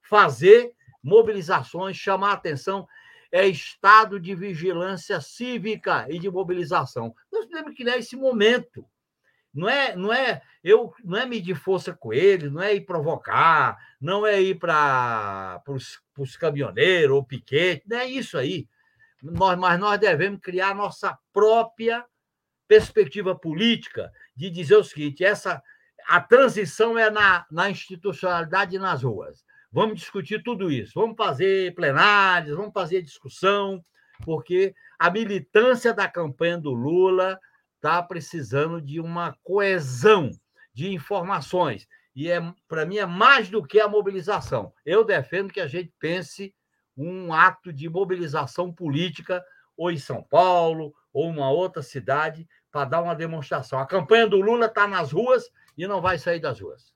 fazer 0.00 0.72
mobilizações, 1.02 1.98
chamar 1.98 2.32
atenção, 2.32 2.88
é 3.30 3.46
estado 3.46 4.18
de 4.18 4.34
vigilância 4.34 5.20
cívica 5.20 6.06
e 6.08 6.18
de 6.18 6.30
mobilização. 6.30 7.14
Nós 7.30 7.44
temos 7.44 7.74
que 7.74 7.82
criar 7.82 7.98
esse 7.98 8.16
momento. 8.16 8.86
Não 9.52 9.68
é, 9.68 9.94
não 9.94 10.10
é, 10.10 10.40
eu, 10.64 10.94
não 11.04 11.18
é 11.18 11.26
medir 11.26 11.54
força 11.54 11.92
com 11.92 12.10
ele, 12.10 12.48
não 12.48 12.62
é 12.62 12.74
ir 12.74 12.86
provocar, 12.86 13.76
não 14.00 14.26
é 14.26 14.40
ir 14.40 14.58
para 14.58 15.62
os 16.16 16.38
caminhoneiros 16.38 17.14
ou 17.14 17.22
piquete, 17.22 17.84
não 17.86 17.98
é 17.98 18.06
isso 18.06 18.38
aí. 18.38 18.66
Nós, 19.22 19.58
mas 19.58 19.78
nós 19.78 20.00
devemos 20.00 20.40
criar 20.40 20.74
nossa 20.74 21.18
própria 21.34 22.02
perspectiva 22.68 23.34
política 23.34 24.12
de 24.34 24.50
dizer 24.50 24.76
o 24.76 24.84
seguinte: 24.84 25.24
essa 25.24 25.62
a 26.06 26.20
transição 26.20 26.96
é 26.96 27.10
na, 27.10 27.44
na 27.50 27.68
institucionalidade 27.68 28.76
e 28.76 28.78
nas 28.78 29.02
ruas. 29.02 29.44
Vamos 29.72 29.98
discutir 29.98 30.42
tudo 30.42 30.70
isso, 30.70 30.92
vamos 30.94 31.16
fazer 31.16 31.74
plenárias, 31.74 32.56
vamos 32.56 32.72
fazer 32.72 33.02
discussão, 33.02 33.84
porque 34.24 34.74
a 34.98 35.10
militância 35.10 35.92
da 35.92 36.08
campanha 36.08 36.56
do 36.56 36.72
Lula 36.72 37.38
está 37.74 38.02
precisando 38.02 38.80
de 38.80 39.00
uma 39.00 39.36
coesão 39.42 40.30
de 40.72 40.92
informações. 40.92 41.86
E 42.14 42.30
é, 42.30 42.40
para 42.66 42.86
mim 42.86 42.96
é 42.96 43.06
mais 43.06 43.50
do 43.50 43.62
que 43.62 43.78
a 43.78 43.88
mobilização. 43.88 44.72
Eu 44.84 45.04
defendo 45.04 45.52
que 45.52 45.60
a 45.60 45.66
gente 45.66 45.92
pense 45.98 46.54
um 46.96 47.32
ato 47.34 47.72
de 47.72 47.88
mobilização 47.88 48.72
política, 48.72 49.44
ou 49.76 49.90
em 49.90 49.98
São 49.98 50.22
Paulo, 50.22 50.94
ou 51.12 51.28
uma 51.28 51.50
outra 51.50 51.82
cidade, 51.82 52.48
para 52.76 52.84
dar 52.84 53.00
uma 53.00 53.14
demonstração. 53.14 53.78
A 53.78 53.86
campanha 53.86 54.26
do 54.26 54.38
Lula 54.38 54.66
está 54.66 54.86
nas 54.86 55.10
ruas 55.10 55.50
e 55.78 55.86
não 55.86 56.02
vai 56.02 56.18
sair 56.18 56.40
das 56.40 56.60
ruas. 56.60 56.92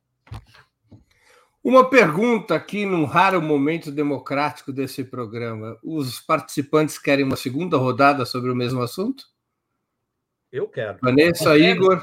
Uma 1.64 1.88
pergunta 1.88 2.54
aqui 2.54 2.84
num 2.84 3.06
raro 3.06 3.40
momento 3.40 3.90
democrático 3.90 4.74
desse 4.74 5.04
programa. 5.04 5.78
Os 5.82 6.20
participantes 6.20 6.98
querem 6.98 7.24
uma 7.24 7.36
segunda 7.36 7.78
rodada 7.78 8.26
sobre 8.26 8.50
o 8.50 8.54
mesmo 8.54 8.82
assunto? 8.82 9.24
Eu 10.52 10.68
quero. 10.68 10.98
Vanessa, 11.00 11.56
Igor. 11.56 12.02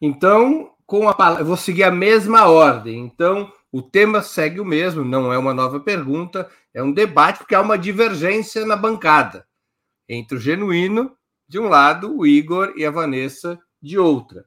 Então, 0.00 0.72
com 0.86 1.10
a 1.10 1.12
palavra, 1.12 1.44
vou 1.44 1.58
seguir 1.58 1.82
a 1.82 1.90
mesma 1.90 2.48
ordem. 2.48 3.00
Então, 3.00 3.52
o 3.70 3.82
tema 3.82 4.22
segue 4.22 4.60
o 4.60 4.64
mesmo, 4.64 5.04
não 5.04 5.30
é 5.30 5.36
uma 5.36 5.52
nova 5.52 5.78
pergunta, 5.78 6.48
é 6.72 6.82
um 6.82 6.90
debate, 6.90 7.40
porque 7.40 7.54
há 7.54 7.60
uma 7.60 7.76
divergência 7.76 8.64
na 8.64 8.76
bancada 8.76 9.46
entre 10.08 10.38
o 10.38 10.40
genuíno 10.40 11.14
de 11.50 11.58
um 11.58 11.66
lado, 11.66 12.16
o 12.16 12.24
Igor 12.24 12.72
e 12.76 12.86
a 12.86 12.92
Vanessa 12.92 13.58
de 13.82 13.98
outra, 13.98 14.46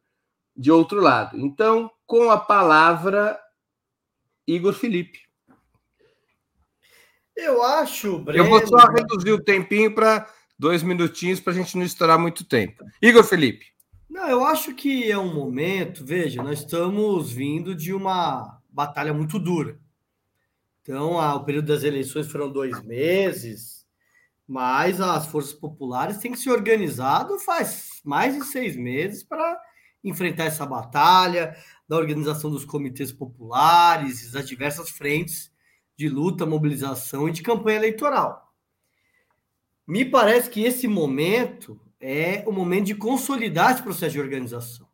de 0.55 0.71
outro 0.71 1.01
lado. 1.01 1.37
Então, 1.37 1.91
com 2.05 2.31
a 2.31 2.37
palavra, 2.37 3.37
Igor 4.47 4.71
Felipe. 4.71 5.19
Eu 7.35 7.61
acho, 7.61 8.19
Breno... 8.19 8.45
Eu 8.45 8.49
vou 8.49 8.65
só 8.65 8.87
reduzir 8.87 9.33
o 9.33 9.43
tempinho 9.43 9.93
para 9.93 10.29
dois 10.57 10.81
minutinhos 10.81 11.41
para 11.41 11.51
a 11.51 11.55
gente 11.57 11.75
não 11.75 11.83
estourar 11.83 12.17
muito 12.17 12.45
tempo. 12.45 12.85
Igor 13.01 13.25
Felipe. 13.25 13.65
Não, 14.09 14.29
eu 14.29 14.45
acho 14.45 14.73
que 14.73 15.11
é 15.11 15.17
um 15.17 15.33
momento, 15.33 16.05
veja, 16.05 16.41
nós 16.41 16.59
estamos 16.59 17.33
vindo 17.33 17.75
de 17.75 17.93
uma 17.93 18.61
batalha 18.69 19.13
muito 19.13 19.37
dura. 19.37 19.77
Então, 20.81 21.19
a, 21.19 21.35
o 21.35 21.43
período 21.43 21.65
das 21.65 21.83
eleições 21.83 22.31
foram 22.31 22.49
dois 22.49 22.81
meses, 22.81 23.72
mas 24.47 24.99
as 24.99 25.27
forças 25.27 25.53
populares 25.53 26.17
têm 26.17 26.31
que 26.31 26.39
se 26.39 26.49
organizado 26.49 27.39
faz 27.39 28.01
mais 28.03 28.35
de 28.35 28.43
seis 28.45 28.75
meses 28.75 29.23
para 29.23 29.59
enfrentar 30.03 30.45
essa 30.45 30.65
batalha, 30.65 31.55
da 31.87 31.95
organização 31.95 32.51
dos 32.51 32.65
comitês 32.65 33.11
populares, 33.11 34.31
das 34.31 34.47
diversas 34.47 34.89
frentes 34.89 35.51
de 35.95 36.09
luta, 36.09 36.45
mobilização 36.45 37.29
e 37.29 37.31
de 37.31 37.41
campanha 37.41 37.77
eleitoral. 37.77 38.53
Me 39.87 40.03
parece 40.03 40.49
que 40.49 40.63
esse 40.63 40.87
momento 40.87 41.79
é 41.99 42.43
o 42.45 42.51
momento 42.51 42.85
de 42.85 42.95
consolidar 42.95 43.71
esse 43.71 43.83
processo 43.83 44.13
de 44.13 44.19
organização. 44.19 44.87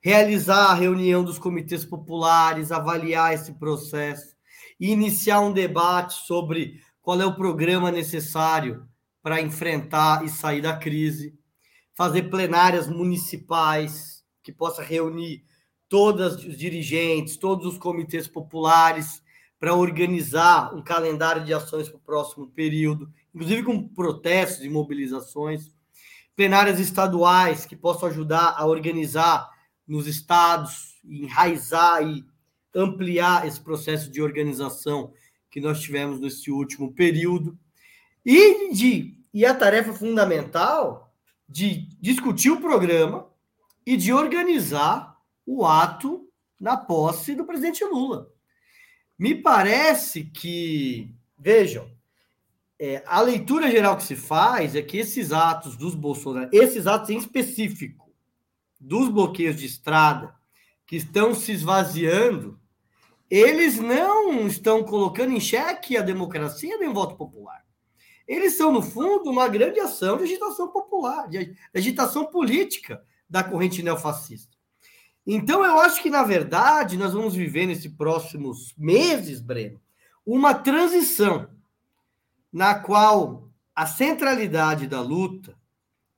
Realizar 0.00 0.70
a 0.70 0.74
reunião 0.74 1.22
dos 1.22 1.38
comitês 1.38 1.84
populares, 1.84 2.72
avaliar 2.72 3.34
esse 3.34 3.52
processo, 3.52 4.34
iniciar 4.80 5.40
um 5.40 5.52
debate 5.52 6.14
sobre 6.26 6.80
qual 7.02 7.20
é 7.20 7.26
o 7.26 7.34
programa 7.34 7.90
necessário 7.90 8.88
para 9.22 9.42
enfrentar 9.42 10.24
e 10.24 10.28
sair 10.28 10.62
da 10.62 10.76
crise, 10.76 11.36
fazer 11.94 12.30
plenárias 12.30 12.88
municipais 12.88 14.24
que 14.42 14.52
possa 14.52 14.82
reunir 14.82 15.44
todos 15.88 16.44
os 16.44 16.56
dirigentes, 16.56 17.36
todos 17.36 17.66
os 17.66 17.76
comitês 17.76 18.26
populares 18.26 19.20
para 19.58 19.74
organizar 19.74 20.74
um 20.74 20.82
calendário 20.82 21.44
de 21.44 21.52
ações 21.52 21.88
para 21.88 21.98
o 21.98 22.00
próximo 22.00 22.48
período, 22.48 23.12
inclusive 23.34 23.62
com 23.62 23.88
protestos 23.88 24.64
e 24.64 24.68
mobilizações, 24.68 25.72
plenárias 26.34 26.80
estaduais 26.80 27.66
que 27.66 27.76
possam 27.76 28.08
ajudar 28.08 28.54
a 28.56 28.66
organizar 28.66 29.48
nos 29.86 30.06
estados, 30.06 30.98
enraizar 31.04 32.02
e 32.02 32.24
ampliar 32.74 33.46
esse 33.46 33.60
processo 33.60 34.10
de 34.10 34.22
organização 34.22 35.12
que 35.52 35.60
nós 35.60 35.82
tivemos 35.82 36.18
nesse 36.18 36.50
último 36.50 36.92
período. 36.92 37.56
E, 38.24 38.72
de, 38.72 39.14
e 39.34 39.44
a 39.44 39.54
tarefa 39.54 39.92
fundamental 39.92 41.14
de 41.46 41.86
discutir 42.00 42.50
o 42.50 42.60
programa 42.60 43.28
e 43.84 43.96
de 43.96 44.14
organizar 44.14 45.18
o 45.44 45.66
ato 45.66 46.26
na 46.58 46.76
posse 46.76 47.34
do 47.34 47.44
presidente 47.44 47.84
Lula. 47.84 48.30
Me 49.18 49.34
parece 49.34 50.24
que, 50.24 51.14
vejam, 51.38 51.90
é, 52.78 53.02
a 53.06 53.20
leitura 53.20 53.70
geral 53.70 53.96
que 53.98 54.04
se 54.04 54.16
faz 54.16 54.74
é 54.74 54.80
que 54.80 54.96
esses 54.96 55.32
atos 55.32 55.76
dos 55.76 55.94
Bolsonaro, 55.94 56.48
esses 56.50 56.86
atos 56.86 57.10
em 57.10 57.18
específico, 57.18 58.10
dos 58.80 59.10
bloqueios 59.10 59.56
de 59.56 59.66
estrada, 59.66 60.34
que 60.86 60.96
estão 60.96 61.34
se 61.34 61.52
esvaziando, 61.52 62.58
eles 63.34 63.78
não 63.78 64.46
estão 64.46 64.84
colocando 64.84 65.32
em 65.32 65.40
xeque 65.40 65.96
a 65.96 66.02
democracia 66.02 66.76
nem 66.76 66.90
o 66.90 66.92
voto 66.92 67.16
popular. 67.16 67.64
Eles 68.28 68.58
são, 68.58 68.70
no 68.70 68.82
fundo, 68.82 69.30
uma 69.30 69.48
grande 69.48 69.80
ação 69.80 70.18
de 70.18 70.24
agitação 70.24 70.68
popular, 70.68 71.30
de 71.30 71.56
agitação 71.74 72.26
política 72.26 73.02
da 73.30 73.42
corrente 73.42 73.82
neofascista. 73.82 74.54
Então, 75.26 75.64
eu 75.64 75.80
acho 75.80 76.02
que, 76.02 76.10
na 76.10 76.22
verdade, 76.22 76.98
nós 76.98 77.14
vamos 77.14 77.34
viver 77.34 77.64
nesses 77.64 77.90
próximos 77.90 78.74
meses, 78.76 79.40
Breno, 79.40 79.80
uma 80.26 80.52
transição 80.52 81.48
na 82.52 82.74
qual 82.74 83.48
a 83.74 83.86
centralidade 83.86 84.86
da 84.86 85.00
luta 85.00 85.56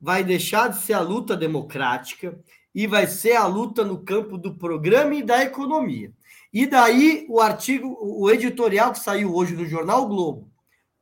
vai 0.00 0.24
deixar 0.24 0.66
de 0.66 0.78
ser 0.78 0.94
a 0.94 1.00
luta 1.00 1.36
democrática 1.36 2.36
e 2.74 2.88
vai 2.88 3.06
ser 3.06 3.36
a 3.36 3.46
luta 3.46 3.84
no 3.84 4.04
campo 4.04 4.36
do 4.36 4.56
programa 4.56 5.14
e 5.14 5.22
da 5.22 5.44
economia. 5.44 6.12
E 6.54 6.68
daí 6.68 7.26
o 7.28 7.40
artigo, 7.40 7.98
o 8.00 8.30
editorial 8.30 8.92
que 8.92 9.00
saiu 9.00 9.34
hoje 9.34 9.56
no 9.56 9.66
Jornal 9.66 10.04
o 10.04 10.06
Globo 10.06 10.52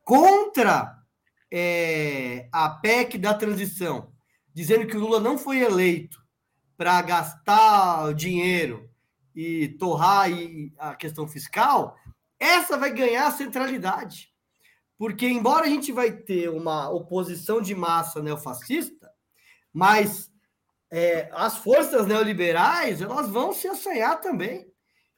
contra 0.03 0.99
é, 1.53 2.49
a 2.51 2.71
PEC 2.71 3.19
da 3.19 3.35
transição, 3.35 4.11
dizendo 4.55 4.87
que 4.87 4.97
o 4.97 5.01
Lula 5.01 5.21
não 5.21 5.37
foi 5.37 5.59
eleito 5.59 6.19
para 6.75 7.03
gastar 7.03 8.15
dinheiro 8.15 8.89
e 9.37 9.69
torrar 9.79 10.31
a 10.79 10.95
questão 10.95 11.29
fiscal, 11.29 11.99
essa 12.41 12.79
vai 12.79 12.91
ganhar 12.91 13.31
centralidade. 13.31 14.33
Porque, 14.97 15.29
embora 15.29 15.67
a 15.67 15.69
gente 15.69 15.93
vai 15.93 16.13
ter 16.13 16.49
uma 16.49 16.89
oposição 16.89 17.61
de 17.61 17.75
massa 17.75 18.23
neofascista, 18.23 19.11
mas 19.71 20.33
é, 20.91 21.29
as 21.35 21.59
forças 21.59 22.07
neoliberais 22.07 23.03
elas 23.03 23.29
vão 23.29 23.53
se 23.53 23.69
assanhar 23.69 24.19
também 24.19 24.72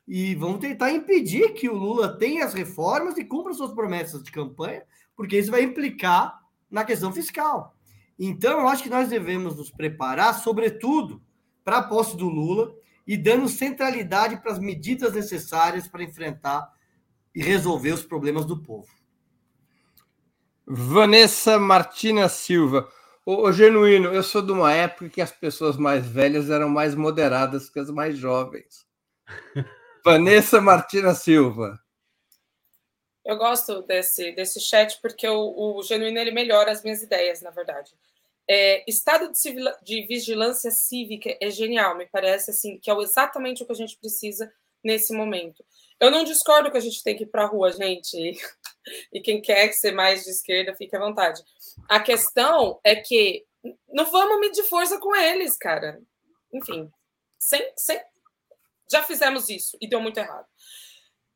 e 0.07 0.35
vão 0.35 0.59
tentar 0.59 0.91
impedir 0.93 1.55
que 1.55 1.69
o 1.69 1.75
Lula 1.75 2.17
tenha 2.17 2.45
as 2.45 2.53
reformas 2.53 3.17
e 3.17 3.25
cumpra 3.25 3.55
suas 3.55 3.73
promessas 3.73 4.23
de 4.23 4.31
campanha, 4.31 4.83
porque 5.17 5.39
isso 5.39 5.51
vai 5.51 5.63
implicar 5.63 6.41
na 6.71 6.85
questão 6.85 7.13
fiscal. 7.13 7.75
Então, 8.19 8.61
eu 8.61 8.69
acho 8.69 8.83
que 8.83 8.91
nós 8.91 9.09
devemos 9.09 9.57
nos 9.57 9.71
preparar, 9.71 10.35
sobretudo, 10.35 11.23
para 11.65 11.79
a 11.79 11.83
posse 11.83 12.17
do 12.17 12.29
Lula 12.29 12.75
e 13.07 13.17
dando 13.17 13.49
centralidade 13.49 14.37
para 14.37 14.53
as 14.53 14.59
medidas 14.59 15.15
necessárias 15.15 15.89
para 15.89 16.05
enfrentar 16.05 16.71
e 17.35 17.43
resolver 17.43 17.93
os 17.93 18.03
problemas 18.03 18.45
do 18.45 18.63
povo. 18.63 18.89
Vanessa 20.67 21.59
Martina 21.59 22.29
Silva. 22.29 22.89
O, 23.27 23.51
Genuíno, 23.51 24.09
eu 24.09 24.23
sou 24.23 24.43
de 24.43 24.53
uma 24.53 24.73
época 24.73 25.09
que 25.09 25.21
as 25.21 25.33
pessoas 25.33 25.77
mais 25.77 26.07
velhas 26.07 26.51
eram 26.51 26.69
mais 26.69 26.95
moderadas 26.95 27.71
que 27.71 27.79
as 27.79 27.91
mais 27.91 28.19
jovens. 28.19 28.87
Vanessa 30.05 30.61
Martina 30.61 31.15
Silva. 31.15 31.81
Eu 33.25 33.39
gosto 33.39 33.81
desse, 33.83 34.33
desse 34.33 34.61
chat 34.61 35.01
porque 35.01 35.27
o, 35.27 35.79
o 35.79 35.83
Genuíno 35.83 36.19
ele 36.19 36.31
melhora 36.31 36.71
as 36.71 36.83
minhas 36.83 37.03
ideias, 37.03 37.41
na 37.41 37.51
verdade. 37.51 37.91
É, 38.47 38.85
estado 38.87 39.33
de, 39.33 39.39
civil, 39.39 39.65
de, 39.83 40.07
vigilância 40.07 40.71
cívica 40.71 41.35
é 41.41 41.49
genial, 41.49 41.97
me 41.97 42.05
parece 42.05 42.51
assim 42.51 42.79
que 42.79 42.91
é 42.91 42.95
exatamente 42.99 43.63
o 43.63 43.67
que 43.67 43.73
a 43.73 43.77
gente 43.77 43.97
precisa 43.97 44.53
nesse 44.85 45.15
momento. 45.15 45.65
Eu 45.99 46.11
não 46.11 46.23
discordo 46.23 46.71
que 46.71 46.77
a 46.77 46.81
gente 46.81 47.03
tem 47.03 47.17
que 47.17 47.23
ir 47.23 47.29
para 47.29 47.45
a 47.45 47.47
rua, 47.47 47.73
gente, 47.73 48.15
e, 48.15 48.37
e 49.11 49.23
quem 49.23 49.41
quer 49.41 49.73
ser 49.73 49.93
mais 49.93 50.25
de 50.25 50.31
esquerda, 50.31 50.75
fique 50.75 50.95
à 50.95 51.01
vontade. 51.01 51.43
A 51.89 51.99
questão 51.99 52.79
é 52.85 52.95
que 52.95 53.47
não 53.91 54.05
vamos 54.05 54.39
medir 54.39 54.65
força 54.65 54.99
com 54.99 55.17
eles, 55.17 55.57
cara. 55.57 55.99
Enfim, 56.53 56.93
sem, 57.39 57.73
sem, 57.75 57.99
já 58.95 59.03
fizemos 59.03 59.49
isso 59.49 59.77
e 59.81 59.89
deu 59.89 60.01
muito 60.01 60.19
errado. 60.19 60.47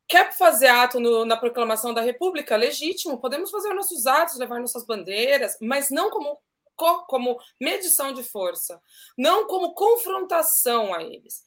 Quer 0.07 0.33
fazer 0.33 0.69
ato 0.69 1.01
no, 1.01 1.25
na 1.25 1.37
proclamação 1.37 1.93
da 1.93 2.01
República? 2.01 2.57
Legítimo, 2.57 3.21
podemos 3.21 3.51
fazer 3.51 3.75
nossos 3.75 4.07
atos, 4.07 4.39
levar 4.39 4.61
nossas 4.61 4.87
bandeiras, 4.87 5.57
mas 5.61 5.91
não 5.91 6.09
como 6.11 6.41
como 7.09 7.37
medição 7.61 8.13
de 8.13 8.23
força, 8.23 8.81
não 9.19 9.49
como 9.49 9.75
confrontação 9.75 10.95
a 10.95 11.03
eles. 11.03 11.43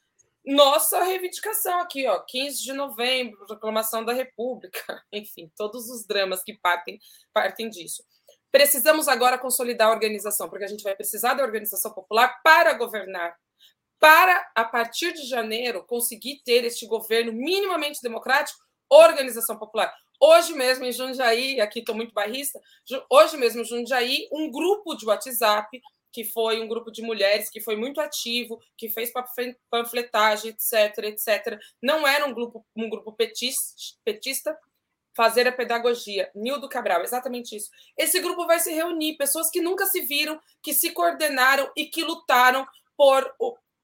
Nossa 0.45 1.01
reivindicação 1.05 1.79
aqui, 1.79 2.05
ó, 2.05 2.19
15 2.19 2.61
de 2.61 2.73
novembro, 2.73 3.45
proclamação 3.47 4.03
da 4.03 4.11
República, 4.11 5.01
enfim, 5.09 5.49
todos 5.55 5.89
os 5.89 6.05
dramas 6.05 6.43
que 6.43 6.59
partem, 6.61 6.99
partem 7.31 7.69
disso. 7.69 8.03
Precisamos 8.51 9.07
agora 9.07 9.37
consolidar 9.37 9.87
a 9.87 9.91
organização, 9.91 10.49
porque 10.49 10.65
a 10.65 10.67
gente 10.67 10.83
vai 10.83 10.97
precisar 10.97 11.33
da 11.33 11.43
organização 11.43 11.93
popular 11.93 12.41
para 12.43 12.73
governar, 12.73 13.33
para, 14.01 14.51
a 14.55 14.65
partir 14.65 15.13
de 15.13 15.27
janeiro, 15.27 15.85
conseguir 15.85 16.41
ter 16.43 16.65
este 16.65 16.87
governo 16.87 17.31
minimamente 17.31 18.01
democrático, 18.01 18.59
organização 18.89 19.59
popular. 19.59 19.93
Hoje 20.19 20.53
mesmo 20.53 20.83
em 20.85 20.91
Jundiaí, 20.91 21.61
aqui 21.61 21.79
estou 21.79 21.93
muito 21.93 22.11
barrista, 22.11 22.59
hoje 23.11 23.37
mesmo 23.37 23.61
em 23.61 23.65
Jundiaí, 23.65 24.27
um 24.31 24.49
grupo 24.49 24.95
de 24.95 25.05
WhatsApp, 25.05 25.79
que 26.11 26.23
foi 26.25 26.59
um 26.59 26.67
grupo 26.67 26.91
de 26.91 27.03
mulheres 27.03 27.47
que 27.47 27.61
foi 27.61 27.75
muito 27.75 28.01
ativo, 28.01 28.59
que 28.75 28.89
fez 28.89 29.11
panfletagem, 29.69 30.49
etc, 30.49 30.97
etc. 31.03 31.59
Não 31.79 32.05
era 32.07 32.25
um 32.25 32.33
grupo, 32.33 32.65
um 32.75 32.89
grupo 32.89 33.13
petista, 33.13 33.75
petista 34.03 34.57
fazer 35.15 35.47
a 35.47 35.51
pedagogia. 35.51 36.31
Nildo 36.33 36.67
Cabral, 36.67 37.03
exatamente 37.03 37.55
isso. 37.55 37.69
Esse 37.95 38.19
grupo 38.19 38.47
vai 38.47 38.59
se 38.59 38.73
reunir, 38.73 39.15
pessoas 39.15 39.51
que 39.51 39.61
nunca 39.61 39.85
se 39.85 40.01
viram, 40.01 40.39
que 40.63 40.73
se 40.73 40.91
coordenaram 40.91 41.71
e 41.77 41.85
que 41.85 42.03
lutaram 42.03 42.65
por 42.97 43.31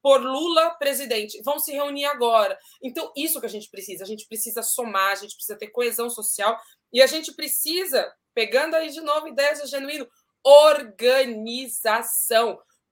por 0.02 0.22
Lula 0.22 0.72
presidente. 0.80 1.42
Vão 1.44 1.60
se 1.60 1.72
reunir 1.72 2.06
agora. 2.06 2.58
Então, 2.82 3.12
isso 3.16 3.40
que 3.40 3.46
a 3.46 3.50
gente 3.50 3.70
precisa. 3.70 4.04
A 4.04 4.08
gente 4.08 4.28
precisa 4.28 4.62
somar, 4.62 5.12
a 5.12 5.16
gente 5.16 5.36
precisa 5.36 5.58
ter 5.58 5.68
coesão 5.68 6.10
social 6.10 6.60
e 6.92 7.02
a 7.02 7.08
gente 7.08 7.34
precisa, 7.34 8.12
pegando 8.34 8.76
aí 8.76 8.90
de 8.90 9.02
novo 9.02 9.28
ideias 9.28 9.62
de 9.62 9.68
genuíno, 9.68 10.08
organização. 10.44 11.40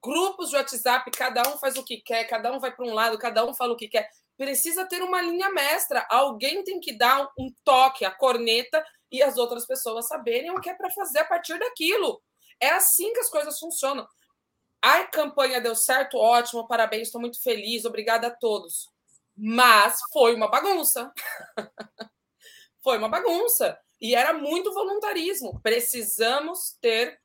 Grupos 0.04 0.50
de 0.50 0.56
WhatsApp, 0.56 1.10
cada 1.12 1.42
um 1.50 1.58
faz 1.58 1.78
o 1.78 1.84
que 1.84 1.98
quer, 1.98 2.26
cada 2.26 2.52
um 2.52 2.60
vai 2.60 2.76
para 2.76 2.86
um 2.86 2.94
lado, 2.94 3.18
cada 3.18 3.46
um 3.46 3.54
fala 3.54 3.74
o 3.74 3.78
que 3.78 3.88
quer. 3.88 4.08
Precisa 4.38 4.86
ter 4.86 5.02
uma 5.02 5.22
linha 5.22 5.50
mestra. 5.50 6.06
Alguém 6.10 6.64
tem 6.64 6.80
que 6.80 6.96
dar 6.98 7.28
um 7.40 7.50
toque, 7.64 8.06
a 8.06 8.12
corneta, 8.12 8.86
e 9.12 9.24
as 9.24 9.38
outras 9.38 9.66
pessoas 9.66 10.08
saberem 10.08 10.52
o 10.52 10.60
que 10.60 10.70
é 10.70 10.74
para 10.74 10.92
fazer 10.92 11.20
a 11.20 11.26
partir 11.26 11.58
daquilo. 11.58 12.22
É 12.60 12.70
assim 12.70 13.14
que 13.14 13.20
as 13.20 13.30
coisas 13.30 13.58
funcionam. 13.58 14.06
A 14.86 15.04
campanha 15.04 15.60
deu 15.60 15.76
certo, 15.76 16.16
ótimo, 16.16 16.68
parabéns, 16.68 17.08
estou 17.08 17.20
muito 17.20 17.42
feliz, 17.42 17.86
obrigada 17.86 18.28
a 18.28 18.30
todos. 18.30 18.88
Mas 19.36 19.98
foi 20.14 20.36
uma 20.36 20.48
bagunça. 20.48 21.12
foi 22.84 23.00
uma 23.00 23.10
bagunça. 23.10 23.80
E 24.00 24.14
era 24.14 24.32
muito 24.32 24.72
voluntarismo. 24.76 25.60
Precisamos 25.64 26.78
ter 26.80 27.20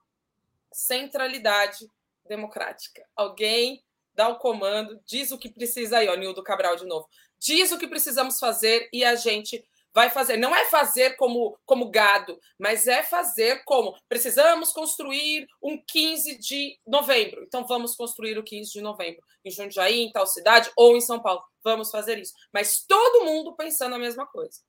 centralidade 0.72 1.86
democrática. 2.26 3.06
Alguém 3.14 3.84
dá 4.14 4.26
o 4.28 4.38
comando, 4.38 4.98
diz 5.04 5.30
o 5.30 5.36
que 5.36 5.50
precisa 5.50 5.98
aí, 5.98 6.08
ó, 6.08 6.14
Nildo 6.14 6.42
Cabral 6.42 6.76
de 6.76 6.86
novo. 6.86 7.10
Diz 7.38 7.72
o 7.72 7.78
que 7.78 7.86
precisamos 7.86 8.38
fazer 8.38 8.88
e 8.90 9.04
a 9.04 9.14
gente 9.16 9.62
vai 9.94 10.10
fazer. 10.10 10.36
Não 10.36 10.54
é 10.54 10.64
fazer 10.66 11.16
como, 11.16 11.58
como 11.64 11.90
gado, 11.90 12.38
mas 12.58 12.86
é 12.86 13.02
fazer 13.02 13.62
como 13.64 13.96
precisamos 14.08 14.72
construir 14.72 15.46
um 15.62 15.82
15 15.86 16.38
de 16.38 16.78
novembro. 16.86 17.42
Então 17.44 17.66
vamos 17.66 17.94
construir 17.94 18.38
o 18.38 18.44
15 18.44 18.72
de 18.72 18.80
novembro 18.80 19.22
em 19.44 19.50
Jundiaí, 19.50 20.00
em 20.00 20.12
tal 20.12 20.26
cidade 20.26 20.70
ou 20.76 20.96
em 20.96 21.00
São 21.00 21.20
Paulo. 21.20 21.42
Vamos 21.62 21.90
fazer 21.90 22.18
isso. 22.18 22.32
Mas 22.52 22.84
todo 22.86 23.24
mundo 23.24 23.54
pensando 23.56 23.94
a 23.94 23.98
mesma 23.98 24.26
coisa. 24.26 24.60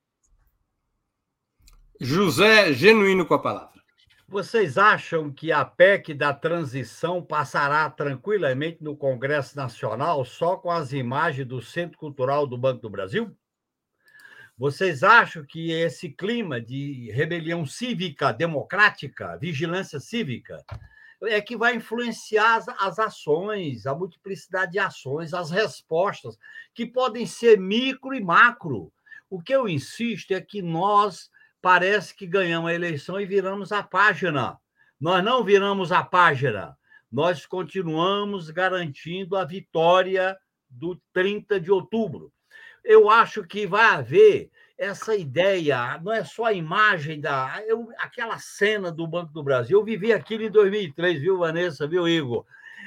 José 2.00 2.72
Genuíno 2.72 3.26
com 3.26 3.34
a 3.34 3.38
palavra. 3.38 3.72
Vocês 4.26 4.78
acham 4.78 5.30
que 5.30 5.52
a 5.52 5.62
PEC 5.62 6.14
da 6.14 6.32
transição 6.32 7.22
passará 7.22 7.90
tranquilamente 7.90 8.82
no 8.82 8.96
Congresso 8.96 9.54
Nacional 9.54 10.24
só 10.24 10.56
com 10.56 10.70
as 10.70 10.92
imagens 10.94 11.46
do 11.46 11.60
Centro 11.60 11.98
Cultural 11.98 12.46
do 12.46 12.56
Banco 12.56 12.80
do 12.80 12.88
Brasil? 12.88 13.36
Vocês 14.62 15.02
acham 15.02 15.44
que 15.44 15.72
esse 15.72 16.08
clima 16.08 16.60
de 16.60 17.10
rebelião 17.10 17.66
cívica, 17.66 18.32
democrática, 18.32 19.36
vigilância 19.36 19.98
cívica, 19.98 20.64
é 21.22 21.40
que 21.40 21.56
vai 21.56 21.74
influenciar 21.74 22.58
as, 22.58 22.68
as 22.68 22.98
ações, 23.00 23.86
a 23.86 23.92
multiplicidade 23.92 24.70
de 24.70 24.78
ações, 24.78 25.34
as 25.34 25.50
respostas, 25.50 26.38
que 26.72 26.86
podem 26.86 27.26
ser 27.26 27.58
micro 27.58 28.14
e 28.14 28.22
macro. 28.22 28.92
O 29.28 29.42
que 29.42 29.52
eu 29.52 29.68
insisto 29.68 30.30
é 30.30 30.40
que 30.40 30.62
nós 30.62 31.28
parece 31.60 32.14
que 32.14 32.24
ganhamos 32.24 32.70
a 32.70 32.74
eleição 32.74 33.20
e 33.20 33.26
viramos 33.26 33.72
a 33.72 33.82
página. 33.82 34.56
Nós 35.00 35.24
não 35.24 35.42
viramos 35.42 35.90
a 35.90 36.04
página, 36.04 36.78
nós 37.10 37.46
continuamos 37.46 38.48
garantindo 38.48 39.36
a 39.36 39.44
vitória 39.44 40.38
do 40.70 40.96
30 41.12 41.58
de 41.58 41.72
outubro. 41.72 42.32
Eu 42.84 43.08
acho 43.08 43.44
que 43.44 43.66
vai 43.66 43.84
haver 43.86 44.50
essa 44.76 45.14
ideia, 45.14 46.00
não 46.02 46.12
é 46.12 46.24
só 46.24 46.46
a 46.46 46.52
imagem 46.52 47.20
da. 47.20 47.62
Eu, 47.66 47.88
aquela 47.98 48.38
cena 48.38 48.90
do 48.90 49.06
Banco 49.06 49.32
do 49.32 49.42
Brasil. 49.42 49.78
Eu 49.78 49.84
vivi 49.84 50.12
aquilo 50.12 50.42
em 50.42 50.50
2003, 50.50 51.20
viu, 51.20 51.38
Vanessa, 51.38 51.86
viu, 51.86 52.08
Igor? 52.08 52.44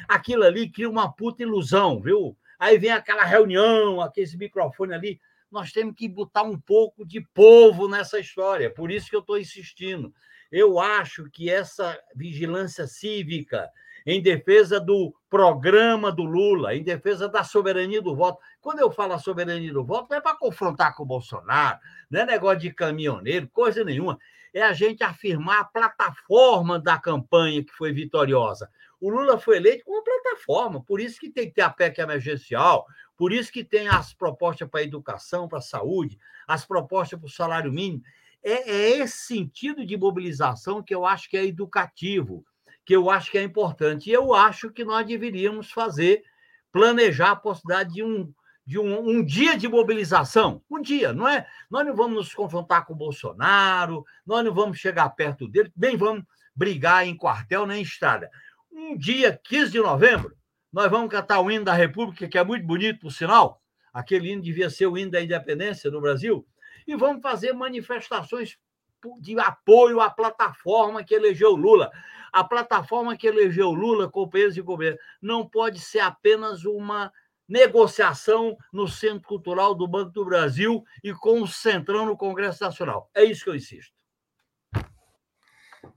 Aquilo 0.07 0.43
ali 0.43 0.69
cria 0.69 0.89
uma 0.89 1.11
puta 1.11 1.43
ilusão, 1.43 2.01
viu? 2.01 2.35
Aí 2.59 2.77
vem 2.77 2.91
aquela 2.91 3.23
reunião, 3.23 4.01
aquele 4.01 4.35
microfone 4.37 4.93
ali. 4.93 5.21
Nós 5.49 5.71
temos 5.71 5.95
que 5.95 6.09
botar 6.09 6.43
um 6.43 6.59
pouco 6.59 7.05
de 7.05 7.21
povo 7.21 7.87
nessa 7.87 8.19
história, 8.19 8.69
por 8.69 8.91
isso 8.91 9.09
que 9.09 9.15
eu 9.15 9.21
estou 9.21 9.37
insistindo. 9.37 10.13
Eu 10.51 10.79
acho 10.79 11.29
que 11.29 11.49
essa 11.49 11.97
vigilância 12.13 12.87
cívica, 12.87 13.69
em 14.05 14.21
defesa 14.21 14.79
do 14.79 15.13
programa 15.29 16.11
do 16.11 16.23
Lula, 16.23 16.75
em 16.75 16.83
defesa 16.83 17.27
da 17.27 17.43
soberania 17.43 18.01
do 18.01 18.15
voto. 18.15 18.39
Quando 18.61 18.79
eu 18.79 18.91
falo 18.91 19.13
a 19.13 19.19
soberania 19.19 19.73
do 19.73 19.83
voto, 19.83 20.07
não 20.09 20.17
é 20.17 20.21
para 20.21 20.37
confrontar 20.37 20.95
com 20.95 21.03
o 21.03 21.07
Bolsonaro, 21.07 21.79
não 22.09 22.21
é 22.21 22.25
negócio 22.25 22.59
de 22.59 22.71
caminhoneiro, 22.71 23.49
coisa 23.49 23.83
nenhuma. 23.83 24.19
É 24.53 24.61
a 24.61 24.73
gente 24.73 25.03
afirmar 25.03 25.61
a 25.61 25.65
plataforma 25.65 26.79
da 26.79 26.97
campanha 26.97 27.63
que 27.63 27.73
foi 27.73 27.91
vitoriosa. 27.91 28.69
O 29.01 29.09
Lula 29.09 29.37
foi 29.37 29.57
eleito 29.57 29.83
com 29.83 29.91
uma 29.91 30.03
plataforma, 30.03 30.83
por 30.83 31.01
isso 31.01 31.19
que 31.19 31.29
tem 31.29 31.47
que 31.47 31.55
ter 31.55 31.61
a 31.61 31.69
PEC 31.69 31.99
emergencial, 31.99 32.85
por 33.17 33.33
isso 33.33 33.51
que 33.51 33.63
tem 33.63 33.87
as 33.87 34.13
propostas 34.13 34.69
para 34.69 34.81
a 34.81 34.83
educação, 34.83 35.47
para 35.47 35.57
a 35.57 35.61
saúde, 35.61 36.17
as 36.47 36.63
propostas 36.63 37.19
para 37.19 37.27
o 37.27 37.29
salário 37.29 37.71
mínimo. 37.71 38.03
É, 38.43 38.71
é 38.71 38.99
esse 38.99 39.17
sentido 39.17 39.85
de 39.85 39.97
mobilização 39.97 40.81
que 40.81 40.93
eu 40.93 41.05
acho 41.05 41.29
que 41.29 41.35
é 41.35 41.43
educativo 41.43 42.45
que 42.85 42.95
eu 42.95 43.09
acho 43.09 43.31
que 43.31 43.37
é 43.37 43.43
importante. 43.43 44.09
E 44.09 44.13
eu 44.13 44.33
acho 44.33 44.69
que 44.69 44.85
nós 44.85 45.05
deveríamos 45.05 45.71
fazer, 45.71 46.23
planejar 46.71 47.31
a 47.31 47.35
possibilidade 47.35 47.93
de 47.95 48.03
um, 48.03 48.31
de 48.65 48.79
um, 48.79 49.09
um, 49.09 49.25
dia 49.25 49.57
de 49.57 49.67
mobilização. 49.67 50.61
Um 50.69 50.81
dia, 50.81 51.11
não 51.11 51.27
é? 51.27 51.47
Nós 51.69 51.85
não 51.85 51.95
vamos 51.95 52.15
nos 52.15 52.33
confrontar 52.33 52.85
com 52.85 52.93
o 52.93 52.97
Bolsonaro, 52.97 54.05
nós 54.25 54.45
não 54.45 54.53
vamos 54.53 54.77
chegar 54.77 55.09
perto 55.09 55.47
dele, 55.47 55.71
nem 55.75 55.97
vamos 55.97 56.23
brigar 56.55 57.07
em 57.07 57.17
quartel 57.17 57.65
nem 57.65 57.79
em 57.79 57.83
estrada. 57.83 58.29
Um 58.71 58.97
dia, 58.97 59.39
15 59.43 59.71
de 59.71 59.79
novembro, 59.79 60.35
nós 60.71 60.89
vamos 60.91 61.09
cantar 61.09 61.39
o 61.39 61.49
hino 61.49 61.65
da 61.65 61.73
República, 61.73 62.27
que 62.27 62.37
é 62.37 62.43
muito 62.43 62.65
bonito, 62.65 62.99
por 62.99 63.11
sinal. 63.11 63.61
Aquele 63.93 64.31
hino 64.31 64.41
devia 64.41 64.69
ser 64.69 64.87
o 64.87 64.97
hino 64.97 65.11
da 65.11 65.21
independência 65.21 65.89
no 65.89 66.01
Brasil. 66.01 66.45
E 66.85 66.95
vamos 66.95 67.21
fazer 67.21 67.53
manifestações 67.53 68.57
de 69.19 69.39
apoio 69.39 70.01
à 70.01 70.09
plataforma 70.09 71.03
que 71.03 71.13
elegeu 71.13 71.51
Lula. 71.51 71.91
A 72.31 72.43
plataforma 72.43 73.15
que 73.15 73.27
elegeu 73.27 73.71
Lula, 73.71 74.09
companheiros 74.09 74.55
de 74.55 74.61
governo, 74.61 74.97
não 75.21 75.47
pode 75.47 75.79
ser 75.79 75.99
apenas 75.99 76.65
uma 76.65 77.11
negociação 77.47 78.57
no 78.73 78.87
Centro 78.87 79.27
Cultural 79.27 79.75
do 79.75 79.87
Banco 79.87 80.11
do 80.11 80.25
Brasil 80.25 80.83
e 81.03 81.13
com 81.13 81.41
o 81.41 81.47
Centrão 81.47 82.05
no 82.05 82.17
Congresso 82.17 82.63
Nacional. 82.63 83.09
É 83.13 83.23
isso 83.23 83.43
que 83.43 83.49
eu 83.49 83.55
insisto. 83.55 83.93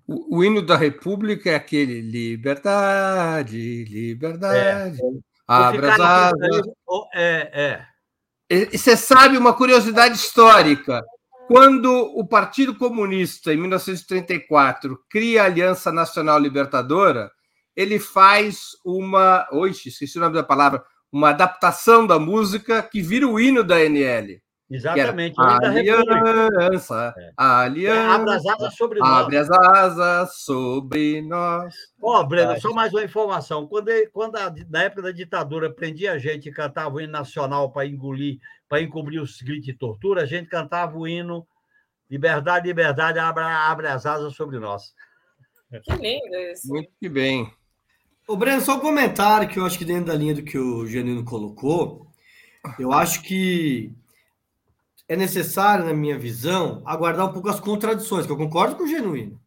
O, 0.06 0.38
o 0.38 0.44
hino 0.44 0.64
da 0.64 0.76
República 0.76 1.50
é 1.50 1.54
aquele 1.54 2.00
liberdade, 2.00 3.84
liberdade. 3.84 5.00
É. 5.00 5.28
Abra 5.46 5.94
as 5.94 6.00
asas. 6.00 6.62
É, 7.14 7.50
é. 7.52 7.86
E 8.50 8.78
você 8.78 8.96
sabe 8.96 9.36
uma 9.36 9.54
curiosidade 9.54 10.14
histórica. 10.14 11.02
Quando 11.48 11.90
o 12.14 12.28
Partido 12.28 12.74
Comunista, 12.74 13.54
em 13.54 13.56
1934, 13.56 15.02
cria 15.08 15.42
a 15.42 15.46
Aliança 15.46 15.90
Nacional 15.90 16.38
Libertadora, 16.38 17.30
ele 17.74 17.98
faz 17.98 18.76
uma. 18.84 19.48
Oxe, 19.50 19.88
esqueci 19.88 20.18
o 20.18 20.20
nome 20.20 20.34
da 20.34 20.42
palavra. 20.42 20.84
Uma 21.10 21.30
adaptação 21.30 22.06
da 22.06 22.18
música 22.18 22.82
que 22.82 23.00
vira 23.00 23.26
o 23.26 23.40
hino 23.40 23.64
da 23.64 23.82
NL. 23.82 24.42
Exatamente. 24.70 25.34
aliança, 25.40 27.14
é. 27.16 27.32
aliança. 27.34 28.14
Abre 28.14 28.30
as 28.34 28.46
asas 28.46 28.74
sobre 28.74 28.98
nós. 28.98 29.08
Abre 29.08 29.36
as 29.38 29.50
asas 29.50 30.36
sobre 30.36 31.22
nós. 31.22 31.74
Ó, 32.02 32.20
oh, 32.20 32.26
Breno, 32.26 32.60
só 32.60 32.74
mais 32.74 32.92
uma 32.92 33.02
informação. 33.02 33.66
Quando, 33.66 33.90
quando 34.12 34.36
a, 34.36 34.52
na 34.68 34.82
época 34.82 35.00
da 35.00 35.12
ditadura 35.12 35.72
prendia 35.72 36.12
a 36.12 36.18
gente 36.18 36.50
e 36.50 36.52
cantava 36.52 36.94
o 36.94 37.00
hino 37.00 37.12
nacional 37.12 37.72
para 37.72 37.86
engolir, 37.86 38.38
para 38.68 38.82
encobrir 38.82 39.20
os 39.20 39.40
gritos 39.40 39.64
de 39.64 39.72
tortura, 39.72 40.22
a 40.22 40.26
gente 40.26 40.48
cantava 40.48 40.96
o 40.96 41.06
hino 41.08 41.46
Liberdade, 42.10 42.66
liberdade, 42.66 43.18
abre, 43.18 43.44
abre 43.44 43.86
as 43.86 44.06
asas 44.06 44.34
sobre 44.34 44.58
nós. 44.58 44.94
Que 45.82 45.92
lindo 45.96 46.36
isso. 46.50 46.68
Muito 46.68 46.90
que 46.98 47.08
bem. 47.08 47.52
Ô, 48.26 48.34
Breno, 48.36 48.62
só 48.62 48.76
um 48.76 48.80
comentário 48.80 49.48
que 49.48 49.58
eu 49.58 49.66
acho 49.66 49.78
que 49.78 49.84
dentro 49.84 50.06
da 50.06 50.14
linha 50.14 50.34
do 50.34 50.42
que 50.42 50.56
o 50.58 50.86
Janino 50.86 51.24
colocou, 51.24 52.06
eu 52.78 52.92
acho 52.92 53.22
que 53.22 53.92
é 55.06 55.16
necessário, 55.16 55.84
na 55.84 55.92
minha 55.92 56.18
visão, 56.18 56.82
aguardar 56.84 57.26
um 57.26 57.32
pouco 57.32 57.48
as 57.48 57.60
contradições, 57.60 58.24
que 58.24 58.32
eu 58.32 58.36
concordo 58.36 58.76
com 58.76 58.84
o 58.84 58.88
Genuíno. 58.88 59.38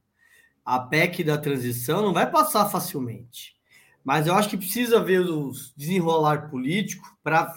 A 0.63 0.79
PEC 0.79 1.23
da 1.23 1.37
transição 1.37 2.01
não 2.03 2.13
vai 2.13 2.29
passar 2.29 2.69
facilmente. 2.69 3.55
Mas 4.03 4.27
eu 4.27 4.35
acho 4.35 4.49
que 4.49 4.57
precisa 4.57 4.99
ver 4.99 5.21
o 5.21 5.51
desenrolar 5.75 6.49
político 6.49 7.17
para 7.23 7.55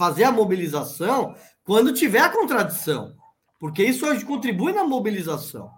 fazer 0.00 0.24
a 0.24 0.32
mobilização 0.32 1.34
quando 1.62 1.92
tiver 1.92 2.20
a 2.20 2.30
contradição. 2.30 3.14
Porque 3.58 3.84
isso 3.84 4.06
contribui 4.24 4.72
na 4.72 4.82
mobilização. 4.82 5.70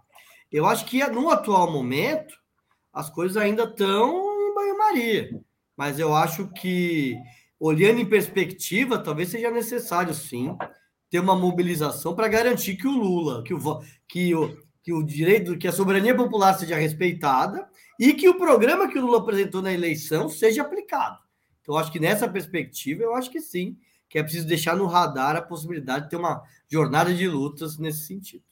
Eu 0.51 0.65
acho 0.65 0.85
que 0.85 1.05
no 1.09 1.29
atual 1.29 1.73
momento 1.73 2.33
as 2.93 3.11
coisas 3.11 3.37
ainda 3.37 3.65
estão 3.65 4.09
em 4.49 4.55
banho-maria. 4.55 5.29
Mas 5.77 5.99
eu 5.99 6.15
acho 6.15 6.47
que, 6.53 7.17
olhando 7.59 7.99
em 7.99 8.09
perspectiva, 8.09 8.97
talvez 8.97 9.31
seja 9.31 9.51
necessário 9.51 10.15
sim 10.15 10.57
ter 11.11 11.19
uma 11.19 11.35
mobilização 11.35 12.15
para 12.15 12.29
garantir 12.29 12.77
que 12.77 12.87
o 12.87 12.93
Lula, 12.93 13.43
que 13.43 13.53
o, 13.53 13.81
que 14.07 14.35
o, 14.37 14.57
que 14.85 14.93
o 14.93 15.03
direito, 15.03 15.59
que 15.59 15.67
a 15.67 15.73
soberania 15.73 16.15
popular 16.15 16.55
seja 16.55 16.77
respeitada 16.77 17.67
e 17.99 18.15
que 18.15 18.29
o 18.29 18.39
programa 18.39 18.89
que 18.89 18.99
o 18.99 19.03
Lula 19.05 19.19
apresentou 19.19 19.61
na 19.61 19.73
eleição 19.73 20.29
seja 20.29 20.63
aplicado. 20.63 21.19
Então, 21.61 21.77
acho 21.77 21.91
que 21.91 21.99
nessa 21.99 22.29
perspectiva, 22.29 23.03
eu 23.03 23.17
acho 23.17 23.29
que 23.31 23.41
sim, 23.41 23.77
que 24.13 24.19
é 24.19 24.23
preciso 24.23 24.47
deixar 24.47 24.77
no 24.77 24.85
radar 24.85 25.37
a 25.37 25.41
possibilidade 25.41 26.05
de 26.05 26.11
ter 26.11 26.17
uma 26.17 26.43
jornada 26.71 27.15
de 27.15 27.27
lutas 27.27 27.79
nesse 27.79 28.07
sentido. 28.07 28.45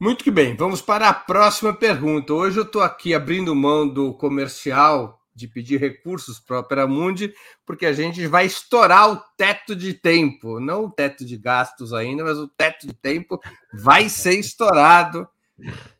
Muito 0.00 0.24
que 0.24 0.30
bem, 0.30 0.56
vamos 0.56 0.80
para 0.80 1.10
a 1.10 1.12
próxima 1.12 1.74
pergunta. 1.74 2.32
Hoje 2.32 2.58
eu 2.58 2.62
estou 2.62 2.80
aqui 2.80 3.12
abrindo 3.12 3.54
mão 3.54 3.86
do 3.86 4.14
comercial 4.14 5.20
de 5.34 5.46
pedir 5.46 5.78
recursos 5.78 6.40
para 6.40 6.56
a 6.56 6.60
Opera 6.60 6.86
Mundi, 6.86 7.34
porque 7.66 7.84
a 7.84 7.92
gente 7.92 8.26
vai 8.26 8.46
estourar 8.46 9.12
o 9.12 9.22
teto 9.36 9.76
de 9.76 9.92
tempo, 9.92 10.58
não 10.58 10.86
o 10.86 10.90
teto 10.90 11.22
de 11.22 11.36
gastos 11.36 11.92
ainda, 11.92 12.24
mas 12.24 12.38
o 12.38 12.48
teto 12.48 12.86
de 12.86 12.94
tempo 12.94 13.38
vai 13.74 14.08
ser 14.08 14.38
estourado. 14.38 15.28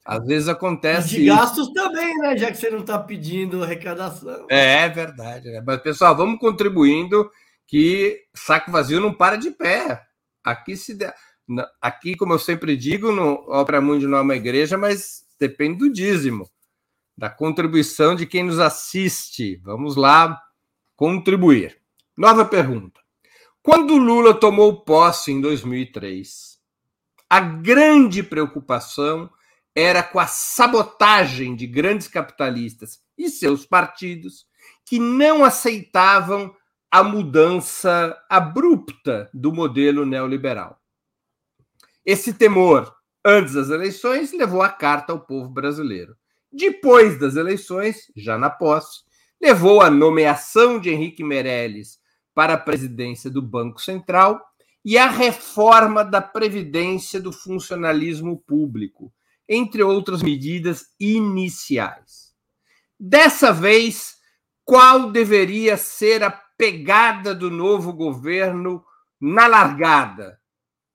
Às 0.03 0.25
vezes 0.27 0.49
acontece. 0.49 1.16
E 1.16 1.20
de 1.20 1.27
gastos 1.27 1.66
isso. 1.66 1.75
também, 1.75 2.16
né? 2.18 2.39
Já 2.39 2.51
que 2.51 2.57
você 2.57 2.70
não 2.70 2.81
está 2.81 2.99
pedindo 2.99 3.62
arrecadação. 3.62 4.47
É, 4.51 4.85
é 4.85 4.89
verdade. 4.89 5.51
Né? 5.51 5.62
Mas, 5.64 5.83
pessoal, 5.83 6.16
vamos 6.16 6.39
contribuindo, 6.39 7.31
que 7.66 8.20
saco 8.34 8.70
vazio 8.70 9.00
não 9.00 9.12
para 9.12 9.36
de 9.36 9.50
pé. 9.50 10.02
Aqui 10.42 10.76
se 10.76 10.94
der. 10.94 11.14
Aqui, 11.80 12.16
como 12.16 12.32
eu 12.32 12.38
sempre 12.38 12.76
digo, 12.76 13.12
no 13.12 13.32
Opera 13.48 13.80
Mundi 13.80 14.06
não 14.06 14.18
é 14.18 14.20
uma 14.22 14.36
igreja, 14.36 14.78
mas 14.78 15.24
depende 15.38 15.78
do 15.78 15.92
dízimo 15.92 16.48
da 17.16 17.30
contribuição 17.30 18.14
de 18.14 18.26
quem 18.26 18.42
nos 18.42 18.58
assiste. 18.58 19.60
Vamos 19.62 19.96
lá 19.96 20.40
contribuir. 20.96 21.80
Nova 22.16 22.44
pergunta. 22.44 23.00
Quando 23.62 23.96
Lula 23.96 24.34
tomou 24.34 24.84
posse 24.84 25.32
em 25.32 25.40
2003, 25.40 26.58
a 27.30 27.40
grande 27.40 28.22
preocupação 28.22 29.30
era 29.74 30.02
com 30.02 30.20
a 30.20 30.26
sabotagem 30.26 31.56
de 31.56 31.66
grandes 31.66 32.06
capitalistas 32.06 33.02
e 33.16 33.28
seus 33.28 33.64
partidos 33.64 34.46
que 34.84 34.98
não 34.98 35.44
aceitavam 35.44 36.54
a 36.95 37.03
mudança 37.03 38.16
abrupta 38.30 39.28
do 39.34 39.53
modelo 39.53 40.07
neoliberal. 40.07 40.80
Esse 42.07 42.32
temor, 42.32 42.95
antes 43.24 43.55
das 43.55 43.68
eleições, 43.68 44.32
levou 44.32 44.62
a 44.62 44.68
carta 44.68 45.12
ao 45.12 45.18
povo 45.18 45.49
brasileiro 45.49 46.16
depois 46.57 47.18
das 47.18 47.34
eleições, 47.34 48.12
já 48.14 48.38
na 48.38 48.49
posse, 48.49 49.01
levou 49.42 49.82
à 49.82 49.90
nomeação 49.90 50.78
de 50.78 50.88
Henrique 50.88 51.24
Meirelles 51.24 51.99
para 52.32 52.55
a 52.55 52.59
presidência 52.59 53.28
do 53.28 53.42
Banco 53.42 53.82
Central 53.82 54.40
e 54.84 54.97
à 54.97 55.09
reforma 55.11 56.05
da 56.05 56.22
Previdência 56.22 57.20
do 57.20 57.32
funcionalismo 57.32 58.38
público, 58.47 59.12
entre 59.49 59.82
outras 59.82 60.22
medidas 60.22 60.86
iniciais. 61.01 62.32
Dessa 63.01 63.53
vez, 63.53 64.14
qual 64.64 65.11
deveria 65.11 65.76
ser 65.76 66.22
a 66.22 66.43
pegada 66.57 67.34
do 67.34 67.50
novo 67.50 67.92
governo 67.92 68.84
na 69.20 69.46
largada, 69.46 70.40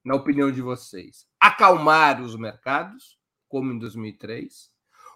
na 0.04 0.16
opinião 0.16 0.52
de 0.52 0.62
vocês? 0.62 1.26
Acalmar 1.40 2.22
os 2.22 2.36
mercados, 2.36 3.18
como 3.48 3.72
em 3.72 3.80
2003, 3.80 4.70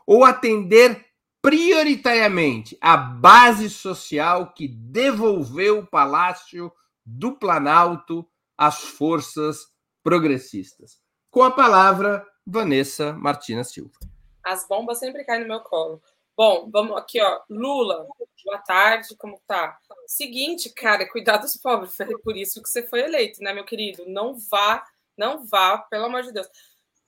ou 0.05 0.23
atender 0.23 1.05
prioritariamente 1.41 2.77
a 2.79 2.95
base 2.95 3.69
social 3.69 4.53
que 4.53 4.67
devolveu 4.67 5.79
o 5.79 5.87
Palácio 5.87 6.71
do 7.05 7.37
Planalto 7.37 8.27
às 8.57 8.81
forças 8.81 9.67
progressistas? 10.01 11.01
Com 11.29 11.43
a 11.43 11.51
palavra, 11.51 12.25
Vanessa 12.45 13.13
Martina 13.13 13.63
Silva. 13.63 13.97
As 14.43 14.67
bombas 14.67 14.99
sempre 14.99 15.23
caem 15.23 15.41
no 15.41 15.47
meu 15.47 15.61
colo. 15.61 16.01
Bom, 16.35 16.67
vamos 16.71 16.97
aqui, 16.97 17.21
ó. 17.21 17.41
Lula, 17.47 18.07
boa 18.43 18.57
tarde, 18.59 19.15
como 19.17 19.39
tá? 19.45 19.77
Seguinte, 20.07 20.73
cara, 20.73 21.07
cuidar 21.07 21.37
dos 21.37 21.55
pobres, 21.57 21.95
foi 21.95 22.17
por 22.21 22.35
isso 22.35 22.61
que 22.61 22.67
você 22.69 22.81
foi 22.81 23.01
eleito, 23.01 23.39
né, 23.41 23.53
meu 23.53 23.63
querido? 23.63 24.03
Não 24.07 24.35
vá, 24.49 24.83
não 25.15 25.45
vá, 25.45 25.77
pelo 25.77 26.05
amor 26.05 26.23
de 26.23 26.31
Deus. 26.31 26.47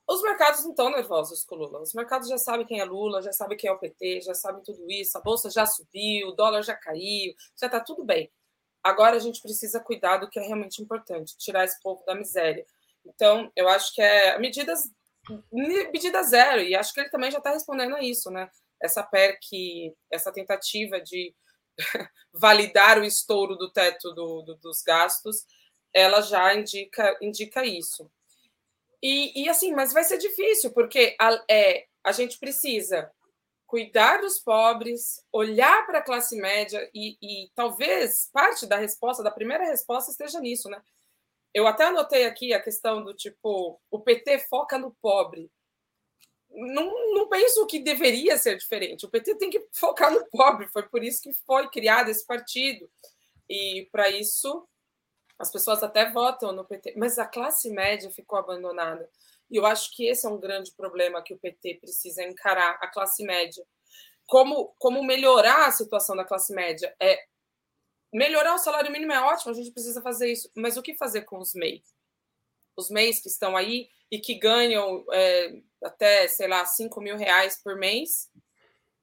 Os 0.07 0.21
mercados 0.21 0.63
não 0.63 0.69
estão 0.69 0.91
nervosos 0.91 1.43
com 1.43 1.55
Lula. 1.55 1.81
Os 1.81 1.93
mercados 1.95 2.29
já 2.29 2.37
sabem 2.37 2.67
quem 2.67 2.79
é 2.79 2.85
Lula, 2.85 3.23
já 3.23 3.33
sabem 3.33 3.57
quem 3.57 3.67
é 3.67 3.73
o 3.73 3.79
PT, 3.79 4.21
já 4.21 4.35
sabem 4.35 4.61
tudo 4.61 4.85
isso. 4.91 5.17
A 5.17 5.21
bolsa 5.21 5.49
já 5.49 5.65
subiu, 5.65 6.27
o 6.27 6.31
dólar 6.31 6.61
já 6.61 6.75
caiu, 6.75 7.33
já 7.59 7.65
está 7.65 7.79
tudo 7.79 8.03
bem. 8.03 8.31
Agora 8.83 9.15
a 9.15 9.19
gente 9.19 9.41
precisa 9.41 9.79
cuidar 9.79 10.17
do 10.17 10.29
que 10.29 10.37
é 10.37 10.43
realmente 10.43 10.79
importante, 10.83 11.35
tirar 11.35 11.65
esse 11.65 11.81
povo 11.81 12.03
da 12.05 12.13
miséria. 12.13 12.63
Então, 13.03 13.51
eu 13.55 13.67
acho 13.67 13.91
que 13.95 14.01
é 14.03 14.37
medidas 14.37 14.83
medida 15.91 16.21
zero, 16.21 16.61
e 16.61 16.75
acho 16.75 16.93
que 16.93 16.99
ele 16.99 17.09
também 17.09 17.31
já 17.31 17.39
está 17.39 17.49
respondendo 17.49 17.95
a 17.95 18.03
isso, 18.03 18.29
né? 18.29 18.47
Essa 18.81 19.03
PEC, 19.03 19.93
essa 20.11 20.31
tentativa 20.31 20.99
de 21.01 21.33
validar 22.33 22.99
o 22.99 23.03
estouro 23.03 23.55
do 23.55 23.71
teto 23.71 24.13
do, 24.13 24.41
do, 24.41 24.55
dos 24.55 24.81
gastos, 24.81 25.45
ela 25.93 26.21
já 26.21 26.53
indica, 26.53 27.17
indica 27.21 27.65
isso. 27.65 28.09
E, 29.01 29.43
e, 29.43 29.49
assim, 29.49 29.73
mas 29.73 29.93
vai 29.93 30.03
ser 30.03 30.17
difícil, 30.17 30.71
porque 30.71 31.15
a, 31.19 31.43
é, 31.49 31.85
a 32.03 32.11
gente 32.11 32.39
precisa 32.39 33.11
cuidar 33.67 34.21
dos 34.21 34.39
pobres, 34.39 35.23
olhar 35.31 35.85
para 35.85 35.99
a 35.99 36.03
classe 36.03 36.35
média, 36.35 36.89
e, 36.93 37.17
e, 37.21 37.49
talvez 37.55 38.29
parte 38.31 38.65
da 38.65 38.77
resposta, 38.77 39.23
da 39.23 39.31
primeira 39.31 39.65
resposta, 39.65 40.11
esteja 40.11 40.39
nisso, 40.39 40.69
né? 40.69 40.81
Eu 41.53 41.67
até 41.67 41.85
anotei 41.85 42.25
aqui 42.25 42.53
a 42.53 42.61
questão 42.61 43.03
do 43.03 43.13
tipo, 43.13 43.79
o 43.89 43.99
PT 43.99 44.39
foca 44.49 44.77
no 44.77 44.95
pobre. 45.01 45.49
Não, 46.55 47.13
não 47.13 47.27
penso 47.27 47.65
que 47.67 47.79
deveria 47.79 48.37
ser 48.37 48.57
diferente. 48.57 49.05
O 49.05 49.09
PT 49.09 49.35
tem 49.35 49.49
que 49.49 49.67
focar 49.73 50.11
no 50.11 50.25
pobre, 50.29 50.67
foi 50.67 50.83
por 50.83 51.03
isso 51.03 51.21
que 51.21 51.33
foi 51.33 51.69
criado 51.69 52.09
esse 52.09 52.25
partido. 52.25 52.89
E 53.49 53.87
para 53.91 54.09
isso 54.09 54.67
as 55.37 55.51
pessoas 55.51 55.83
até 55.83 56.09
votam 56.09 56.53
no 56.53 56.65
PT, 56.65 56.93
mas 56.97 57.19
a 57.19 57.25
classe 57.25 57.69
média 57.69 58.09
ficou 58.09 58.39
abandonada. 58.39 59.09
E 59.49 59.57
eu 59.57 59.65
acho 59.65 59.95
que 59.95 60.07
esse 60.07 60.25
é 60.25 60.29
um 60.29 60.39
grande 60.39 60.71
problema 60.71 61.21
que 61.21 61.33
o 61.33 61.37
PT 61.37 61.75
precisa 61.75 62.23
encarar, 62.23 62.77
a 62.81 62.87
classe 62.87 63.23
média. 63.23 63.63
Como, 64.25 64.73
como 64.79 65.03
melhorar 65.03 65.67
a 65.67 65.71
situação 65.71 66.15
da 66.15 66.25
classe 66.25 66.53
média? 66.53 66.95
É 66.99 67.25
melhorar 68.13 68.55
o 68.55 68.59
salário 68.59 68.91
mínimo 68.91 69.11
é 69.11 69.21
ótimo, 69.21 69.51
a 69.51 69.55
gente 69.55 69.71
precisa 69.71 70.01
fazer 70.01 70.31
isso, 70.31 70.49
mas 70.55 70.77
o 70.77 70.81
que 70.81 70.95
fazer 70.95 71.23
com 71.23 71.37
os 71.37 71.53
MEI? 71.53 71.83
Os 72.77 72.89
MEIs 72.89 73.19
que 73.19 73.27
estão 73.27 73.57
aí 73.57 73.89
e 74.09 74.19
que 74.19 74.35
ganham 74.35 75.05
é, 75.11 75.61
até, 75.85 76.27
sei 76.27 76.47
lá, 76.47 76.65
5 76.65 76.99
mil 77.01 77.17
reais 77.17 77.61
por 77.63 77.75
mês, 77.75 78.29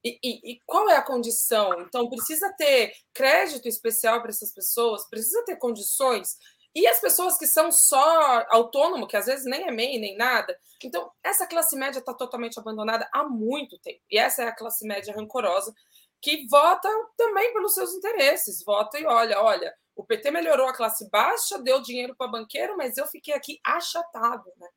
e, 0.03 0.19
e, 0.21 0.51
e, 0.51 0.59
qual 0.65 0.89
é 0.89 0.97
a 0.97 1.01
condição? 1.01 1.79
Então, 1.79 2.09
precisa 2.09 2.51
ter 2.57 2.93
crédito 3.13 3.67
especial 3.69 4.19
para 4.21 4.31
essas 4.31 4.53
pessoas, 4.53 5.07
precisa 5.09 5.45
ter 5.45 5.55
condições. 5.55 6.37
E 6.75 6.85
as 6.87 6.99
pessoas 6.99 7.37
que 7.37 7.47
são 7.47 7.71
só 7.71 8.45
autônomo, 8.49 9.07
que 9.07 9.15
às 9.15 9.27
vezes 9.27 9.45
nem 9.45 9.67
é 9.67 9.71
MEI, 9.71 9.99
nem 9.99 10.17
nada. 10.17 10.59
Então, 10.83 11.09
essa 11.23 11.47
classe 11.47 11.77
média 11.77 11.99
está 11.99 12.13
totalmente 12.13 12.59
abandonada 12.59 13.07
há 13.13 13.23
muito 13.23 13.77
tempo. 13.79 14.01
E 14.11 14.17
essa 14.17 14.43
é 14.43 14.47
a 14.47 14.55
classe 14.55 14.85
média 14.85 15.13
rancorosa, 15.13 15.73
que 16.21 16.47
vota 16.47 16.89
também 17.15 17.53
pelos 17.53 17.73
seus 17.73 17.93
interesses. 17.93 18.63
Vota 18.65 18.99
e 18.99 19.05
olha, 19.05 19.39
olha, 19.41 19.73
o 19.95 20.03
PT 20.03 20.31
melhorou 20.31 20.67
a 20.67 20.73
classe 20.73 21.09
baixa, 21.09 21.59
deu 21.59 21.81
dinheiro 21.81 22.15
para 22.15 22.27
banqueiro, 22.27 22.75
mas 22.75 22.97
eu 22.97 23.07
fiquei 23.07 23.33
aqui 23.33 23.59
achatado. 23.63 24.51
Né? 24.57 24.67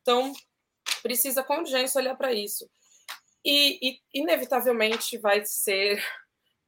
Então, 0.00 0.32
precisa 1.02 1.42
com 1.42 1.58
urgência 1.58 2.00
olhar 2.00 2.16
para 2.16 2.32
isso. 2.32 2.68
E, 3.44 3.78
e, 3.82 4.00
inevitavelmente 4.14 5.18
vai 5.18 5.44
ser 5.44 6.02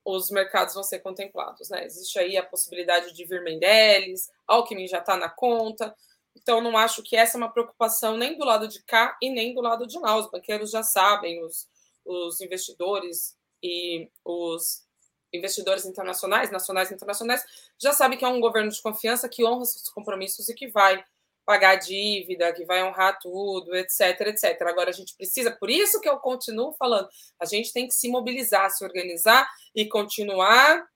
os 0.04 0.30
mercados 0.30 0.74
vão 0.74 0.82
ser 0.82 0.98
contemplados, 0.98 1.70
né? 1.70 1.86
Existe 1.86 2.18
aí 2.18 2.36
a 2.36 2.44
possibilidade 2.44 3.12
de 3.14 3.24
vir 3.24 3.42
Mendeles, 3.42 4.30
Alckmin 4.46 4.86
já 4.86 4.98
está 4.98 5.16
na 5.16 5.30
conta, 5.30 5.94
então 6.36 6.60
não 6.60 6.76
acho 6.76 7.02
que 7.02 7.16
essa 7.16 7.36
é 7.36 7.38
uma 7.38 7.50
preocupação 7.50 8.16
nem 8.16 8.36
do 8.36 8.44
lado 8.44 8.68
de 8.68 8.82
cá 8.82 9.16
e 9.22 9.30
nem 9.30 9.54
do 9.54 9.62
lado 9.62 9.86
de 9.86 9.98
lá. 9.98 10.16
Os 10.18 10.30
banqueiros 10.30 10.70
já 10.70 10.82
sabem, 10.82 11.42
os, 11.42 11.68
os 12.04 12.40
investidores 12.40 13.36
e 13.62 14.10
os 14.24 14.84
investidores 15.32 15.86
internacionais, 15.86 16.50
nacionais 16.50 16.90
e 16.90 16.94
internacionais, 16.94 17.42
já 17.80 17.92
sabem 17.92 18.18
que 18.18 18.24
é 18.24 18.28
um 18.28 18.40
governo 18.40 18.70
de 18.70 18.82
confiança 18.82 19.28
que 19.28 19.44
honra 19.44 19.64
seus 19.64 19.88
compromissos 19.88 20.48
e 20.48 20.54
que 20.54 20.68
vai 20.68 21.02
pagar 21.44 21.76
dívida, 21.76 22.52
que 22.52 22.64
vai 22.64 22.82
honrar 22.82 23.18
tudo, 23.20 23.74
etc, 23.74 24.20
etc. 24.28 24.60
Agora 24.62 24.90
a 24.90 24.92
gente 24.92 25.14
precisa, 25.16 25.50
por 25.50 25.70
isso 25.70 26.00
que 26.00 26.08
eu 26.08 26.18
continuo 26.18 26.72
falando, 26.74 27.08
a 27.40 27.44
gente 27.44 27.72
tem 27.72 27.86
que 27.86 27.94
se 27.94 28.08
mobilizar, 28.08 28.70
se 28.70 28.84
organizar 28.84 29.48
e 29.74 29.86
continuar 29.86 30.86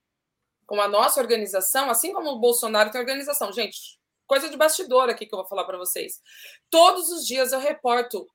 com 0.67 0.81
a 0.81 0.89
nossa 0.89 1.21
organização, 1.21 1.91
assim 1.91 2.13
como 2.13 2.31
o 2.31 2.39
Bolsonaro 2.39 2.91
tem 2.91 3.01
organização. 3.01 3.53
Gente, 3.53 3.99
coisa 4.27 4.49
de 4.51 4.57
bastidor 4.57 5.09
aqui 5.09 5.27
que 5.27 5.35
eu 5.35 5.39
vou 5.39 5.49
falar 5.49 5.65
para 5.65 5.79
vocês. 5.79 6.21
Todos 6.69 7.11
os 7.11 7.27
dias 7.27 7.53
eu 7.53 7.59
reporto 7.59 8.29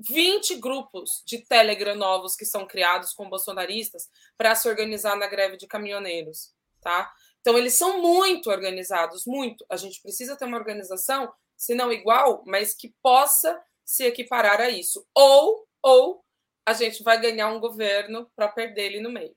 20 0.00 0.56
grupos 0.56 1.22
de 1.26 1.38
Telegram 1.38 1.94
novos 1.94 2.34
que 2.34 2.44
são 2.44 2.66
criados 2.66 3.12
com 3.12 3.28
bolsonaristas 3.28 4.08
para 4.36 4.54
se 4.54 4.68
organizar 4.68 5.16
na 5.16 5.26
greve 5.26 5.56
de 5.56 5.66
caminhoneiros, 5.66 6.52
tá? 6.80 7.12
Então 7.40 7.56
eles 7.58 7.74
são 7.74 8.00
muito 8.00 8.50
organizados, 8.50 9.24
muito. 9.26 9.64
A 9.70 9.76
gente 9.76 10.00
precisa 10.00 10.34
ter 10.36 10.46
uma 10.46 10.56
organização 10.56 11.30
se 11.64 11.74
não 11.74 11.90
igual, 11.90 12.42
mas 12.46 12.74
que 12.74 12.94
possa 13.02 13.58
se 13.82 14.04
equiparar 14.04 14.60
a 14.60 14.68
isso. 14.68 15.06
Ou, 15.14 15.66
ou 15.82 16.22
a 16.66 16.74
gente 16.74 17.02
vai 17.02 17.18
ganhar 17.18 17.48
um 17.48 17.58
governo 17.58 18.30
para 18.36 18.48
perder 18.48 18.82
ele 18.82 19.00
no 19.00 19.10
meio. 19.10 19.34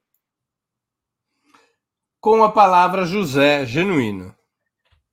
Com 2.19 2.43
a 2.43 2.51
palavra 2.51 3.05
José 3.05 3.65
Genuíno. 3.65 4.36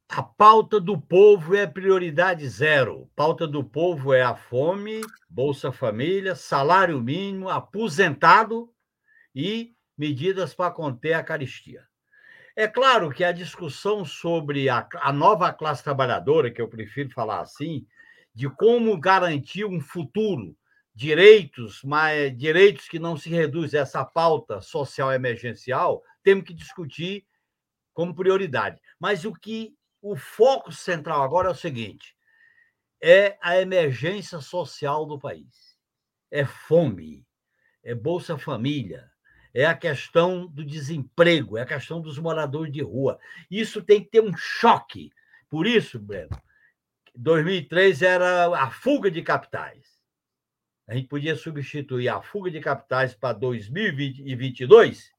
A 0.08 0.24
pauta 0.24 0.80
do 0.80 1.00
povo 1.00 1.54
é 1.54 1.68
prioridade 1.68 2.48
zero. 2.48 3.08
Pauta 3.14 3.46
do 3.46 3.62
povo 3.62 4.12
é 4.12 4.22
a 4.22 4.34
fome, 4.34 5.00
Bolsa 5.28 5.70
Família, 5.70 6.34
salário 6.34 7.00
mínimo, 7.00 7.48
aposentado 7.48 8.68
e 9.32 9.72
medidas 9.96 10.52
para 10.52 10.72
conter 10.72 11.12
a 11.12 11.22
caristia. 11.22 11.86
É 12.56 12.68
claro 12.68 13.10
que 13.10 13.24
a 13.24 13.32
discussão 13.32 14.04
sobre 14.04 14.68
a, 14.68 14.86
a 15.00 15.12
nova 15.12 15.52
classe 15.52 15.82
trabalhadora, 15.82 16.52
que 16.52 16.62
eu 16.62 16.68
prefiro 16.68 17.10
falar 17.10 17.40
assim, 17.40 17.84
de 18.32 18.48
como 18.48 18.98
garantir 18.98 19.64
um 19.64 19.80
futuro, 19.80 20.56
direitos, 20.94 21.82
mas 21.82 22.36
direitos 22.36 22.88
que 22.88 23.00
não 23.00 23.16
se 23.16 23.28
reduzem 23.28 23.80
a 23.80 23.82
essa 23.82 24.04
pauta 24.04 24.60
social 24.60 25.12
emergencial, 25.12 26.02
temos 26.22 26.44
que 26.44 26.54
discutir 26.54 27.26
como 27.92 28.14
prioridade. 28.14 28.80
Mas 29.00 29.24
o 29.24 29.32
que 29.32 29.74
o 30.00 30.14
foco 30.14 30.70
central 30.70 31.22
agora 31.22 31.48
é 31.48 31.52
o 31.52 31.56
seguinte: 31.56 32.16
é 33.02 33.36
a 33.42 33.60
emergência 33.60 34.40
social 34.40 35.04
do 35.06 35.18
país. 35.18 35.76
É 36.30 36.44
fome, 36.44 37.26
é 37.82 37.94
Bolsa 37.94 38.38
Família, 38.38 39.10
é 39.54 39.64
a 39.64 39.74
questão 39.74 40.48
do 40.48 40.64
desemprego, 40.64 41.56
é 41.56 41.62
a 41.62 41.66
questão 41.66 42.00
dos 42.00 42.18
moradores 42.18 42.72
de 42.72 42.82
rua. 42.82 43.20
Isso 43.48 43.80
tem 43.80 44.02
que 44.02 44.10
ter 44.10 44.20
um 44.20 44.36
choque. 44.36 45.12
Por 45.48 45.64
isso, 45.64 45.96
Breno, 46.00 46.36
2003 47.14 48.02
era 48.02 48.46
a 48.60 48.68
fuga 48.68 49.08
de 49.08 49.22
capitais. 49.22 49.94
A 50.88 50.94
gente 50.94 51.06
podia 51.06 51.36
substituir 51.36 52.08
a 52.08 52.20
fuga 52.20 52.50
de 52.50 52.60
capitais 52.60 53.14
para 53.14 53.32
2022 53.38 55.14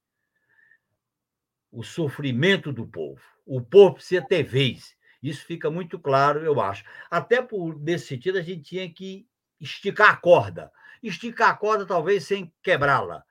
o 1.71 1.81
sofrimento 1.81 2.71
do 2.71 2.85
povo. 2.85 3.21
O 3.45 3.61
povo 3.61 3.95
precisa 3.95 4.21
ter 4.21 4.43
vez. 4.43 4.95
Isso 5.23 5.45
fica 5.45 5.71
muito 5.71 5.97
claro, 5.97 6.41
eu 6.41 6.59
acho. 6.59 6.83
Até 7.09 7.41
por 7.41 7.79
nesse 7.79 8.07
sentido, 8.07 8.37
a 8.37 8.41
gente 8.41 8.63
tinha 8.63 8.89
que 8.93 9.27
esticar 9.59 10.09
a 10.11 10.17
corda. 10.17 10.71
Esticar 11.01 11.49
a 11.49 11.55
corda, 11.55 11.85
talvez 11.85 12.25
sem 12.25 12.53
quebrá-la 12.61 13.23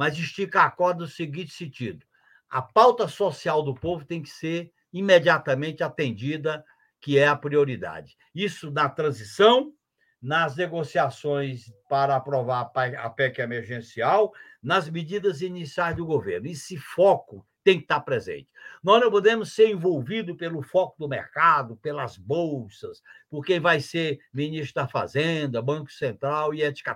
mas 0.00 0.16
estica 0.16 0.62
a 0.62 0.70
corda 0.70 1.00
no 1.00 1.06
seguinte 1.06 1.52
sentido: 1.52 2.06
a 2.48 2.62
pauta 2.62 3.06
social 3.06 3.62
do 3.62 3.74
povo 3.74 4.02
tem 4.02 4.22
que 4.22 4.30
ser 4.30 4.72
imediatamente 4.90 5.82
atendida, 5.82 6.64
que 6.98 7.18
é 7.18 7.28
a 7.28 7.36
prioridade. 7.36 8.16
Isso 8.34 8.70
na 8.70 8.88
transição, 8.88 9.74
nas 10.20 10.56
negociações 10.56 11.70
para 11.86 12.16
aprovar 12.16 12.72
a 12.98 13.10
PEC 13.10 13.42
emergencial, 13.42 14.32
nas 14.62 14.88
medidas 14.88 15.42
iniciais 15.42 15.94
do 15.94 16.06
governo. 16.06 16.46
Esse 16.46 16.78
foco 16.78 17.46
tem 17.62 17.76
que 17.76 17.84
estar 17.84 18.00
presente. 18.00 18.50
Nós 18.82 19.02
não 19.02 19.10
podemos 19.10 19.52
ser 19.52 19.68
envolvidos 19.68 20.34
pelo 20.34 20.62
foco 20.62 20.96
do 20.98 21.06
mercado, 21.06 21.76
pelas 21.76 22.16
bolsas, 22.16 23.02
por 23.28 23.44
quem 23.44 23.60
vai 23.60 23.80
ser 23.80 24.18
ministro 24.32 24.76
da 24.76 24.88
Fazenda, 24.88 25.60
Banco 25.60 25.92
Central 25.92 26.54
e 26.54 26.62
etc. 26.62 26.88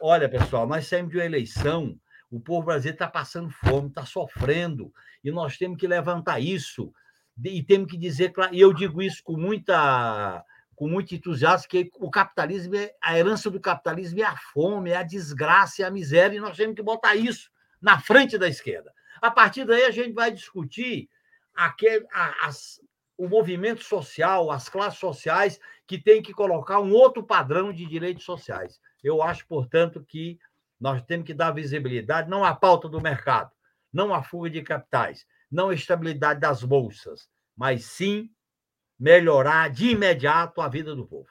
Olha, 0.00 0.28
pessoal, 0.28 0.66
nós 0.66 0.86
saímos 0.86 1.10
de 1.10 1.18
uma 1.18 1.24
eleição, 1.24 1.98
o 2.30 2.40
povo 2.40 2.66
brasileiro 2.66 2.96
está 2.96 3.08
passando 3.08 3.50
fome, 3.50 3.88
está 3.88 4.04
sofrendo, 4.04 4.92
e 5.22 5.30
nós 5.30 5.56
temos 5.56 5.78
que 5.78 5.86
levantar 5.86 6.40
isso, 6.40 6.92
e 7.42 7.62
temos 7.62 7.90
que 7.90 7.96
dizer, 7.96 8.32
e 8.52 8.60
eu 8.60 8.72
digo 8.72 9.02
isso 9.02 9.22
com 9.22 9.36
muita 9.36 10.44
com 10.74 10.86
muito 10.86 11.14
entusiasmo, 11.14 11.68
que 11.68 11.90
o 11.94 12.10
capitalismo, 12.10 12.76
é, 12.76 12.94
a 13.02 13.18
herança 13.18 13.50
do 13.50 13.58
capitalismo 13.58 14.20
é 14.20 14.24
a 14.24 14.36
fome, 14.36 14.90
é 14.90 14.96
a 14.98 15.02
desgraça, 15.02 15.82
é 15.82 15.86
a 15.86 15.90
miséria, 15.90 16.36
e 16.36 16.40
nós 16.40 16.54
temos 16.54 16.76
que 16.76 16.82
botar 16.82 17.16
isso 17.16 17.50
na 17.80 17.98
frente 17.98 18.36
da 18.36 18.46
esquerda. 18.46 18.92
A 19.22 19.30
partir 19.30 19.64
daí, 19.64 19.84
a 19.84 19.90
gente 19.90 20.12
vai 20.12 20.30
discutir 20.30 21.08
aquele, 21.54 22.06
as, 22.42 22.78
o 23.16 23.26
movimento 23.26 23.82
social, 23.82 24.50
as 24.50 24.68
classes 24.68 24.98
sociais, 24.98 25.58
que 25.86 25.96
tem 25.98 26.20
que 26.20 26.34
colocar 26.34 26.78
um 26.80 26.92
outro 26.92 27.22
padrão 27.22 27.72
de 27.72 27.86
direitos 27.86 28.24
sociais. 28.24 28.78
Eu 29.06 29.22
acho, 29.22 29.46
portanto, 29.46 30.04
que 30.04 30.36
nós 30.80 31.00
temos 31.00 31.26
que 31.26 31.32
dar 31.32 31.52
visibilidade 31.52 32.28
não 32.28 32.44
à 32.44 32.52
pauta 32.52 32.88
do 32.88 33.00
mercado, 33.00 33.52
não 33.92 34.12
à 34.12 34.20
fuga 34.20 34.50
de 34.50 34.62
capitais, 34.62 35.24
não 35.48 35.68
à 35.68 35.74
estabilidade 35.74 36.40
das 36.40 36.64
bolsas, 36.64 37.28
mas 37.56 37.84
sim 37.84 38.28
melhorar 38.98 39.70
de 39.70 39.90
imediato 39.90 40.60
a 40.60 40.68
vida 40.68 40.92
do 40.96 41.06
povo. 41.06 41.28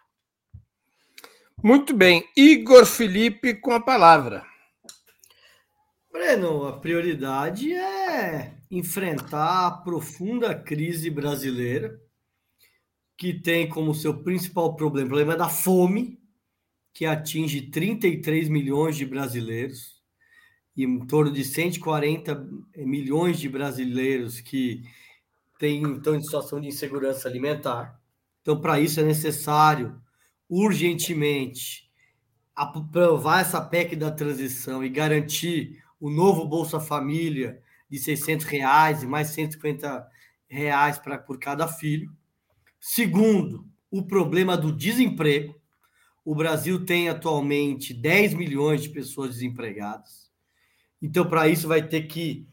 Muito 1.61 1.93
bem. 1.93 2.23
Igor 2.37 2.85
Felipe 2.85 3.55
com 3.55 3.71
a 3.71 3.81
palavra. 3.81 4.45
Breno, 6.09 6.65
a 6.65 6.79
prioridade 6.79 7.73
é 7.73 8.55
enfrentar 8.71 9.67
a 9.67 9.71
profunda 9.71 10.55
crise 10.55 11.09
brasileira, 11.09 11.99
que 13.17 13.33
tem 13.33 13.67
como 13.67 13.93
seu 13.93 14.23
principal 14.23 14.77
problema 14.77 15.07
o 15.07 15.09
problema 15.09 15.35
da 15.35 15.49
fome, 15.49 16.24
que 16.95 17.05
atinge 17.05 17.63
33 17.63 18.47
milhões 18.47 18.95
de 18.95 19.05
brasileiros, 19.05 20.01
e 20.77 20.85
em 20.85 21.05
torno 21.05 21.29
de 21.29 21.43
140 21.43 22.47
milhões 22.77 23.37
de 23.37 23.49
brasileiros 23.49 24.39
que 24.39 24.81
têm, 25.59 25.95
estão 25.97 26.15
em 26.15 26.21
situação 26.21 26.59
de 26.61 26.67
insegurança 26.67 27.27
alimentar. 27.27 27.99
Então, 28.41 28.61
para 28.61 28.79
isso 28.79 29.01
é 29.01 29.03
necessário, 29.03 30.01
urgentemente, 30.49 31.91
aprovar 32.55 33.41
essa 33.41 33.59
PEC 33.59 33.97
da 33.97 34.09
transição 34.09 34.81
e 34.81 34.87
garantir 34.87 35.83
o 35.99 36.09
novo 36.09 36.47
Bolsa 36.47 36.79
Família 36.79 37.61
de 37.89 37.99
600 37.99 38.45
reais 38.45 39.03
e 39.03 39.07
mais 39.07 39.31
150 39.31 40.07
reais 40.47 40.97
para 40.97 41.17
por 41.17 41.39
cada 41.39 41.67
filho. 41.67 42.09
Segundo, 42.79 43.67
o 43.91 44.07
problema 44.07 44.55
do 44.55 44.71
desemprego. 44.71 45.59
O 46.25 46.33
Brasil 46.33 46.83
tem 46.83 47.07
atualmente 47.07 47.93
10 47.93 48.33
milhões 48.33 48.81
de 48.81 48.89
pessoas 48.89 49.35
desempregadas. 49.35 50.31
Então, 50.99 51.29
para 51.29 51.47
isso, 51.47 51.67
vai 51.67 51.87
ter 51.87 52.07
que 52.07 52.47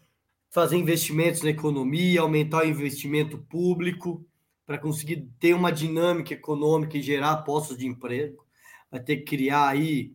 fazer 0.50 0.76
investimentos 0.76 1.40
na 1.40 1.48
economia, 1.48 2.20
aumentar 2.20 2.64
o 2.64 2.68
investimento 2.68 3.38
público, 3.38 4.24
para 4.66 4.76
conseguir 4.76 5.26
ter 5.40 5.54
uma 5.54 5.72
dinâmica 5.72 6.34
econômica 6.34 6.98
e 6.98 7.02
gerar 7.02 7.38
postos 7.38 7.78
de 7.78 7.86
emprego. 7.86 8.44
Vai 8.90 9.00
ter 9.00 9.16
que 9.16 9.24
criar 9.24 9.68
aí 9.68 10.14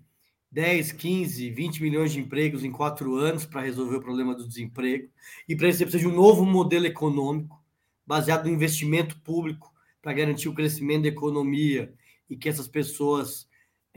10, 0.52 0.92
15, 0.92 1.50
20 1.50 1.82
milhões 1.82 2.12
de 2.12 2.20
empregos 2.20 2.64
em 2.64 2.72
quatro 2.72 3.16
anos 3.16 3.44
para 3.46 3.62
resolver 3.62 3.98
o 3.98 4.02
problema 4.02 4.36
do 4.36 4.48
desemprego. 4.48 5.10
E 5.50 5.56
para 5.56 5.68
isso 5.68 5.80
você 5.80 5.86
precisa 5.86 6.08
de 6.08 6.14
um 6.14 6.16
novo 6.16 6.46
modelo 6.46 6.86
econômico, 6.86 7.60
baseado 8.06 8.46
no 8.46 8.54
investimento 8.54 9.20
público, 9.22 9.74
para 10.00 10.14
garantir 10.14 10.48
o 10.48 10.54
crescimento 10.54 11.04
da 11.04 11.10
economia 11.10 11.92
e 12.30 12.38
que 12.38 12.48
essas 12.48 12.68
pessoas 12.68 13.47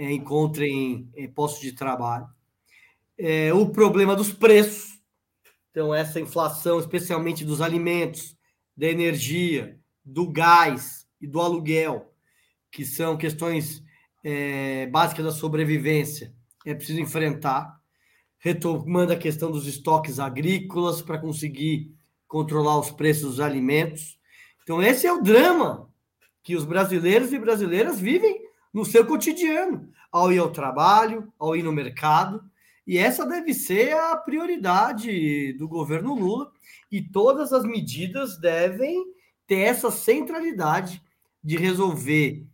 é, 0.01 0.11
encontrem 0.11 1.11
é, 1.15 1.29
postos 1.29 1.61
de 1.61 1.73
trabalho. 1.73 2.27
É, 3.19 3.53
o 3.53 3.69
problema 3.69 4.17
dos 4.17 4.33
preços, 4.33 4.99
então, 5.71 5.95
essa 5.95 6.19
inflação, 6.19 6.81
especialmente 6.81 7.45
dos 7.45 7.61
alimentos, 7.61 8.35
da 8.75 8.87
energia, 8.87 9.79
do 10.03 10.27
gás 10.27 11.07
e 11.21 11.27
do 11.27 11.39
aluguel, 11.39 12.15
que 12.73 12.83
são 12.83 13.19
questões 13.19 13.85
é, 14.25 14.87
básicas 14.87 15.27
da 15.27 15.33
sobrevivência 15.33 16.35
é 16.65 16.75
preciso 16.75 17.01
enfrentar, 17.01 17.79
retomando 18.39 19.13
a 19.13 19.17
questão 19.17 19.51
dos 19.51 19.67
estoques 19.67 20.19
agrícolas 20.19 21.03
para 21.03 21.19
conseguir 21.19 21.95
controlar 22.27 22.79
os 22.79 22.91
preços 22.91 23.33
dos 23.33 23.41
alimentos. 23.41 24.19
Então, 24.63 24.83
esse 24.83 25.07
é 25.07 25.13
o 25.13 25.23
drama 25.23 25.91
que 26.43 26.57
os 26.57 26.65
brasileiros 26.65 27.33
e 27.33 27.39
brasileiras 27.39 27.99
vivem 28.01 28.50
no 28.73 28.85
seu 28.85 29.07
cotidiano, 29.07 29.89
ao 30.11 30.33
ir 30.33 30.39
ao 30.39 30.51
trabalho, 30.51 31.33
ao 31.39 31.57
ir 31.57 31.63
no 31.63 31.73
mercado. 31.73 32.43
E 32.87 32.99
essa 32.99 33.27
deve 33.27 33.55
ser 33.55 33.93
a 33.97 34.17
prioridade 34.17 35.53
do 35.55 35.69
governo 35.69 36.15
Lula, 36.15 36.51
e 36.91 37.01
todas 37.01 37.53
as 37.53 37.65
medidas 37.65 38.39
devem 38.39 39.05
ter 39.47 39.61
essa 39.61 39.91
centralidade 39.91 41.03
de 41.43 41.57
resolver 41.57 42.47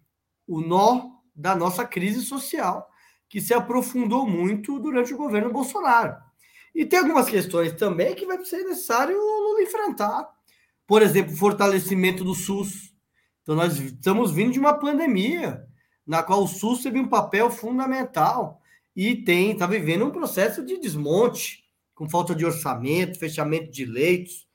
o 0.46 0.60
nó 0.60 1.10
da 1.34 1.54
nossa 1.54 1.84
crise 1.84 2.22
social 2.22 2.88
que 3.28 3.40
se 3.40 3.52
aprofundou 3.52 4.26
muito 4.26 4.78
durante 4.78 5.12
o 5.12 5.16
governo 5.16 5.52
Bolsonaro. 5.52 6.16
E 6.74 6.84
tem 6.84 6.98
algumas 6.98 7.28
questões 7.28 7.72
também 7.72 8.14
que 8.14 8.26
vai 8.26 8.42
ser 8.44 8.62
necessário 8.64 9.16
o 9.16 9.48
Lula 9.48 9.62
enfrentar. 9.62 10.28
Por 10.86 11.02
exemplo, 11.02 11.36
fortalecimento 11.36 12.22
do 12.22 12.34
SUS. 12.34 12.94
Então, 13.42 13.54
nós 13.54 13.78
estamos 13.78 14.30
vindo 14.30 14.52
de 14.52 14.58
uma 14.58 14.74
pandemia 14.74 15.66
na 16.07 16.22
qual 16.22 16.44
o 16.44 16.48
SUS 16.48 16.82
teve 16.82 17.00
um 17.00 17.09
papel 17.09 17.50
fundamental 17.50 18.61
e 18.94 19.16
tem 19.16 19.50
está 19.50 19.66
vivendo 19.66 20.04
um 20.04 20.11
processo 20.11 20.64
de 20.64 20.78
desmonte, 20.78 21.64
com 21.94 22.09
falta 22.09 22.34
de 22.34 22.44
orçamento, 22.44 23.18
fechamento 23.18 23.70
de 23.70 23.84
leitos, 23.84 24.46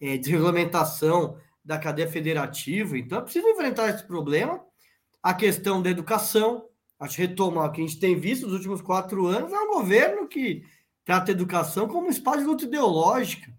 é, 0.00 0.16
desregulamentação 0.18 1.38
da 1.64 1.78
cadeia 1.78 2.08
federativa. 2.08 2.98
Então, 2.98 3.18
é 3.18 3.22
preciso 3.22 3.48
enfrentar 3.48 3.90
esse 3.90 4.06
problema. 4.06 4.60
A 5.22 5.34
questão 5.34 5.80
da 5.80 5.90
educação, 5.90 6.66
acho 6.98 7.18
retomar 7.18 7.68
o 7.68 7.72
que 7.72 7.80
a 7.80 7.86
gente 7.86 7.98
tem 7.98 8.18
visto 8.18 8.46
nos 8.46 8.54
últimos 8.54 8.80
quatro 8.80 9.26
anos, 9.26 9.52
é 9.52 9.58
um 9.58 9.72
governo 9.72 10.28
que 10.28 10.62
trata 11.04 11.30
a 11.30 11.34
educação 11.34 11.88
como 11.88 12.06
um 12.06 12.10
espaço 12.10 12.38
de 12.38 12.44
luta 12.44 12.64
ideológica, 12.64 13.50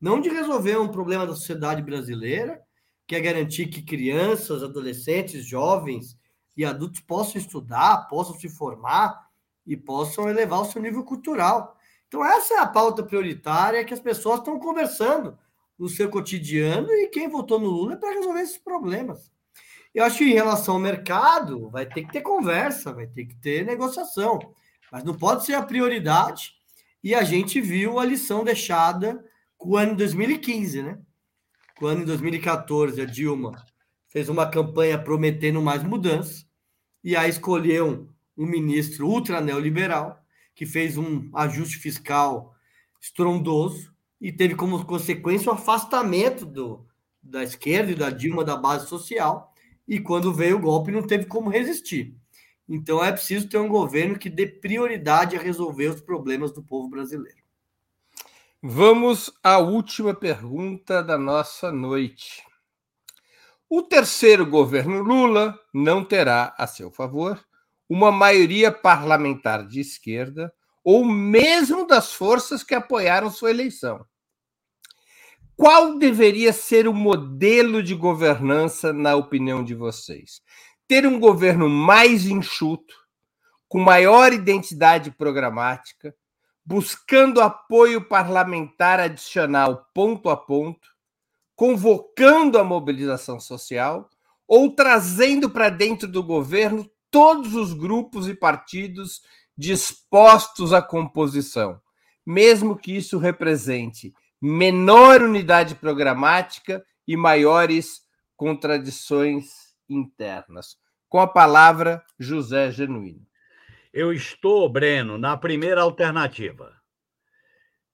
não 0.00 0.20
de 0.20 0.28
resolver 0.28 0.76
um 0.78 0.88
problema 0.88 1.26
da 1.26 1.34
sociedade 1.34 1.82
brasileira, 1.82 2.60
que 3.06 3.14
é 3.14 3.20
garantir 3.20 3.66
que 3.66 3.82
crianças, 3.82 4.62
adolescentes, 4.62 5.44
jovens 5.44 6.16
e 6.56 6.64
adultos 6.64 7.00
possam 7.00 7.40
estudar, 7.40 8.08
possam 8.08 8.38
se 8.38 8.48
formar 8.48 9.28
e 9.66 9.76
possam 9.76 10.28
elevar 10.28 10.60
o 10.60 10.64
seu 10.64 10.80
nível 10.80 11.04
cultural. 11.04 11.76
Então, 12.08 12.24
essa 12.24 12.54
é 12.54 12.58
a 12.58 12.66
pauta 12.66 13.02
prioritária 13.02 13.84
que 13.84 13.92
as 13.92 14.00
pessoas 14.00 14.38
estão 14.38 14.58
conversando 14.58 15.36
no 15.78 15.88
seu 15.88 16.08
cotidiano 16.08 16.90
e 16.90 17.08
quem 17.08 17.28
votou 17.28 17.58
no 17.58 17.66
Lula 17.66 17.94
é 17.94 17.96
para 17.96 18.14
resolver 18.14 18.40
esses 18.40 18.58
problemas. 18.58 19.30
Eu 19.94 20.04
acho 20.04 20.18
que 20.18 20.24
em 20.24 20.34
relação 20.34 20.74
ao 20.74 20.80
mercado, 20.80 21.68
vai 21.70 21.86
ter 21.86 22.04
que 22.04 22.12
ter 22.12 22.20
conversa, 22.20 22.92
vai 22.92 23.06
ter 23.06 23.26
que 23.26 23.34
ter 23.36 23.64
negociação, 23.64 24.38
mas 24.92 25.02
não 25.04 25.14
pode 25.14 25.44
ser 25.44 25.54
a 25.54 25.62
prioridade. 25.62 26.52
E 27.02 27.14
a 27.14 27.22
gente 27.22 27.60
viu 27.60 27.98
a 27.98 28.04
lição 28.04 28.44
deixada 28.44 29.24
com 29.56 29.70
o 29.70 29.76
ano 29.76 29.92
de 29.92 29.98
2015, 29.98 30.82
né? 30.82 30.98
Com 31.78 31.86
o 31.86 31.88
ano 31.88 32.00
de 32.00 32.06
2014, 32.06 33.00
a 33.00 33.04
Dilma 33.04 33.64
fez 34.06 34.28
uma 34.28 34.48
campanha 34.48 34.98
prometendo 34.98 35.60
mais 35.60 35.82
mudanças, 35.82 36.45
e 37.06 37.14
aí 37.14 37.30
escolheu 37.30 38.08
um 38.36 38.44
ministro 38.44 39.06
ultra 39.06 39.40
neoliberal, 39.40 40.20
que 40.56 40.66
fez 40.66 40.98
um 40.98 41.30
ajuste 41.32 41.78
fiscal 41.78 42.52
estrondoso 43.00 43.94
e 44.20 44.32
teve 44.32 44.56
como 44.56 44.84
consequência 44.84 45.52
o 45.52 45.54
afastamento 45.54 46.44
do, 46.44 46.84
da 47.22 47.44
esquerda 47.44 47.92
e 47.92 47.94
da 47.94 48.10
Dilma 48.10 48.42
da 48.42 48.56
base 48.56 48.88
social 48.88 49.54
e 49.86 50.00
quando 50.00 50.34
veio 50.34 50.56
o 50.56 50.60
golpe 50.60 50.90
não 50.90 51.06
teve 51.06 51.26
como 51.26 51.48
resistir. 51.48 52.12
Então 52.68 53.04
é 53.04 53.12
preciso 53.12 53.48
ter 53.48 53.58
um 53.58 53.68
governo 53.68 54.18
que 54.18 54.28
dê 54.28 54.44
prioridade 54.44 55.36
a 55.36 55.40
resolver 55.40 55.86
os 55.86 56.00
problemas 56.00 56.50
do 56.50 56.60
povo 56.60 56.88
brasileiro. 56.88 57.38
Vamos 58.60 59.32
à 59.44 59.58
última 59.58 60.12
pergunta 60.12 61.04
da 61.04 61.16
nossa 61.16 61.70
noite. 61.70 62.42
O 63.68 63.82
terceiro 63.82 64.46
governo 64.46 65.02
Lula 65.02 65.58
não 65.72 66.04
terá 66.04 66.54
a 66.56 66.66
seu 66.66 66.90
favor 66.90 67.44
uma 67.88 68.10
maioria 68.10 68.70
parlamentar 68.70 69.66
de 69.66 69.80
esquerda 69.80 70.52
ou 70.84 71.04
mesmo 71.04 71.86
das 71.86 72.12
forças 72.12 72.62
que 72.62 72.74
apoiaram 72.74 73.30
sua 73.30 73.50
eleição. 73.50 74.04
Qual 75.56 75.98
deveria 75.98 76.52
ser 76.52 76.86
o 76.86 76.92
modelo 76.92 77.82
de 77.82 77.94
governança, 77.94 78.92
na 78.92 79.16
opinião 79.16 79.64
de 79.64 79.74
vocês? 79.74 80.42
ter 80.88 81.06
um 81.06 81.18
governo 81.18 81.68
mais 81.68 82.26
enxuto, 82.26 82.94
com 83.68 83.80
maior 83.80 84.32
identidade 84.32 85.10
programática, 85.10 86.14
buscando 86.64 87.40
apoio 87.40 88.00
parlamentar 88.00 89.00
adicional 89.00 89.88
ponto 89.92 90.28
a 90.28 90.36
ponto, 90.36 90.88
convocando 91.56 92.58
a 92.58 92.64
mobilização 92.64 93.40
social 93.40 94.08
ou 94.46 94.70
trazendo 94.70 95.50
para 95.50 95.70
dentro 95.70 96.06
do 96.06 96.22
governo 96.22 96.88
todos 97.10 97.54
os 97.54 97.72
grupos 97.72 98.28
e 98.28 98.34
partidos 98.34 99.22
dispostos 99.56 100.74
à 100.74 100.82
composição, 100.82 101.80
mesmo 102.24 102.76
que 102.76 102.94
isso 102.94 103.18
represente 103.18 104.12
menor 104.40 105.22
unidade 105.22 105.74
programática 105.74 106.84
e 107.08 107.16
maiores 107.16 108.02
contradições 108.36 109.74
internas. 109.88 110.76
Com 111.08 111.18
a 111.18 111.26
palavra, 111.26 112.04
José 112.18 112.70
Genuíno. 112.70 113.26
Eu 113.92 114.12
estou, 114.12 114.68
Breno, 114.68 115.16
na 115.16 115.36
primeira 115.38 115.80
alternativa. 115.80 116.76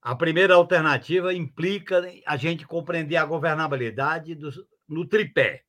A 0.03 0.16
primeira 0.16 0.57
alternativa 0.57 1.32
implica 1.32 2.03
a 2.26 2.36
gente 2.36 2.66
compreender 2.66 3.16
a 3.16 3.24
governabilidade 3.24 4.34
do, 4.34 4.50
no 4.88 5.07
tripé. 5.07 5.62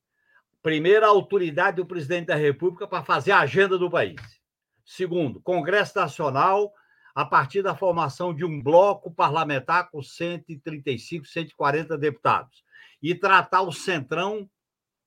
Primeira, 0.63 1.05
a 1.05 1.09
autoridade 1.09 1.77
do 1.77 1.85
presidente 1.85 2.27
da 2.27 2.35
República 2.35 2.87
para 2.87 3.03
fazer 3.03 3.31
a 3.31 3.41
agenda 3.41 3.77
do 3.77 3.91
país. 3.91 4.19
Segundo, 4.83 5.39
Congresso 5.39 5.99
Nacional, 5.99 6.73
a 7.13 7.23
partir 7.23 7.61
da 7.61 7.75
formação 7.75 8.33
de 8.33 8.43
um 8.43 8.59
bloco 8.59 9.13
parlamentar 9.13 9.91
com 9.91 10.01
135, 10.01 11.27
140 11.27 11.95
deputados. 11.95 12.63
E 12.99 13.13
tratar 13.13 13.61
o 13.61 13.71
centrão, 13.71 14.49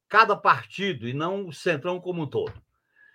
cada 0.09 0.37
partido, 0.37 1.09
e 1.09 1.13
não 1.13 1.49
o 1.49 1.53
centrão 1.53 1.99
como 2.01 2.23
um 2.23 2.27
todo. 2.29 2.55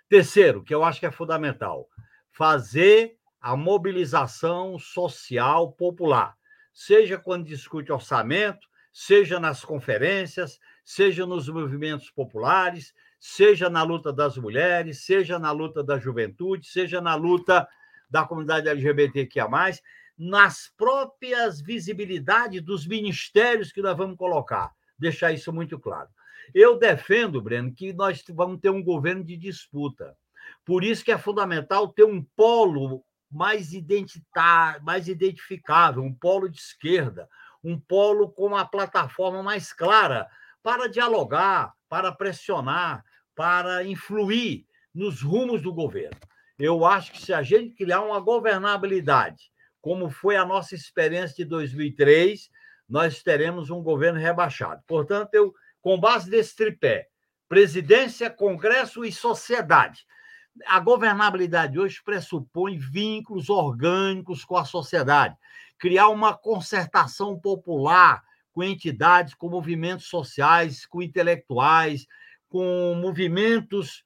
Terceiro, 0.09 0.62
que 0.62 0.74
eu 0.74 0.84
acho 0.84 0.99
que 0.99 1.05
é 1.05 1.12
fundamental, 1.12 1.88
fazer 2.34 3.18
a 3.42 3.58
mobilização 3.58 4.78
social 4.78 5.72
popular, 5.72 6.38
seja 6.72 7.18
quando 7.18 7.48
discute 7.48 7.92
orçamento, 7.92 8.68
seja 8.94 9.39
nas 9.39 9.66
conferências, 9.66 10.60
seja 10.86 11.26
nos 11.26 11.50
movimentos 11.50 12.12
populares, 12.12 12.94
seja 13.20 13.70
na 13.70 13.84
luta 13.84 14.14
das 14.14 14.38
mulheres, 14.38 15.04
seja 15.06 15.39
na 15.39 15.52
luta 15.52 15.84
da 15.84 15.98
juventude, 15.98 16.68
seja 16.68 17.02
na 17.02 17.16
luta 17.16 17.68
da 18.10 18.26
comunidade 18.26 18.70
LGBTQIA, 18.70 19.48
nas 20.18 20.72
próprias 20.78 21.62
visibilidades 21.62 22.62
dos 22.62 22.86
ministérios 22.86 23.72
que 23.72 23.82
nós 23.82 23.98
vamos 23.98 24.18
colocar. 24.18 24.72
Deixar 25.00 25.32
isso 25.32 25.52
muito 25.52 25.80
claro. 25.80 26.10
Eu 26.54 26.78
defendo, 26.78 27.42
Breno, 27.42 27.74
que 27.74 27.94
nós 27.94 28.24
vamos 28.30 28.60
ter 28.60 28.70
um 28.70 28.84
governo 28.84 29.24
de 29.24 29.38
disputa. 29.38 30.16
Por 30.66 30.84
isso 30.84 31.04
que 31.04 31.12
é 31.12 31.18
fundamental 31.18 31.88
ter 31.88 32.04
um 32.04 32.22
polo 32.36 33.04
mais 33.32 33.73
identitário, 33.73 34.84
mais 34.84 35.07
identificável, 35.07 36.03
um 36.03 36.13
polo 36.13 36.49
de 36.49 36.59
esquerda, 36.59 37.29
um 37.63 37.79
polo 37.79 38.29
com 38.29 38.47
uma 38.47 38.65
plataforma 38.65 39.41
mais 39.41 39.71
clara 39.71 40.27
para 40.61 40.88
dialogar, 40.88 41.73
para 41.88 42.11
pressionar, 42.11 43.03
para 43.36 43.84
influir 43.86 44.65
nos 44.93 45.21
rumos 45.21 45.61
do 45.61 45.73
governo. 45.73 46.17
Eu 46.59 46.86
acho 46.86 47.11
que 47.13 47.21
se 47.21 47.34
a 47.34 47.41
gente 47.41 47.75
criar 47.75 48.01
uma 48.01 48.19
governabilidade, 48.19 49.51
como 49.82 50.09
foi 50.09 50.36
a 50.36 50.45
nossa 50.45 50.75
experiência 50.75 51.38
de 51.38 51.45
2003, 51.45 52.49
nós 52.88 53.23
teremos 53.23 53.69
um 53.69 53.82
governo 53.82 54.19
rebaixado. 54.19 54.84
Portanto, 54.86 55.34
eu, 55.34 55.53
com 55.82 55.99
base 55.99 56.29
nesse 56.29 56.55
tripé, 56.55 57.07
presidência, 57.47 58.29
Congresso 58.29 59.03
e 59.03 59.11
sociedade, 59.11 60.05
a 60.66 60.80
governabilidade 60.80 61.80
hoje 61.80 62.02
pressupõe 62.04 62.78
vínculos 62.78 63.49
orgânicos 63.49 64.43
com 64.43 64.58
a 64.58 64.66
sociedade, 64.66 65.36
criar 65.78 66.10
uma 66.10 66.36
concertação 66.36 67.39
popular 67.39 68.24
com 68.52 68.64
entidades, 68.64 69.34
com 69.34 69.49
movimentos 69.49 70.08
sociais, 70.08 70.86
com 70.86 71.02
intelectuais, 71.02 72.06
com 72.49 72.93
movimentos 72.95 74.04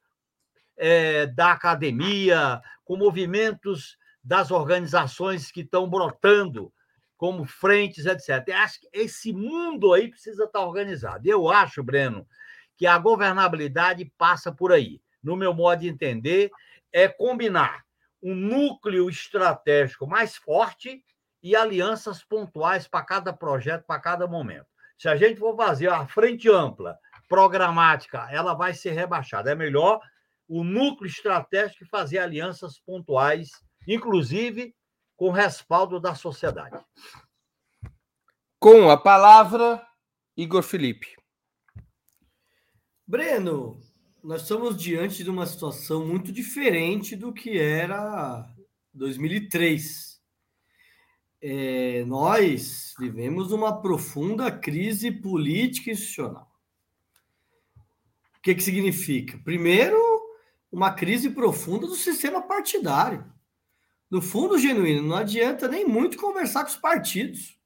é, 0.76 1.26
da 1.26 1.52
academia, 1.52 2.60
com 2.84 2.96
movimentos 2.96 3.98
das 4.22 4.50
organizações 4.50 5.50
que 5.50 5.60
estão 5.62 5.88
brotando, 5.88 6.72
como 7.16 7.44
frentes, 7.44 8.06
etc. 8.06 8.44
Eu 8.46 8.56
acho 8.56 8.80
que 8.80 8.88
esse 8.92 9.32
mundo 9.32 9.92
aí 9.92 10.08
precisa 10.08 10.44
estar 10.44 10.60
organizado. 10.60 11.26
Eu 11.26 11.48
acho, 11.48 11.82
Breno, 11.82 12.26
que 12.76 12.86
a 12.86 12.98
governabilidade 12.98 14.12
passa 14.16 14.52
por 14.52 14.72
aí 14.72 15.00
no 15.26 15.36
meu 15.36 15.52
modo 15.52 15.80
de 15.80 15.88
entender, 15.88 16.50
é 16.92 17.08
combinar 17.08 17.84
um 18.22 18.34
núcleo 18.34 19.10
estratégico 19.10 20.06
mais 20.06 20.36
forte 20.36 21.04
e 21.42 21.54
alianças 21.54 22.22
pontuais 22.22 22.86
para 22.86 23.04
cada 23.04 23.32
projeto, 23.32 23.84
para 23.84 24.00
cada 24.00 24.26
momento. 24.26 24.66
Se 24.96 25.08
a 25.08 25.16
gente 25.16 25.38
for 25.38 25.56
fazer 25.56 25.90
a 25.90 26.06
frente 26.06 26.48
ampla, 26.48 26.96
programática, 27.28 28.28
ela 28.30 28.54
vai 28.54 28.72
ser 28.72 28.92
rebaixada. 28.92 29.50
É 29.50 29.54
melhor 29.54 30.00
o 30.48 30.62
núcleo 30.62 31.08
estratégico 31.08 31.84
fazer 31.86 32.18
alianças 32.18 32.78
pontuais, 32.78 33.50
inclusive 33.86 34.74
com 35.16 35.30
respaldo 35.30 35.98
da 35.98 36.14
sociedade. 36.14 36.82
Com 38.60 38.90
a 38.90 38.96
palavra, 38.96 39.84
Igor 40.36 40.62
Felipe. 40.62 41.16
Breno, 43.06 43.80
nós 44.26 44.42
estamos 44.42 44.76
diante 44.76 45.22
de 45.22 45.30
uma 45.30 45.46
situação 45.46 46.04
muito 46.04 46.32
diferente 46.32 47.14
do 47.14 47.32
que 47.32 47.56
era 47.56 48.44
2003. 48.92 50.20
É, 51.40 52.04
nós 52.06 52.92
vivemos 52.98 53.52
uma 53.52 53.80
profunda 53.80 54.50
crise 54.50 55.12
política 55.12 55.90
e 55.90 55.92
institucional. 55.92 56.50
O 58.36 58.42
que, 58.42 58.56
que 58.56 58.64
significa? 58.64 59.38
Primeiro, 59.44 59.96
uma 60.72 60.92
crise 60.92 61.30
profunda 61.30 61.86
do 61.86 61.94
sistema 61.94 62.42
partidário. 62.42 63.24
No 64.10 64.20
fundo, 64.20 64.58
genuíno, 64.58 65.06
não 65.06 65.16
adianta 65.16 65.68
nem 65.68 65.86
muito 65.86 66.18
conversar 66.18 66.64
com 66.64 66.70
os 66.70 66.76
partidos. 66.76 67.56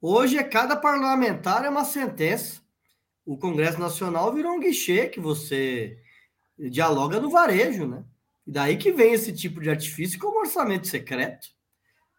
Hoje, 0.00 0.38
é 0.38 0.42
cada 0.42 0.74
parlamentar 0.74 1.64
é 1.64 1.70
uma 1.70 1.84
sentença 1.84 2.63
o 3.24 3.38
Congresso 3.38 3.80
Nacional 3.80 4.32
virou 4.32 4.52
um 4.52 4.60
guichê 4.60 5.08
que 5.08 5.20
você 5.20 5.98
dialoga 6.58 7.20
no 7.20 7.30
varejo, 7.30 7.86
né? 7.86 8.04
E 8.46 8.52
daí 8.52 8.76
que 8.76 8.92
vem 8.92 9.14
esse 9.14 9.32
tipo 9.32 9.60
de 9.60 9.70
artifício 9.70 10.18
como 10.18 10.40
orçamento 10.40 10.86
secreto. 10.86 11.48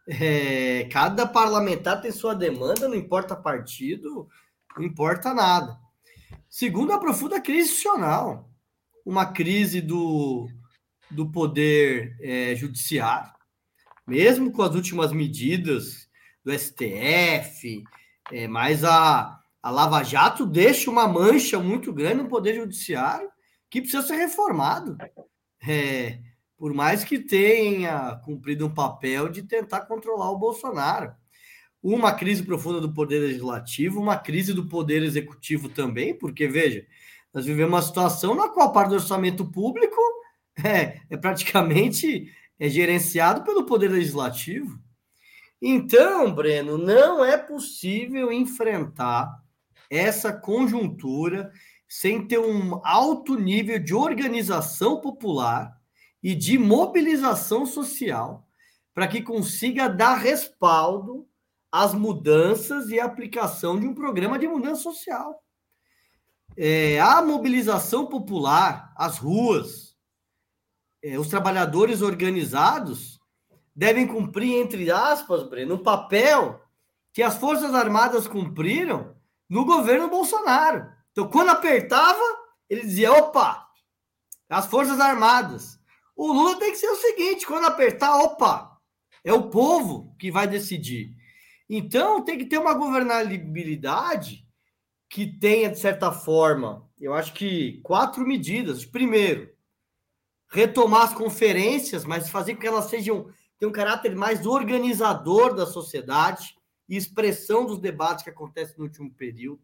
É, 0.08 0.84
cada 0.90 1.26
parlamentar 1.26 2.00
tem 2.00 2.10
sua 2.10 2.34
demanda, 2.34 2.88
não 2.88 2.94
importa 2.94 3.34
partido, 3.36 4.28
não 4.76 4.84
importa 4.84 5.32
nada. 5.32 5.78
Segundo, 6.48 6.92
a 6.92 6.98
profunda 6.98 7.40
crise 7.40 7.70
institucional, 7.70 8.50
uma 9.04 9.26
crise 9.26 9.80
do, 9.80 10.48
do 11.10 11.30
poder 11.30 12.16
é, 12.20 12.54
judiciário, 12.54 13.32
mesmo 14.06 14.52
com 14.52 14.62
as 14.62 14.74
últimas 14.74 15.12
medidas 15.12 16.08
do 16.44 16.56
STF, 16.56 17.82
é, 18.32 18.46
mais 18.46 18.84
a, 18.84 19.35
a 19.66 19.70
Lava 19.70 20.00
Jato 20.04 20.46
deixa 20.46 20.88
uma 20.88 21.08
mancha 21.08 21.58
muito 21.58 21.92
grande 21.92 22.22
no 22.22 22.28
Poder 22.28 22.54
Judiciário 22.54 23.28
que 23.68 23.80
precisa 23.80 24.06
ser 24.06 24.14
reformado. 24.14 24.96
É, 25.66 26.20
por 26.56 26.72
mais 26.72 27.02
que 27.02 27.18
tenha 27.18 28.14
cumprido 28.24 28.64
um 28.64 28.72
papel 28.72 29.28
de 29.28 29.42
tentar 29.42 29.80
controlar 29.80 30.30
o 30.30 30.38
Bolsonaro. 30.38 31.12
Uma 31.82 32.12
crise 32.12 32.44
profunda 32.44 32.80
do 32.80 32.94
Poder 32.94 33.18
Legislativo, 33.18 34.00
uma 34.00 34.16
crise 34.16 34.54
do 34.54 34.68
Poder 34.68 35.02
Executivo 35.02 35.68
também, 35.68 36.16
porque, 36.16 36.46
veja, 36.46 36.86
nós 37.34 37.44
vivemos 37.44 37.74
uma 37.74 37.82
situação 37.82 38.36
na 38.36 38.48
qual 38.48 38.68
a 38.68 38.72
parte 38.72 38.90
do 38.90 38.94
orçamento 38.94 39.44
público 39.50 40.00
é, 40.64 41.00
é 41.10 41.16
praticamente 41.16 42.32
é 42.56 42.68
gerenciado 42.68 43.42
pelo 43.42 43.66
Poder 43.66 43.90
Legislativo. 43.90 44.78
Então, 45.60 46.32
Breno, 46.32 46.78
não 46.78 47.24
é 47.24 47.36
possível 47.36 48.30
enfrentar 48.30 49.44
essa 49.90 50.32
conjuntura 50.32 51.50
sem 51.88 52.26
ter 52.26 52.38
um 52.38 52.80
alto 52.84 53.38
nível 53.38 53.78
de 53.78 53.94
organização 53.94 55.00
popular 55.00 55.76
e 56.22 56.34
de 56.34 56.58
mobilização 56.58 57.64
social 57.64 58.46
para 58.92 59.06
que 59.06 59.22
consiga 59.22 59.88
dar 59.88 60.16
respaldo 60.16 61.28
às 61.70 61.92
mudanças 61.94 62.88
e 62.88 62.98
aplicação 62.98 63.78
de 63.78 63.86
um 63.86 63.94
programa 63.94 64.38
de 64.38 64.48
mudança 64.48 64.82
social. 64.82 65.42
É, 66.56 66.98
a 66.98 67.20
mobilização 67.20 68.06
popular, 68.06 68.92
as 68.96 69.18
ruas, 69.18 69.96
é, 71.02 71.18
os 71.18 71.28
trabalhadores 71.28 72.00
organizados 72.00 73.20
devem 73.74 74.06
cumprir, 74.06 74.54
entre 74.54 74.90
aspas, 74.90 75.42
Breno, 75.42 75.74
um 75.74 75.82
papel 75.82 76.62
que 77.12 77.22
as 77.22 77.36
Forças 77.36 77.74
Armadas 77.74 78.26
cumpriram 78.26 79.15
no 79.48 79.64
governo 79.64 80.08
Bolsonaro. 80.08 80.86
Então, 81.12 81.28
quando 81.28 81.50
apertava, 81.50 82.22
ele 82.68 82.82
dizia: 82.82 83.12
opa, 83.12 83.66
as 84.48 84.66
Forças 84.66 85.00
Armadas. 85.00 85.78
O 86.14 86.32
Lula 86.32 86.58
tem 86.58 86.70
que 86.70 86.78
ser 86.78 86.88
o 86.88 86.96
seguinte: 86.96 87.46
quando 87.46 87.66
apertar, 87.66 88.16
opa, 88.16 88.78
é 89.24 89.32
o 89.32 89.50
povo 89.50 90.14
que 90.18 90.30
vai 90.30 90.46
decidir. 90.46 91.14
Então 91.68 92.22
tem 92.22 92.38
que 92.38 92.46
ter 92.46 92.58
uma 92.58 92.74
governabilidade 92.74 94.46
que 95.08 95.26
tenha, 95.26 95.70
de 95.70 95.78
certa 95.78 96.12
forma, 96.12 96.88
eu 96.98 97.12
acho 97.12 97.32
que 97.32 97.80
quatro 97.82 98.26
medidas. 98.26 98.84
Primeiro, 98.84 99.50
retomar 100.48 101.02
as 101.02 101.14
conferências, 101.14 102.04
mas 102.04 102.30
fazer 102.30 102.54
com 102.54 102.60
que 102.60 102.66
elas 102.66 102.86
sejam 102.86 103.28
tenham 103.58 103.70
um 103.70 103.72
caráter 103.74 104.14
mais 104.14 104.46
organizador 104.46 105.54
da 105.54 105.66
sociedade 105.66 106.54
e 106.88 106.96
expressão 106.96 107.66
dos 107.66 107.78
debates 107.78 108.24
que 108.24 108.30
acontecem 108.30 108.76
no 108.78 108.84
último 108.84 109.10
período. 109.10 109.62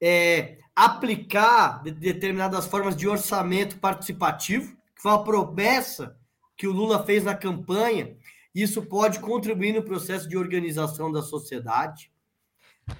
É, 0.00 0.58
aplicar 0.74 1.82
de, 1.82 1.90
determinadas 1.90 2.66
formas 2.66 2.96
de 2.96 3.08
orçamento 3.08 3.78
participativo, 3.78 4.76
que 4.94 5.02
foi 5.02 5.10
uma 5.12 5.24
promessa 5.24 6.16
que 6.56 6.66
o 6.66 6.72
Lula 6.72 7.04
fez 7.04 7.24
na 7.24 7.34
campanha. 7.34 8.16
Isso 8.54 8.82
pode 8.82 9.20
contribuir 9.20 9.72
no 9.72 9.82
processo 9.82 10.28
de 10.28 10.36
organização 10.36 11.10
da 11.10 11.22
sociedade. 11.22 12.12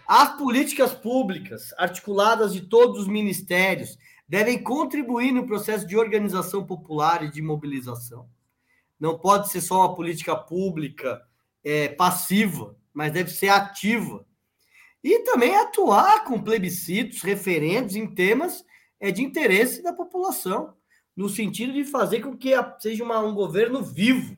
As 0.06 0.36
políticas 0.36 0.92
públicas, 0.92 1.72
articuladas 1.78 2.52
de 2.52 2.62
todos 2.62 3.02
os 3.02 3.08
ministérios, 3.08 3.98
devem 4.28 4.62
contribuir 4.62 5.32
no 5.32 5.46
processo 5.46 5.86
de 5.86 5.96
organização 5.96 6.64
popular 6.64 7.24
e 7.24 7.30
de 7.30 7.40
mobilização. 7.40 8.28
Não 9.00 9.18
pode 9.18 9.48
ser 9.48 9.60
só 9.60 9.86
uma 9.86 9.94
política 9.94 10.36
pública 10.36 11.22
é, 11.64 11.88
passiva, 11.88 12.76
mas 12.98 13.12
deve 13.12 13.30
ser 13.30 13.48
ativa. 13.48 14.26
E 15.04 15.20
também 15.20 15.54
atuar 15.54 16.24
com 16.24 16.42
plebiscitos, 16.42 17.22
referendos 17.22 17.94
em 17.94 18.12
temas 18.12 18.64
é, 18.98 19.12
de 19.12 19.22
interesse 19.22 19.84
da 19.84 19.92
população, 19.92 20.74
no 21.16 21.28
sentido 21.28 21.72
de 21.72 21.84
fazer 21.84 22.22
com 22.22 22.36
que 22.36 22.50
seja 22.80 23.04
uma, 23.04 23.20
um 23.20 23.32
governo 23.32 23.84
vivo, 23.84 24.36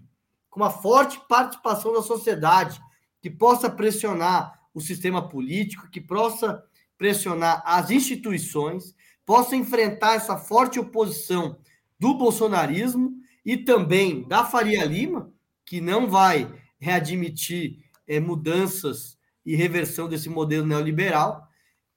com 0.50 0.60
uma 0.60 0.68
forte 0.68 1.18
participação 1.26 1.94
da 1.94 2.02
sociedade, 2.02 2.78
que 3.22 3.30
possa 3.30 3.70
pressionar 3.70 4.52
o 4.74 4.80
sistema 4.82 5.26
político, 5.26 5.88
que 5.88 6.00
possa 6.00 6.62
pressionar 6.98 7.62
as 7.64 7.90
instituições, 7.90 8.94
possa 9.24 9.56
enfrentar 9.56 10.16
essa 10.16 10.36
forte 10.36 10.78
oposição 10.78 11.56
do 11.98 12.12
bolsonarismo 12.12 13.10
e 13.42 13.56
também 13.56 14.28
da 14.28 14.44
Faria 14.44 14.84
Lima, 14.84 15.32
que 15.64 15.80
não 15.80 16.06
vai 16.06 16.46
readmitir 16.78 17.88
é, 18.10 18.18
mudanças 18.18 19.16
e 19.46 19.54
reversão 19.54 20.08
desse 20.08 20.28
modelo 20.28 20.66
neoliberal. 20.66 21.46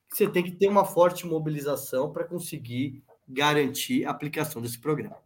Você 0.07 0.29
tem 0.29 0.43
que 0.43 0.51
ter 0.51 0.67
uma 0.67 0.85
forte 0.85 1.25
mobilização 1.25 2.13
para 2.13 2.23
conseguir 2.23 3.03
garantir 3.27 4.05
a 4.05 4.11
aplicação 4.11 4.61
desse 4.61 4.79
programa. 4.79 5.17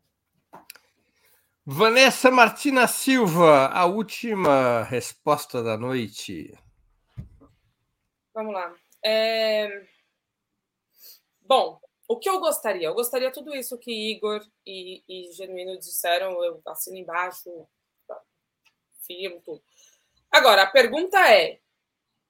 Vanessa 1.66 2.32
Martina 2.32 2.88
Silva, 2.88 3.68
a 3.68 3.86
última 3.86 4.84
resposta 4.84 5.62
da 5.62 5.78
noite. 5.78 6.58
Vamos 8.34 8.54
lá. 8.54 8.74
É... 9.04 9.86
Bom, 11.42 11.82
o 12.08 12.18
que 12.18 12.30
eu 12.30 12.40
gostaria? 12.40 12.88
Eu 12.88 12.94
gostaria 12.94 13.30
tudo 13.30 13.54
isso 13.54 13.78
que 13.78 13.92
Igor 13.92 14.42
e, 14.66 15.04
e 15.10 15.34
Genuíno 15.34 15.78
disseram, 15.78 16.42
eu 16.42 16.62
assino 16.66 16.96
embaixo, 16.96 17.68
firmo, 19.06 19.42
tudo. 19.44 19.62
Agora, 20.32 20.64
a 20.64 20.68
pergunta 20.68 21.18
é: 21.32 21.60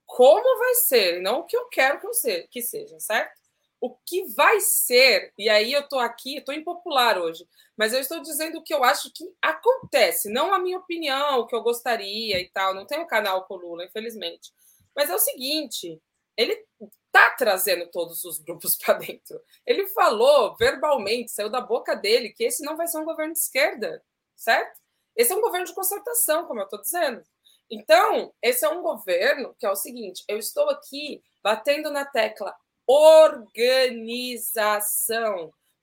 como 0.06 0.60
vai 0.60 0.76
ser? 0.76 1.22
Não 1.22 1.40
o 1.42 1.44
que 1.46 1.58
eu 1.58 1.68
quero 1.68 2.00
que, 2.00 2.08
eu 2.08 2.14
seja, 2.14 2.48
que 2.50 2.62
seja, 2.62 3.00
certo? 3.00 3.40
O 3.80 3.96
que 4.06 4.24
vai 4.34 4.60
ser, 4.60 5.34
e 5.38 5.50
aí 5.50 5.72
eu 5.72 5.82
estou 5.82 6.00
aqui, 6.00 6.38
estou 6.38 6.56
impopular 6.56 7.20
hoje, 7.20 7.48
mas 7.78 7.94
eu 7.94 8.00
estou 8.00 8.20
dizendo 8.22 8.58
o 8.58 8.64
que 8.64 8.74
eu 8.74 8.84
acho 8.84 9.12
que 9.14 9.24
acontece, 9.40 10.32
não 10.32 10.52
a 10.52 10.58
minha 10.58 10.80
opinião, 10.80 11.40
o 11.40 11.46
que 11.46 11.56
eu 11.56 11.62
gostaria 11.62 12.40
e 12.40 12.50
tal. 12.50 12.74
Não 12.74 12.88
um 13.00 13.08
canal 13.08 13.46
com 13.46 13.56
Lula, 13.56 13.86
infelizmente. 13.86 14.52
Mas 14.96 15.10
é 15.10 15.16
o 15.16 15.20
seguinte: 15.20 16.02
ele 16.36 16.66
está 16.82 17.32
trazendo 17.32 17.88
todos 17.92 18.24
os 18.24 18.40
grupos 18.40 18.78
para 18.78 18.96
dentro. 18.96 19.42
Ele 19.66 19.88
falou 19.88 20.56
verbalmente, 20.56 21.32
saiu 21.32 21.50
da 21.50 21.62
boca 21.62 21.96
dele, 21.96 22.34
que 22.34 22.44
esse 22.44 22.64
não 22.64 22.78
vai 22.78 22.88
ser 22.88 23.00
um 23.00 23.06
governo 23.06 23.34
de 23.34 23.40
esquerda, 23.40 24.04
certo? 24.36 24.80
Esse 25.16 25.34
é 25.34 25.36
um 25.36 25.42
governo 25.42 25.66
de 25.66 25.74
concertação, 25.74 26.46
como 26.46 26.60
eu 26.60 26.66
estou 26.66 26.82
dizendo. 26.82 27.24
Então, 27.70 28.34
esse 28.42 28.66
é 28.66 28.70
um 28.70 28.82
governo 28.82 29.54
que 29.60 29.66
é 29.66 29.70
o 29.70 29.76
seguinte: 29.76 30.24
eu 30.28 30.38
estou 30.38 30.70
aqui 30.70 31.22
batendo 31.44 31.92
na 31.92 32.06
tecla 32.06 32.56
organização. 32.88 33.94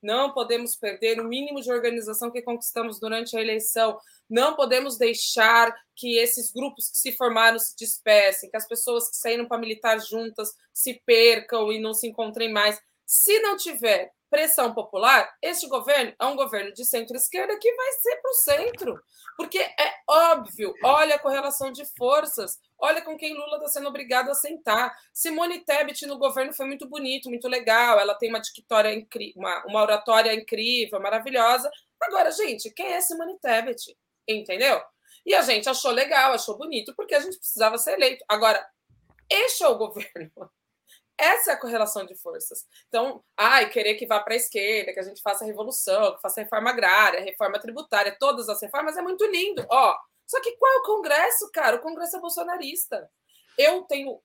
Não 0.02 0.32
podemos 0.32 0.76
perder 0.76 1.18
o 1.18 1.24
mínimo 1.24 1.62
de 1.62 1.72
organização 1.72 2.30
que 2.30 2.42
conquistamos 2.42 3.00
durante 3.00 3.36
a 3.36 3.40
eleição. 3.40 3.98
Não 4.28 4.54
podemos 4.54 4.98
deixar 4.98 5.74
que 5.96 6.18
esses 6.18 6.52
grupos 6.52 6.90
que 6.90 6.98
se 6.98 7.12
formaram 7.12 7.58
se 7.58 7.74
dispersem, 7.76 8.50
que 8.50 8.56
as 8.56 8.68
pessoas 8.68 9.08
que 9.08 9.16
saíram 9.16 9.46
para 9.46 9.56
militar 9.58 9.98
juntas 10.00 10.50
se 10.72 11.00
percam 11.06 11.72
e 11.72 11.80
não 11.80 11.94
se 11.94 12.06
encontrem 12.06 12.52
mais. 12.52 12.78
Se 13.06 13.40
não 13.40 13.56
tiver 13.56 14.12
pressão 14.34 14.74
popular, 14.74 15.32
este 15.40 15.68
governo 15.68 16.12
é 16.20 16.26
um 16.26 16.34
governo 16.34 16.72
de 16.72 16.84
centro-esquerda 16.84 17.56
que 17.56 17.72
vai 17.72 17.92
ser 17.92 18.16
para 18.16 18.30
o 18.32 18.34
centro. 18.34 19.00
Porque 19.36 19.58
é 19.58 19.94
óbvio, 20.08 20.74
olha 20.82 21.14
a 21.14 21.18
correlação 21.20 21.70
de 21.70 21.84
forças, 21.96 22.58
olha 22.76 23.00
com 23.00 23.16
quem 23.16 23.32
Lula 23.32 23.58
está 23.58 23.68
sendo 23.68 23.88
obrigado 23.88 24.30
a 24.30 24.34
sentar. 24.34 24.92
Simone 25.12 25.60
Tebet 25.60 26.04
no 26.08 26.18
governo 26.18 26.52
foi 26.52 26.66
muito 26.66 26.88
bonito, 26.88 27.28
muito 27.28 27.46
legal, 27.46 28.00
ela 28.00 28.16
tem 28.16 28.28
uma 28.28 28.40
dictória 28.40 29.06
uma, 29.36 29.66
uma 29.66 29.82
oratória 29.82 30.34
incrível, 30.34 31.00
maravilhosa. 31.00 31.70
Agora, 32.02 32.32
gente, 32.32 32.72
quem 32.72 32.86
é 32.86 33.00
Simone 33.00 33.38
Tebet? 33.38 33.96
Entendeu? 34.28 34.82
E 35.24 35.32
a 35.32 35.42
gente 35.42 35.68
achou 35.68 35.92
legal, 35.92 36.32
achou 36.32 36.58
bonito, 36.58 36.92
porque 36.96 37.14
a 37.14 37.20
gente 37.20 37.38
precisava 37.38 37.78
ser 37.78 37.92
eleito. 37.92 38.24
Agora, 38.28 38.66
este 39.30 39.62
é 39.62 39.68
o 39.68 39.78
governo 39.78 40.50
essa 41.18 41.52
é 41.52 41.54
a 41.54 41.60
correlação 41.60 42.04
de 42.04 42.14
forças. 42.16 42.66
Então, 42.88 43.22
ai, 43.36 43.70
querer 43.70 43.94
que 43.94 44.06
vá 44.06 44.20
para 44.20 44.34
a 44.34 44.36
esquerda, 44.36 44.92
que 44.92 45.00
a 45.00 45.04
gente 45.04 45.22
faça 45.22 45.44
revolução, 45.44 46.14
que 46.14 46.20
faça 46.20 46.42
reforma 46.42 46.70
agrária, 46.70 47.22
reforma 47.22 47.58
tributária, 47.58 48.16
todas 48.18 48.48
as 48.48 48.60
reformas 48.60 48.96
é 48.96 49.02
muito 49.02 49.24
lindo. 49.26 49.64
Ó, 49.70 49.96
só 50.26 50.40
que 50.40 50.56
qual 50.56 50.72
é 50.72 50.76
o 50.76 50.82
Congresso, 50.82 51.50
cara? 51.52 51.76
O 51.76 51.80
Congresso 51.80 52.16
é 52.16 52.20
bolsonarista. 52.20 53.10
Eu 53.56 53.82
tenho, 53.82 54.20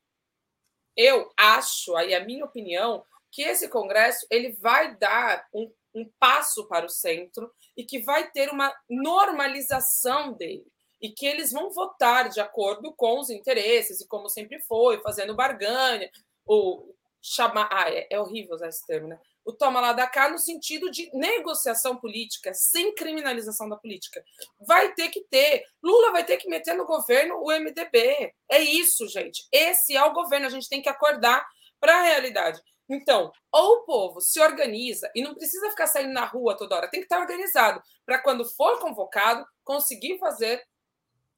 eu 0.96 1.32
acho, 1.38 1.96
aí 1.96 2.16
a 2.16 2.26
minha 2.26 2.46
opinião, 2.46 3.06
que 3.32 3.44
esse 3.44 3.70
Congresso 3.70 4.26
ele 4.32 4.54
vai 4.54 4.96
dar 4.96 5.48
um, 5.54 5.72
um 5.94 6.10
passo 6.20 6.68
para 6.68 6.86
o 6.86 6.90
centro 6.90 7.52
e 7.78 7.84
que 7.84 8.00
vai 8.00 8.32
ter 8.32 8.50
uma 8.50 8.74
normalização 8.90 10.34
dele 10.34 10.66
e 11.02 11.10
que 11.10 11.26
eles 11.26 11.52
vão 11.52 11.70
votar 11.72 12.30
de 12.30 12.42
acordo 12.42 12.94
com 12.94 13.20
os 13.20 13.30
interesses 13.30 14.02
e 14.02 14.08
como 14.08 14.28
sempre 14.28 14.60
foi, 14.62 15.02
fazendo 15.02 15.36
barganha, 15.36 16.10
o 16.50 16.96
chamar. 17.22 17.70
Ah, 17.72 17.90
é, 17.90 18.08
é 18.10 18.20
horrível 18.20 18.56
usar 18.56 18.68
esse 18.68 18.86
termo, 18.86 19.08
né? 19.08 19.20
O 19.46 19.54
toma 19.54 19.80
lá 19.80 19.94
da 19.94 20.08
cá 20.08 20.30
no 20.30 20.38
sentido 20.38 20.92
de 20.92 21.10
negociação 21.14 21.96
política, 21.96 22.54
sem 22.54 22.94
criminalização 22.94 23.70
da 23.70 23.78
política. 23.78 24.24
Vai 24.60 24.94
ter 24.94 25.10
que 25.10 25.22
ter. 25.30 25.64
Lula 25.82 26.12
vai 26.12 26.24
ter 26.24 26.38
que 26.38 26.50
meter 26.50 26.76
no 26.76 26.86
governo 26.86 27.36
o 27.42 27.52
MDB. 27.52 28.34
É 28.50 28.60
isso, 28.60 29.08
gente. 29.08 29.48
Esse 29.52 29.96
é 29.96 30.04
o 30.04 30.14
governo. 30.14 30.48
A 30.48 30.50
gente 30.50 30.68
tem 30.68 30.82
que 30.82 30.90
acordar 30.90 31.48
para 31.80 32.00
a 32.00 32.04
realidade. 32.04 32.62
Então, 32.90 33.32
ou 33.52 33.78
o 33.78 33.84
povo 33.84 34.20
se 34.20 34.40
organiza 34.42 35.10
e 35.16 35.22
não 35.22 35.36
precisa 35.36 35.70
ficar 35.70 35.86
saindo 35.86 36.12
na 36.12 36.26
rua 36.26 36.58
toda 36.58 36.76
hora, 36.76 36.90
tem 36.90 37.00
que 37.00 37.06
estar 37.06 37.20
organizado 37.20 37.82
para 38.04 38.18
quando 38.20 38.44
for 38.44 38.80
convocado 38.80 39.46
conseguir 39.64 40.18
fazer 40.18 40.64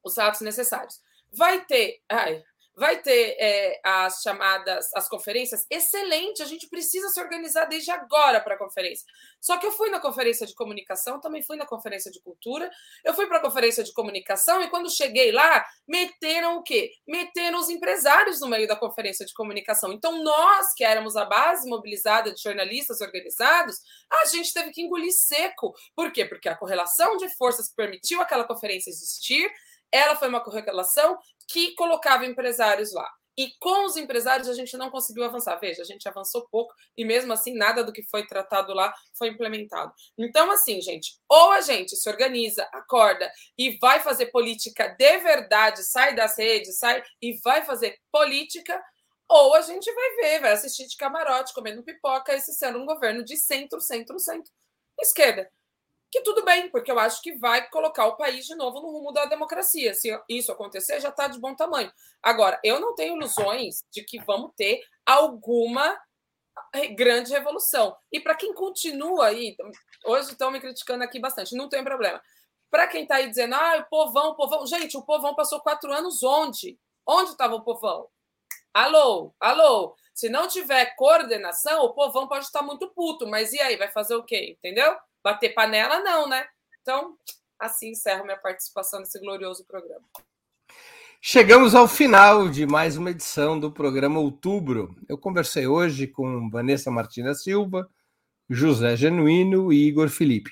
os 0.02 0.18
atos 0.18 0.40
necessários. 0.42 1.02
Vai 1.34 1.66
ter, 1.66 2.02
ai, 2.10 2.42
vai 2.82 3.00
ter 3.00 3.36
é, 3.40 3.80
as 3.84 4.24
chamadas, 4.24 4.90
as 4.96 5.08
conferências. 5.08 5.68
Excelente, 5.70 6.42
a 6.42 6.48
gente 6.48 6.68
precisa 6.68 7.10
se 7.10 7.22
organizar 7.22 7.66
desde 7.66 7.92
agora 7.92 8.42
para 8.42 8.56
a 8.56 8.58
conferência. 8.58 9.06
Só 9.40 9.58
que 9.58 9.68
eu 9.68 9.72
fui 9.72 9.92
na 9.92 10.00
conferência 10.00 10.48
de 10.48 10.56
comunicação, 10.56 11.22
também 11.22 11.44
fui 11.44 11.58
na 11.58 11.66
conferência 11.68 12.10
de 12.12 12.20
cultura, 12.24 12.72
eu 13.06 13.14
fui 13.14 13.28
para 13.28 13.38
a 13.38 13.40
conferência 13.40 13.84
de 13.84 13.94
comunicação 13.94 14.64
e 14.64 14.70
quando 14.72 14.90
cheguei 14.90 15.32
lá, 15.32 15.64
meteram 15.88 16.58
o 16.58 16.64
quê? 16.64 16.90
Meteram 17.08 17.60
os 17.60 17.70
empresários 17.70 18.42
no 18.42 18.48
meio 18.48 18.68
da 18.68 18.76
conferência 18.76 19.28
de 19.28 19.34
comunicação. 19.36 19.94
Então, 19.94 20.24
nós, 20.24 20.74
que 20.74 20.84
éramos 20.84 21.16
a 21.16 21.24
base 21.26 21.70
mobilizada 21.70 22.34
de 22.34 22.42
jornalistas 22.42 23.00
organizados, 23.00 23.76
a 24.12 24.26
gente 24.26 24.52
teve 24.52 24.72
que 24.72 24.82
engolir 24.82 25.14
seco. 25.14 25.72
Por 25.96 26.12
quê? 26.12 26.26
Porque 26.26 26.50
a 26.50 26.58
correlação 26.58 27.16
de 27.18 27.30
forças 27.36 27.70
que 27.70 27.76
permitiu 27.76 28.20
aquela 28.22 28.44
conferência 28.44 28.90
existir 28.90 29.52
ela 29.92 30.16
foi 30.16 30.30
uma 30.30 30.40
correlação 30.40 31.18
que 31.52 31.74
colocava 31.76 32.26
empresários 32.26 32.94
lá. 32.94 33.08
E 33.38 33.50
com 33.60 33.86
os 33.86 33.96
empresários 33.96 34.50
a 34.50 34.54
gente 34.54 34.76
não 34.78 34.90
conseguiu 34.90 35.24
avançar. 35.24 35.56
Veja, 35.58 35.82
a 35.82 35.86
gente 35.86 36.08
avançou 36.08 36.48
pouco 36.50 36.74
e 36.98 37.06
mesmo 37.06 37.32
assim 37.32 37.56
nada 37.56 37.84
do 37.84 37.94
que 37.94 38.04
foi 38.04 38.26
tratado 38.28 38.74
lá 38.74 38.94
foi 39.18 39.30
implementado. 39.30 39.94
Então, 40.18 40.52
assim, 40.52 40.82
gente, 40.82 41.18
ou 41.30 41.52
a 41.52 41.62
gente 41.62 41.96
se 41.96 42.10
organiza, 42.10 42.68
acorda 42.74 43.32
e 43.58 43.78
vai 43.80 44.00
fazer 44.02 44.28
política 44.28 44.90
de 44.90 45.18
verdade, 45.20 45.84
sai 45.84 46.14
das 46.14 46.38
redes, 46.38 46.78
sai 46.78 47.02
e 47.22 47.40
vai 47.44 47.64
fazer 47.64 47.98
política, 48.12 48.80
ou 49.30 49.56
a 49.56 49.62
gente 49.62 49.92
vai 49.94 50.16
ver, 50.18 50.42
vai 50.42 50.52
assistir 50.52 50.86
de 50.88 50.98
camarote, 50.98 51.54
comendo 51.54 51.84
pipoca, 51.84 52.34
esse 52.34 52.54
sendo 52.54 52.80
um 52.80 52.86
governo 52.86 53.24
de 53.24 53.38
centro, 53.38 53.80
centro, 53.80 54.20
centro, 54.20 54.52
esquerda. 55.00 55.50
Que 56.12 56.22
tudo 56.22 56.44
bem, 56.44 56.70
porque 56.70 56.92
eu 56.92 57.00
acho 57.00 57.22
que 57.22 57.38
vai 57.38 57.70
colocar 57.70 58.06
o 58.06 58.18
país 58.18 58.46
de 58.46 58.54
novo 58.54 58.82
no 58.82 58.92
rumo 58.92 59.14
da 59.14 59.26
democracia. 59.26 59.94
Se 59.94 60.12
isso 60.28 60.52
acontecer, 60.52 61.00
já 61.00 61.10
está 61.10 61.28
de 61.28 61.40
bom 61.40 61.56
tamanho. 61.56 61.92
Agora, 62.22 62.60
eu 62.64 62.80
não 62.80 62.94
tenho 62.94 63.16
ilusões 63.16 63.84
de 63.90 64.04
que 64.04 64.20
vamos 64.20 64.52
ter 64.56 64.82
alguma 65.06 65.98
grande 66.96 67.32
revolução. 67.32 67.96
E 68.12 68.20
para 68.20 68.36
quem 68.36 68.54
continua 68.54 69.28
aí, 69.28 69.56
hoje 70.06 70.32
estão 70.32 70.52
me 70.52 70.60
criticando 70.60 71.04
aqui 71.04 71.18
bastante, 71.18 71.56
não 71.56 71.70
tem 71.70 71.84
problema. 71.84 72.22
Para 72.70 72.88
quem 72.88 73.04
está 73.04 73.16
aí 73.16 73.30
dizendo, 73.30 73.56
ah, 73.56 73.78
o 73.78 73.90
povão, 73.90 74.32
o 74.32 74.36
povão. 74.36 74.66
Gente, 74.66 74.98
o 74.98 75.06
povão 75.06 75.34
passou 75.34 75.62
quatro 75.62 75.92
anos 75.94 76.22
onde? 76.24 76.78
Onde 77.06 77.32
estava 77.32 77.56
o 77.56 77.64
povão? 77.64 78.08
Alô, 78.74 79.34
alô. 79.40 79.96
Se 80.14 80.30
não 80.30 80.48
tiver 80.48 80.96
coordenação, 80.96 81.84
o 81.84 81.94
povão 81.94 82.28
pode 82.28 82.46
estar 82.46 82.62
muito 82.62 82.90
puto, 82.90 83.28
mas 83.28 83.52
e 83.54 83.60
aí, 83.62 83.76
vai 83.76 83.90
fazer 83.92 84.16
o 84.16 84.24
quê? 84.24 84.56
Entendeu? 84.58 84.96
Bater 85.24 85.54
panela, 85.54 86.00
não, 86.00 86.28
né? 86.28 86.46
Então, 86.82 87.16
assim 87.60 87.92
encerro 87.92 88.24
minha 88.24 88.38
participação 88.38 89.00
nesse 89.00 89.20
glorioso 89.20 89.64
programa. 89.66 90.04
Chegamos 91.22 91.76
ao 91.76 91.88
final 91.88 92.50
de 92.50 92.66
mais 92.66 92.98
uma 92.98 93.12
edição 93.12 93.60
do 93.60 93.72
programa 93.72 94.20
Outubro. 94.20 94.96
Eu 95.08 95.20
conversei 95.20 95.68
hoje 95.68 96.08
com 96.08 96.50
Vanessa 96.50 96.90
Martina 96.90 97.36
Silva, 97.36 97.88
José 98.50 98.96
Genuíno 98.96 99.72
e 99.72 99.88
Igor 99.88 100.10
Felipe. 100.10 100.52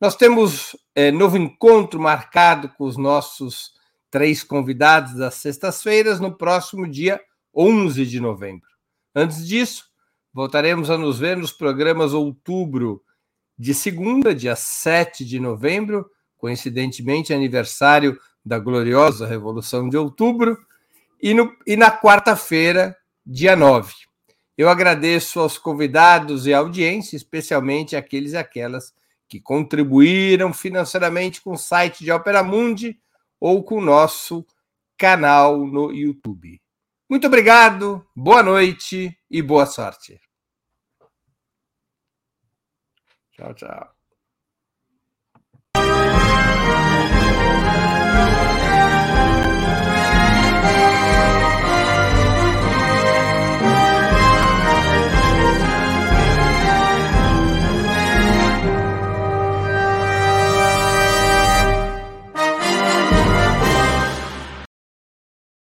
Nós 0.00 0.16
temos 0.16 0.76
é, 0.94 1.12
novo 1.12 1.36
encontro 1.36 2.00
marcado 2.00 2.68
com 2.70 2.84
os 2.84 2.96
nossos 2.96 3.72
três 4.10 4.42
convidados 4.42 5.14
das 5.14 5.34
sextas-feiras 5.34 6.18
no 6.18 6.36
próximo 6.36 6.88
dia 6.88 7.20
11 7.54 8.04
de 8.04 8.18
novembro. 8.18 8.68
Antes 9.14 9.46
disso, 9.46 9.88
voltaremos 10.32 10.90
a 10.90 10.98
nos 10.98 11.20
ver 11.20 11.36
nos 11.36 11.52
programas 11.52 12.12
Outubro 12.12 13.04
de 13.58 13.74
segunda, 13.74 14.34
dia 14.34 14.54
7 14.54 15.24
de 15.24 15.40
novembro, 15.40 16.08
coincidentemente 16.36 17.34
aniversário 17.34 18.18
da 18.44 18.58
gloriosa 18.58 19.26
Revolução 19.26 19.88
de 19.88 19.96
Outubro, 19.96 20.56
e, 21.20 21.34
no, 21.34 21.52
e 21.66 21.76
na 21.76 21.90
quarta-feira, 21.90 22.96
dia 23.26 23.56
9. 23.56 23.92
Eu 24.56 24.68
agradeço 24.68 25.40
aos 25.40 25.58
convidados 25.58 26.46
e 26.46 26.54
audiência, 26.54 27.16
especialmente 27.16 27.96
aqueles 27.96 28.32
e 28.32 28.36
aquelas 28.36 28.92
que 29.28 29.40
contribuíram 29.40 30.52
financeiramente 30.52 31.42
com 31.42 31.52
o 31.52 31.58
site 31.58 32.02
de 32.02 32.10
Opera 32.10 32.42
Mundi 32.42 32.98
ou 33.40 33.62
com 33.62 33.76
o 33.76 33.84
nosso 33.84 34.46
canal 34.96 35.66
no 35.66 35.92
YouTube. 35.92 36.60
Muito 37.08 37.26
obrigado, 37.26 38.04
boa 38.14 38.42
noite 38.42 39.16
e 39.30 39.42
boa 39.42 39.66
sorte. 39.66 40.27
Ciao, 43.38 43.54
ciao. 43.54 43.97